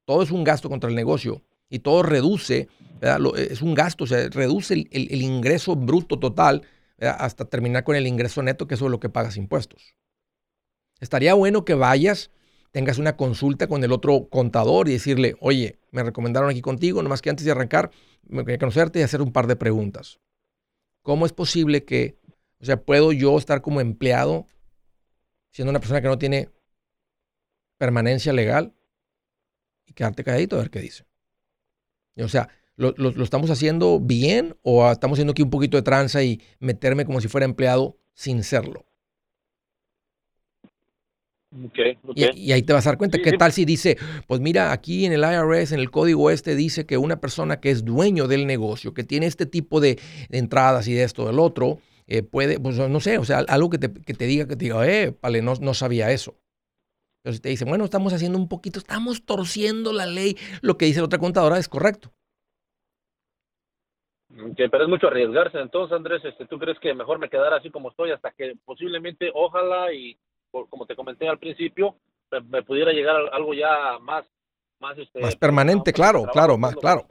Todo 0.06 0.24
es 0.24 0.32
un 0.32 0.44
gasto 0.44 0.68
contra 0.68 0.90
el 0.90 0.96
negocio 0.96 1.44
y 1.70 1.80
todo 1.80 2.02
reduce, 2.02 2.70
es 3.36 3.62
un 3.62 3.76
gasto, 3.76 4.06
o 4.06 4.08
sea, 4.08 4.30
reduce 4.30 4.74
el, 4.74 5.22
ingreso 5.22 5.76
bruto 5.76 6.18
total 6.18 6.64
hasta 7.00 7.46
terminar 7.46 7.84
con 7.84 7.96
el 7.96 8.08
ingreso 8.08 8.42
neto, 8.42 8.68
que 8.68 8.76
eso 8.76 8.86
es 8.86 8.92
lo 8.92 9.00
que 9.00 9.10
pagas 9.10 9.38
impuestos. 9.38 9.96
Estaría 11.00 11.36
bueno 11.36 11.66
que 11.66 11.76
vayas 11.76 12.32
tengas 12.76 12.98
una 12.98 13.16
consulta 13.16 13.68
con 13.68 13.86
el 13.86 13.94
otro 13.94 14.28
contador 14.30 14.90
y 14.90 14.92
decirle, 14.92 15.38
oye, 15.40 15.80
me 15.92 16.04
recomendaron 16.04 16.50
aquí 16.50 16.60
contigo, 16.60 17.02
nomás 17.02 17.22
que 17.22 17.30
antes 17.30 17.46
de 17.46 17.52
arrancar, 17.54 17.90
me 18.28 18.44
quería 18.44 18.58
conocerte 18.58 19.00
y 19.00 19.02
hacer 19.02 19.22
un 19.22 19.32
par 19.32 19.48
de 19.48 19.56
preguntas. 19.56 20.20
¿Cómo 21.02 21.26
es 21.26 21.32
posible 21.32 21.86
que, 21.86 22.20
o 22.60 22.66
sea, 22.66 22.84
puedo 22.84 23.14
yo 23.14 23.38
estar 23.38 23.62
como 23.62 23.80
empleado 23.80 24.48
siendo 25.52 25.70
una 25.70 25.80
persona 25.80 26.02
que 26.02 26.10
no 26.10 26.18
tiene 26.18 26.50
permanencia 27.78 28.34
legal 28.34 28.76
y 29.86 29.94
quedarte 29.94 30.26
calladito 30.26 30.58
a 30.58 30.60
ver 30.60 30.70
qué 30.70 30.82
dice? 30.82 31.06
o 32.20 32.28
sea, 32.28 32.50
¿lo, 32.76 32.92
lo 32.98 33.24
estamos 33.24 33.52
haciendo 33.52 34.02
bien 34.02 34.58
o 34.64 34.92
estamos 34.92 35.16
haciendo 35.16 35.32
aquí 35.32 35.44
un 35.44 35.50
poquito 35.50 35.78
de 35.78 35.84
tranza 35.84 36.24
y 36.24 36.42
meterme 36.60 37.06
como 37.06 37.22
si 37.22 37.30
fuera 37.30 37.46
empleado 37.46 37.98
sin 38.14 38.44
serlo? 38.44 38.86
Y, 42.16 42.52
ahí 42.52 42.64
te 42.64 42.74
vas 42.74 42.86
a 42.86 42.92
dar 42.92 42.98
cuenta. 42.98 43.18
¿Qué 43.18 43.34
tal 43.34 43.52
si 43.52 43.66
dice, 43.66 43.98
pues 44.28 44.42
mira, 44.42 44.72
aquí 44.72 45.06
en 45.06 45.14
el 45.14 45.22
IRS, 45.22 45.72
en 45.74 45.80
el 45.80 45.90
código 45.90 46.30
este, 46.30 46.56
dice 46.56 46.86
que 46.86 46.98
una 46.98 47.22
persona 47.22 47.60
que 47.60 47.72
es 47.72 47.86
dueño 47.86 48.28
del 48.28 48.46
negocio, 48.46 48.94
que 48.94 49.04
tiene 49.04 49.26
este 49.26 49.46
tipo 49.46 49.80
de, 49.80 50.00
entradas 50.30 50.88
y 50.88 50.94
de 50.94 51.04
esto, 51.04 51.26
del 51.26 51.40
otro, 51.40 51.80
eh, 52.08 52.24
puede, 52.24 52.60
pues 52.60 52.78
no 52.78 53.00
sé, 53.00 53.18
o 53.18 53.24
sea, 53.24 53.40
algo 53.48 53.70
que 53.70 53.78
te, 53.78 53.94
que 53.94 54.14
te 54.14 54.26
diga, 54.26 54.48
que 54.48 54.56
te 54.56 54.66
diga, 54.66 54.88
eh, 54.88 55.16
vale, 55.22 55.42
no, 55.42 55.54
no 55.60 55.74
sabía 55.74 56.12
eso. 56.12 56.36
Entonces 57.26 57.42
te 57.42 57.50
dice, 57.50 57.66
bueno, 57.66 57.86
estamos 57.86 58.14
haciendo 58.14 58.38
un 58.38 58.48
poquito, 58.48 58.78
estamos 58.78 59.26
torciendo 59.26 59.92
la 59.92 60.06
ley, 60.06 60.38
lo 60.62 60.78
que 60.78 60.86
dice 60.86 61.00
la 61.00 61.06
otra 61.06 61.18
contadora 61.18 61.58
es 61.58 61.68
correcto. 61.68 62.12
pero 64.56 64.84
es 64.84 64.90
mucho 64.90 65.08
arriesgarse. 65.08 65.60
Entonces, 65.60 65.96
Andrés, 65.96 66.24
este, 66.24 66.46
¿tú 66.46 66.60
crees 66.60 66.78
que 66.80 66.94
mejor 66.94 67.18
me 67.18 67.30
quedara 67.30 67.58
así 67.58 67.72
como 67.72 67.90
estoy 67.90 68.12
hasta 68.12 68.30
que 68.32 68.54
posiblemente, 68.64 69.32
ojalá 69.34 69.92
y 69.92 70.20
como 70.70 70.86
te 70.86 70.96
comenté 70.96 71.28
al 71.28 71.40
principio, 71.40 71.96
me, 72.50 72.64
pudiera 72.64 72.92
llegar 72.92 73.16
algo 73.32 73.54
ya 73.54 74.00
más 74.02 74.26
más, 74.78 74.98
este, 74.98 75.22
más 75.22 75.38
permanente, 75.38 75.94
claro, 75.94 76.26
claro, 76.32 76.58
más 76.58 76.76
claro. 76.76 77.08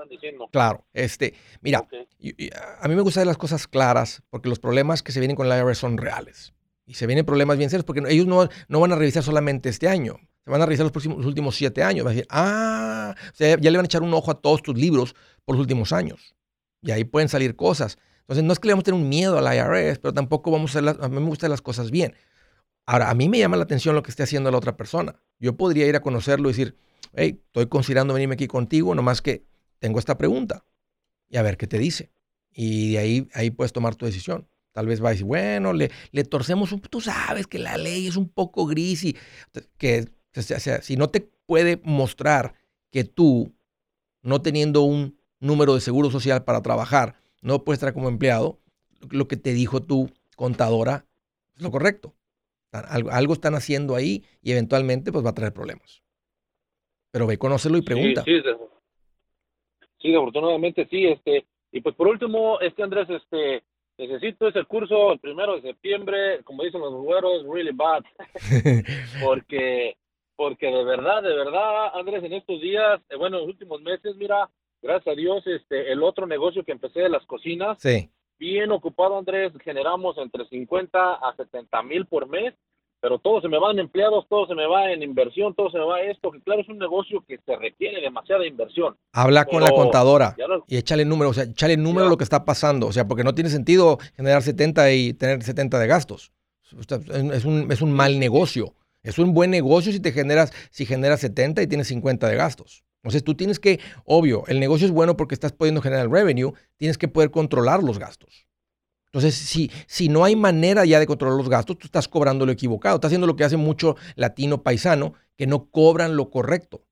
Claro, 0.52 0.84
este, 0.92 1.34
mira, 1.62 1.78
a 1.78 2.88
mí 2.88 2.94
me 2.94 3.00
gusta 3.00 3.20
ver 3.20 3.26
las 3.26 3.38
cosas 3.38 3.66
claras 3.66 4.22
porque 4.28 4.50
los 4.50 4.58
problemas 4.58 5.02
que 5.02 5.12
se 5.12 5.20
vienen 5.20 5.34
con 5.34 5.48
la 5.48 5.58
IRS 5.58 5.78
son 5.78 5.96
reales. 5.96 6.52
Y 6.86 6.94
se 6.94 7.06
vienen 7.06 7.24
problemas 7.24 7.56
bien 7.56 7.70
serios 7.70 7.86
porque 7.86 8.02
ellos 8.10 8.26
no, 8.26 8.46
no 8.68 8.80
van 8.80 8.92
a 8.92 8.96
revisar 8.96 9.22
solamente 9.22 9.70
este 9.70 9.88
año, 9.88 10.18
se 10.44 10.50
van 10.50 10.60
a 10.60 10.66
revisar 10.66 10.84
los, 10.84 10.92
próximos, 10.92 11.24
últimos 11.24 11.56
siete 11.56 11.82
años. 11.82 12.04
Van 12.04 12.12
a 12.12 12.14
decir, 12.14 12.26
ah, 12.30 13.14
ya 13.38 13.56
le 13.56 13.78
van 13.78 13.84
a 13.84 13.86
echar 13.86 14.02
un 14.02 14.12
ojo 14.12 14.30
a 14.30 14.34
todos 14.34 14.62
tus 14.62 14.76
libros 14.76 15.14
por 15.44 15.56
los 15.56 15.62
últimos 15.62 15.92
años. 15.92 16.34
Y 16.82 16.90
ahí 16.90 17.04
pueden 17.04 17.30
salir 17.30 17.56
cosas. 17.56 17.98
Entonces, 18.20 18.44
no 18.44 18.52
es 18.52 18.58
que 18.58 18.68
le 18.68 18.74
vamos 18.74 18.82
a 18.82 18.86
tener 18.86 19.00
un 19.00 19.08
miedo 19.08 19.38
a 19.38 19.40
la 19.40 19.56
IRS, 19.56 19.98
pero 20.00 20.12
tampoco 20.12 20.50
vamos 20.50 20.76
a 20.76 20.78
hacer 20.78 21.02
a 21.02 21.08
mí 21.08 21.18
me 21.18 21.26
gustan 21.26 21.50
las 21.50 21.62
cosas 21.62 21.90
bien. 21.90 22.14
Ahora, 22.86 23.10
a 23.10 23.14
mí 23.14 23.28
me 23.28 23.38
llama 23.38 23.56
la 23.56 23.64
atención 23.64 23.94
lo 23.94 24.02
que 24.02 24.10
esté 24.10 24.22
haciendo 24.22 24.50
la 24.50 24.58
otra 24.58 24.76
persona. 24.76 25.16
Yo 25.38 25.56
podría 25.56 25.86
ir 25.86 25.96
a 25.96 26.00
conocerlo 26.00 26.48
y 26.48 26.52
decir, 26.52 26.76
hey, 27.14 27.40
estoy 27.46 27.66
considerando 27.66 28.14
venirme 28.14 28.34
aquí 28.34 28.46
contigo, 28.46 28.94
nomás 28.94 29.22
que 29.22 29.44
tengo 29.78 29.98
esta 29.98 30.18
pregunta 30.18 30.64
y 31.28 31.36
a 31.36 31.42
ver 31.42 31.56
qué 31.56 31.66
te 31.66 31.78
dice. 31.78 32.10
Y 32.52 32.92
de 32.92 32.98
ahí, 32.98 33.28
ahí 33.32 33.50
puedes 33.50 33.72
tomar 33.72 33.96
tu 33.96 34.06
decisión. 34.06 34.48
Tal 34.72 34.86
vez 34.86 35.02
va 35.02 35.10
a 35.10 35.24
bueno, 35.24 35.72
le, 35.72 35.90
le 36.10 36.24
torcemos 36.24 36.72
un 36.72 36.80
tú 36.80 37.00
sabes 37.00 37.46
que 37.46 37.58
la 37.58 37.78
ley 37.78 38.08
es 38.08 38.16
un 38.16 38.28
poco 38.28 38.66
gris 38.66 39.04
y 39.04 39.16
que 39.78 40.08
si 40.82 40.96
no 40.96 41.10
te 41.10 41.20
puede 41.20 41.80
mostrar 41.84 42.54
que 42.90 43.04
tú, 43.04 43.54
no 44.22 44.42
teniendo 44.42 44.82
un 44.82 45.16
número 45.38 45.74
de 45.74 45.80
seguro 45.80 46.10
social 46.10 46.42
para 46.42 46.60
trabajar, 46.60 47.16
no 47.40 47.62
puedes 47.62 47.78
estar 47.78 47.94
como 47.94 48.08
empleado, 48.08 48.60
lo 49.10 49.28
que 49.28 49.36
te 49.36 49.52
dijo 49.52 49.80
tu 49.80 50.10
contadora 50.34 51.06
es 51.54 51.62
lo 51.62 51.70
correcto. 51.70 52.14
Algo, 52.74 53.32
están 53.32 53.54
haciendo 53.54 53.94
ahí 53.94 54.24
y 54.42 54.52
eventualmente 54.52 55.12
pues 55.12 55.24
va 55.24 55.30
a 55.30 55.34
traer 55.34 55.52
problemas. 55.52 56.02
Pero 57.12 57.26
ve, 57.26 57.38
conócelo 57.38 57.78
y 57.78 57.82
pregunta. 57.82 58.24
Sí, 58.24 58.42
sí, 60.00 60.14
afortunadamente 60.14 60.86
sí. 60.90 61.06
Este, 61.06 61.46
Y 61.70 61.80
pues 61.80 61.94
por 61.94 62.08
último, 62.08 62.58
este 62.60 62.82
Andrés, 62.82 63.08
este, 63.08 63.62
necesito 63.96 64.48
ese 64.48 64.64
curso 64.64 65.12
el 65.12 65.20
primero 65.20 65.54
de 65.54 65.62
septiembre, 65.62 66.42
como 66.42 66.64
dicen 66.64 66.80
los 66.80 66.92
güeros, 66.94 67.44
really 67.48 67.70
bad. 67.72 68.02
porque, 69.24 69.96
porque 70.34 70.66
de 70.66 70.84
verdad, 70.84 71.22
de 71.22 71.34
verdad, 71.34 71.96
Andrés, 71.96 72.24
en 72.24 72.32
estos 72.32 72.60
días, 72.60 73.00
eh, 73.10 73.16
bueno, 73.16 73.36
en 73.36 73.42
los 73.42 73.50
últimos 73.50 73.80
meses, 73.82 74.16
mira, 74.16 74.50
gracias 74.82 75.12
a 75.12 75.16
Dios, 75.16 75.46
este, 75.46 75.92
el 75.92 76.02
otro 76.02 76.26
negocio 76.26 76.64
que 76.64 76.72
empecé 76.72 77.00
de 77.00 77.10
las 77.10 77.24
cocinas, 77.26 77.78
Sí. 77.80 78.10
Bien 78.38 78.70
ocupado, 78.72 79.18
Andrés, 79.18 79.52
generamos 79.64 80.16
entre 80.18 80.46
50 80.48 80.98
a 81.14 81.34
70 81.36 81.82
mil 81.82 82.06
por 82.06 82.28
mes, 82.28 82.54
pero 83.00 83.18
todo 83.18 83.40
se 83.42 83.48
me 83.48 83.58
va 83.58 83.70
en 83.70 83.78
empleados, 83.80 84.26
todo 84.28 84.46
se 84.46 84.54
me 84.54 84.66
va 84.66 84.90
en 84.90 85.02
inversión, 85.02 85.54
todo 85.54 85.70
se 85.70 85.76
me 85.78 85.84
va 85.84 86.00
en 86.00 86.10
esto, 86.12 86.30
que 86.30 86.40
claro, 86.40 86.62
es 86.62 86.68
un 86.68 86.78
negocio 86.78 87.22
que 87.28 87.38
se 87.44 87.56
requiere 87.56 88.00
demasiada 88.00 88.46
inversión. 88.46 88.96
Habla 89.12 89.44
con 89.44 89.62
la 89.62 89.70
contadora 89.70 90.34
no- 90.38 90.64
y 90.66 90.76
échale 90.78 91.04
número, 91.04 91.30
o 91.30 91.34
sea, 91.34 91.44
échale 91.44 91.76
número 91.76 92.06
Ya. 92.06 92.10
lo 92.10 92.16
que 92.16 92.24
está 92.24 92.44
pasando. 92.46 92.86
O 92.86 92.92
sea, 92.92 93.06
porque 93.06 93.22
no 93.24 93.34
tiene 93.34 93.50
sentido 93.50 93.98
generar 94.16 94.40
70 94.42 94.90
y 94.92 95.12
tener 95.12 95.42
70 95.42 95.78
de 95.78 95.86
gastos. 95.86 96.32
Es 97.32 97.44
un, 97.44 97.70
es 97.70 97.82
un 97.82 97.92
mal 97.92 98.18
negocio. 98.18 98.74
Es 99.02 99.18
un 99.18 99.34
buen 99.34 99.50
negocio 99.50 99.92
si 99.92 100.00
te 100.00 100.12
generas, 100.12 100.50
si 100.70 100.86
generas 100.86 101.20
70 101.20 101.60
y 101.62 101.66
tienes 101.66 101.88
50 101.88 102.26
de 102.26 102.36
gastos. 102.36 102.84
Entonces 103.04 103.22
tú 103.22 103.34
tienes 103.34 103.60
que, 103.60 103.80
obvio, 104.06 104.44
el 104.46 104.58
negocio 104.58 104.86
es 104.86 104.90
bueno 104.90 105.14
porque 105.14 105.34
estás 105.34 105.52
pudiendo 105.52 105.82
generar 105.82 106.08
revenue, 106.08 106.54
tienes 106.78 106.96
que 106.96 107.06
poder 107.06 107.30
controlar 107.30 107.82
los 107.82 107.98
gastos. 107.98 108.46
Entonces, 109.06 109.34
si, 109.34 109.70
si 109.86 110.08
no 110.08 110.24
hay 110.24 110.36
manera 110.36 110.86
ya 110.86 110.98
de 110.98 111.06
controlar 111.06 111.36
los 111.36 111.50
gastos, 111.50 111.78
tú 111.78 111.86
estás 111.86 112.08
cobrando 112.08 112.46
lo 112.46 112.52
equivocado. 112.52 112.96
Estás 112.96 113.10
haciendo 113.10 113.26
lo 113.26 113.36
que 113.36 113.44
hace 113.44 113.58
mucho 113.58 113.94
latino 114.16 114.62
paisano, 114.62 115.12
que 115.36 115.46
no 115.46 115.66
cobran 115.66 116.16
lo 116.16 116.30
correcto. 116.30 116.86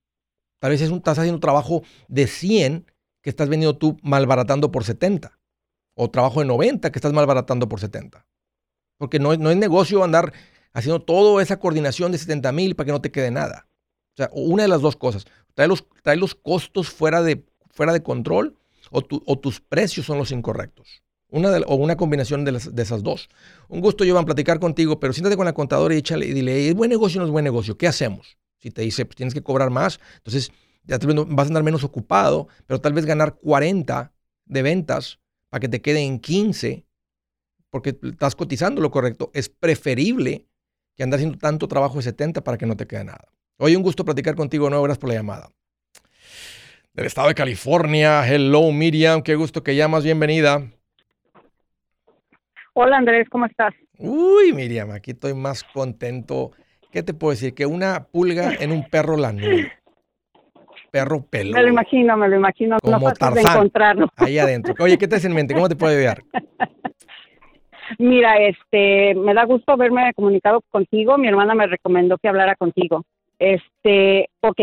Tal 0.60 0.70
vez 0.70 0.82
es 0.82 0.90
un, 0.90 0.98
estás 0.98 1.18
haciendo 1.18 1.40
trabajo 1.40 1.82
de 2.08 2.26
100 2.26 2.92
que 3.22 3.30
estás 3.30 3.48
vendiendo 3.48 3.78
tú 3.78 3.96
malbaratando 4.02 4.70
por 4.70 4.84
70. 4.84 5.38
O 5.94 6.10
trabajo 6.10 6.40
de 6.40 6.46
90 6.46 6.92
que 6.92 6.98
estás 6.98 7.14
malbaratando 7.14 7.70
por 7.70 7.80
70. 7.80 8.26
Porque 8.98 9.18
no, 9.18 9.34
no 9.36 9.50
es 9.50 9.56
negocio 9.56 10.04
andar 10.04 10.34
haciendo 10.74 11.00
toda 11.00 11.42
esa 11.42 11.58
coordinación 11.58 12.12
de 12.12 12.18
70 12.18 12.52
mil 12.52 12.76
para 12.76 12.84
que 12.84 12.92
no 12.92 13.00
te 13.00 13.10
quede 13.10 13.30
nada. 13.30 13.66
O 14.14 14.16
sea, 14.16 14.30
una 14.32 14.62
de 14.64 14.68
las 14.68 14.80
dos 14.82 14.96
cosas. 14.96 15.24
Trae 15.54 15.68
los, 15.68 15.84
trae 16.02 16.16
los 16.16 16.34
costos 16.34 16.90
fuera 16.90 17.22
de, 17.22 17.44
fuera 17.70 17.92
de 17.92 18.02
control 18.02 18.56
o, 18.90 19.02
tu- 19.02 19.22
o 19.26 19.38
tus 19.38 19.60
precios 19.60 20.06
son 20.06 20.18
los 20.18 20.32
incorrectos. 20.32 21.02
Una 21.28 21.50
de- 21.50 21.64
o 21.66 21.74
una 21.76 21.96
combinación 21.96 22.44
de, 22.44 22.82
esas 22.82 23.02
dos. 23.02 23.28
Un 23.68 23.80
gusto, 23.80 24.04
Jovan, 24.06 24.26
platicar 24.26 24.60
contigo, 24.60 25.00
pero 25.00 25.12
siéntate 25.12 25.36
con 25.36 25.46
la 25.46 25.54
contadora 25.54 25.94
y 25.94 25.98
échale 25.98 26.26
y 26.26 26.32
dile, 26.32 26.68
¿es 26.68 26.74
buen 26.74 26.90
negocio 26.90 27.20
o 27.20 27.22
no 27.22 27.26
es 27.26 27.32
buen 27.32 27.44
negocio? 27.44 27.76
¿Qué 27.78 27.86
hacemos? 27.88 28.36
Si 28.58 28.70
te 28.70 28.82
dice, 28.82 29.06
pues 29.06 29.16
tienes 29.16 29.34
que 29.34 29.42
cobrar 29.42 29.70
más, 29.70 29.98
entonces 30.16 30.52
ya 30.84 30.98
no- 30.98 31.24
vas 31.26 31.46
a 31.46 31.48
andar 31.48 31.62
menos 31.62 31.84
ocupado, 31.84 32.48
pero 32.66 32.80
tal 32.80 32.92
vez 32.92 33.06
ganar 33.06 33.36
40 33.36 34.12
de 34.44 34.62
ventas 34.62 35.18
para 35.48 35.60
que 35.60 35.68
te 35.68 35.80
queden 35.80 36.18
15, 36.18 36.84
porque 37.70 37.98
estás 38.02 38.36
cotizando 38.36 38.80
lo 38.82 38.90
correcto, 38.90 39.30
es 39.34 39.48
preferible 39.48 40.46
que 40.96 41.02
andar 41.02 41.18
haciendo 41.18 41.38
tanto 41.38 41.68
trabajo 41.68 41.96
de 41.96 42.02
70 42.02 42.44
para 42.44 42.58
que 42.58 42.66
no 42.66 42.76
te 42.76 42.86
quede 42.86 43.04
nada. 43.04 43.28
Oye, 43.58 43.76
un 43.76 43.82
gusto 43.82 44.04
platicar 44.04 44.34
contigo, 44.34 44.68
no 44.70 44.82
gracias 44.82 44.98
por 44.98 45.08
la 45.10 45.16
llamada. 45.16 45.48
Del 46.94 47.06
estado 47.06 47.28
de 47.28 47.34
California, 47.34 48.26
hello 48.26 48.70
Miriam, 48.72 49.22
qué 49.22 49.34
gusto 49.34 49.62
que 49.62 49.76
llamas, 49.76 50.04
bienvenida. 50.04 50.62
Hola 52.74 52.98
Andrés, 52.98 53.28
¿cómo 53.30 53.46
estás? 53.46 53.74
Uy, 53.98 54.52
Miriam, 54.52 54.90
aquí 54.90 55.12
estoy 55.12 55.34
más 55.34 55.62
contento. 55.64 56.50
¿Qué 56.90 57.02
te 57.02 57.14
puedo 57.14 57.30
decir? 57.32 57.54
Que 57.54 57.66
una 57.66 58.04
pulga 58.10 58.54
en 58.60 58.72
un 58.72 58.88
perro 58.88 59.16
lanudo. 59.16 59.68
Perro 60.90 61.24
peludo. 61.24 61.54
Me 61.56 61.62
lo 61.62 61.68
imagino, 61.68 62.16
me 62.16 62.28
lo 62.28 62.36
imagino. 62.36 62.76
no 62.82 62.92
Como 62.92 63.08
fácil 63.08 63.28
de 63.28 63.34
Tarzán. 63.42 63.56
encontrarlo. 63.56 64.08
Ahí 64.16 64.38
adentro. 64.38 64.74
Oye, 64.78 64.98
¿qué 64.98 65.08
te 65.08 65.16
hace 65.16 65.26
en 65.28 65.34
mente? 65.34 65.54
¿Cómo 65.54 65.68
te 65.68 65.76
puedo 65.76 65.96
ayudar? 65.96 66.22
Mira, 67.98 68.36
este, 68.38 69.14
me 69.14 69.32
da 69.32 69.44
gusto 69.44 69.72
haberme 69.72 70.12
comunicado 70.14 70.60
contigo. 70.70 71.16
Mi 71.16 71.28
hermana 71.28 71.54
me 71.54 71.66
recomendó 71.66 72.18
que 72.18 72.28
hablara 72.28 72.56
contigo. 72.56 73.04
Este, 73.42 74.28
ok, 74.40 74.60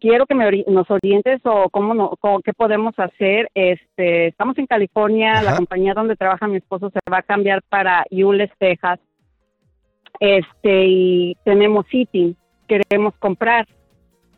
quiero 0.00 0.24
que 0.26 0.34
me 0.36 0.46
ori- 0.46 0.66
nos 0.68 0.88
orientes 0.90 1.40
o 1.44 1.68
cómo, 1.70 1.94
no, 1.94 2.10
cómo- 2.20 2.40
qué 2.40 2.52
podemos 2.52 2.94
hacer. 2.98 3.48
Este, 3.54 4.28
estamos 4.28 4.56
en 4.58 4.66
California, 4.66 5.42
la 5.42 5.56
compañía 5.56 5.94
donde 5.94 6.14
trabaja 6.14 6.46
mi 6.46 6.58
esposo 6.58 6.90
se 6.90 7.00
va 7.10 7.18
a 7.18 7.22
cambiar 7.22 7.62
para 7.68 8.04
Euless, 8.10 8.50
Texas. 8.58 9.00
Este, 10.20 10.86
y 10.86 11.36
tenemos 11.44 11.86
sitting, 11.90 12.36
queremos 12.68 13.14
comprar, 13.18 13.66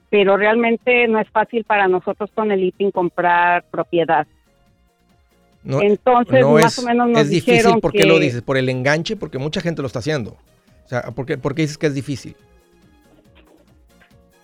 pero 0.09 0.37
realmente 0.37 1.07
no 1.07 1.19
es 1.21 1.29
fácil 1.31 1.65
para 1.65 1.87
nosotros 1.87 2.31
con 2.35 2.51
el 2.51 2.61
sitting 2.61 2.91
comprar 2.91 3.65
propiedad. 3.71 4.27
No, 5.63 5.83
Entonces, 5.83 6.41
no 6.41 6.53
más 6.53 6.79
es, 6.79 6.85
o 6.85 6.87
menos 6.87 7.09
nos 7.11 7.21
es 7.23 7.29
difícil. 7.31 7.55
dijeron 7.57 7.81
¿Por 7.81 7.93
qué 7.93 7.99
que- 7.99 8.07
lo 8.07 8.19
dices? 8.19 8.41
¿Por 8.41 8.57
el 8.57 8.69
enganche? 8.69 9.17
Porque 9.17 9.37
mucha 9.39 9.61
gente 9.61 9.83
lo 9.83 9.87
está 9.87 9.99
haciendo. 9.99 10.31
O 10.85 10.89
sea, 10.89 11.03
¿por 11.15 11.27
qué, 11.27 11.37
por 11.37 11.55
qué 11.55 11.63
dices 11.63 11.77
que 11.77 11.89
es 11.89 11.95
difícil? 11.95 12.37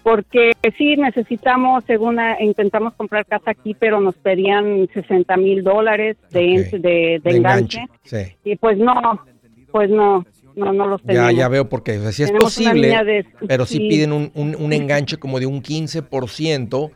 Porque 0.03 0.53
sí 0.77 0.97
necesitamos, 0.97 1.85
según 1.87 2.19
intentamos 2.41 2.95
comprar 2.95 3.25
casa 3.27 3.53
aquí, 3.53 3.75
pero 3.79 4.01
nos 4.01 4.15
pedían 4.17 4.89
60 4.93 5.37
mil 5.37 5.63
dólares 5.63 6.17
de, 6.31 6.69
de, 6.73 6.79
de 6.81 7.21
De 7.23 7.37
enganche. 7.37 7.87
Sí. 8.05 8.19
Y 8.45 8.57
pues 8.57 8.79
no, 8.79 8.95
pues 9.71 9.89
no, 9.91 10.25
no, 10.57 10.73
no 10.73 10.87
los 10.87 11.01
Ya, 11.03 11.07
tenemos. 11.07 11.35
ya 11.37 11.49
veo 11.49 11.69
por 11.69 11.83
qué. 11.83 11.99
O 11.99 12.03
sea, 12.03 12.13
sí 12.13 12.23
es 12.23 12.29
Tenemos 12.29 12.45
posible, 12.55 12.89
de- 13.05 13.27
pero 13.47 13.65
sí, 13.65 13.79
sí. 13.79 13.89
piden 13.89 14.13
un, 14.13 14.31
un- 14.35 14.57
un 14.57 14.73
enganche 14.73 15.17
como 15.19 15.39
de 15.41 15.47
un 15.47 15.63
15%. 15.63 16.91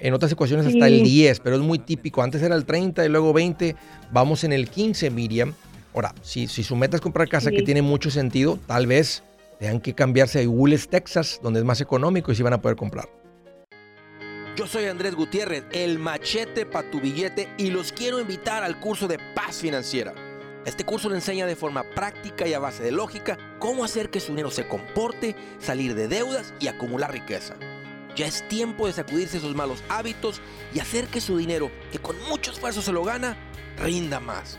En 0.00 0.14
otras 0.14 0.32
ecuaciones 0.32 0.66
hasta 0.66 0.88
el 0.88 1.04
10, 1.04 1.38
pero 1.40 1.54
es 1.54 1.62
muy 1.62 1.78
típico. 1.78 2.22
Antes 2.22 2.42
era 2.42 2.56
el 2.56 2.64
30 2.64 3.04
y 3.04 3.08
luego 3.08 3.32
20. 3.32 3.76
Vamos 4.10 4.42
en 4.42 4.52
el 4.52 4.68
15, 4.68 5.10
Miriam. 5.10 5.52
Ahora, 5.94 6.12
si, 6.22 6.48
si 6.48 6.64
su 6.64 6.74
meta 6.74 6.96
es 6.96 7.00
comprar 7.00 7.28
casa 7.28 7.50
Sí. 7.50 7.56
que 7.56 7.62
tiene 7.62 7.82
mucho 7.82 8.10
sentido, 8.10 8.58
tal 8.66 8.88
vez 8.88 9.22
tengan 9.62 9.80
que 9.80 9.94
cambiarse 9.94 10.42
a 10.42 10.48
Willis, 10.48 10.88
Texas, 10.88 11.38
donde 11.40 11.60
es 11.60 11.64
más 11.64 11.80
económico 11.80 12.32
y 12.32 12.34
sí 12.34 12.42
van 12.42 12.54
a 12.54 12.60
poder 12.60 12.76
comprar. 12.76 13.08
Yo 14.56 14.66
soy 14.66 14.86
Andrés 14.86 15.14
Gutiérrez, 15.14 15.62
el 15.70 16.00
machete 16.00 16.66
para 16.66 16.90
tu 16.90 17.00
billete 17.00 17.48
y 17.58 17.70
los 17.70 17.92
quiero 17.92 18.18
invitar 18.18 18.64
al 18.64 18.80
curso 18.80 19.06
de 19.06 19.20
paz 19.36 19.58
financiera. 19.58 20.14
Este 20.66 20.84
curso 20.84 21.08
le 21.08 21.14
enseña 21.14 21.46
de 21.46 21.54
forma 21.54 21.84
práctica 21.94 22.48
y 22.48 22.54
a 22.54 22.58
base 22.58 22.82
de 22.82 22.90
lógica 22.90 23.38
cómo 23.60 23.84
hacer 23.84 24.10
que 24.10 24.18
su 24.18 24.32
dinero 24.32 24.50
se 24.50 24.66
comporte, 24.66 25.36
salir 25.60 25.94
de 25.94 26.08
deudas 26.08 26.52
y 26.58 26.66
acumular 26.66 27.12
riqueza. 27.12 27.54
Ya 28.16 28.26
es 28.26 28.46
tiempo 28.48 28.88
de 28.88 28.94
sacudirse 28.94 29.36
esos 29.36 29.54
malos 29.54 29.84
hábitos 29.88 30.40
y 30.74 30.80
hacer 30.80 31.06
que 31.06 31.20
su 31.20 31.36
dinero, 31.36 31.70
que 31.92 32.00
con 32.00 32.20
mucho 32.28 32.50
esfuerzo 32.50 32.82
se 32.82 32.92
lo 32.92 33.04
gana, 33.04 33.36
rinda 33.78 34.18
más. 34.18 34.58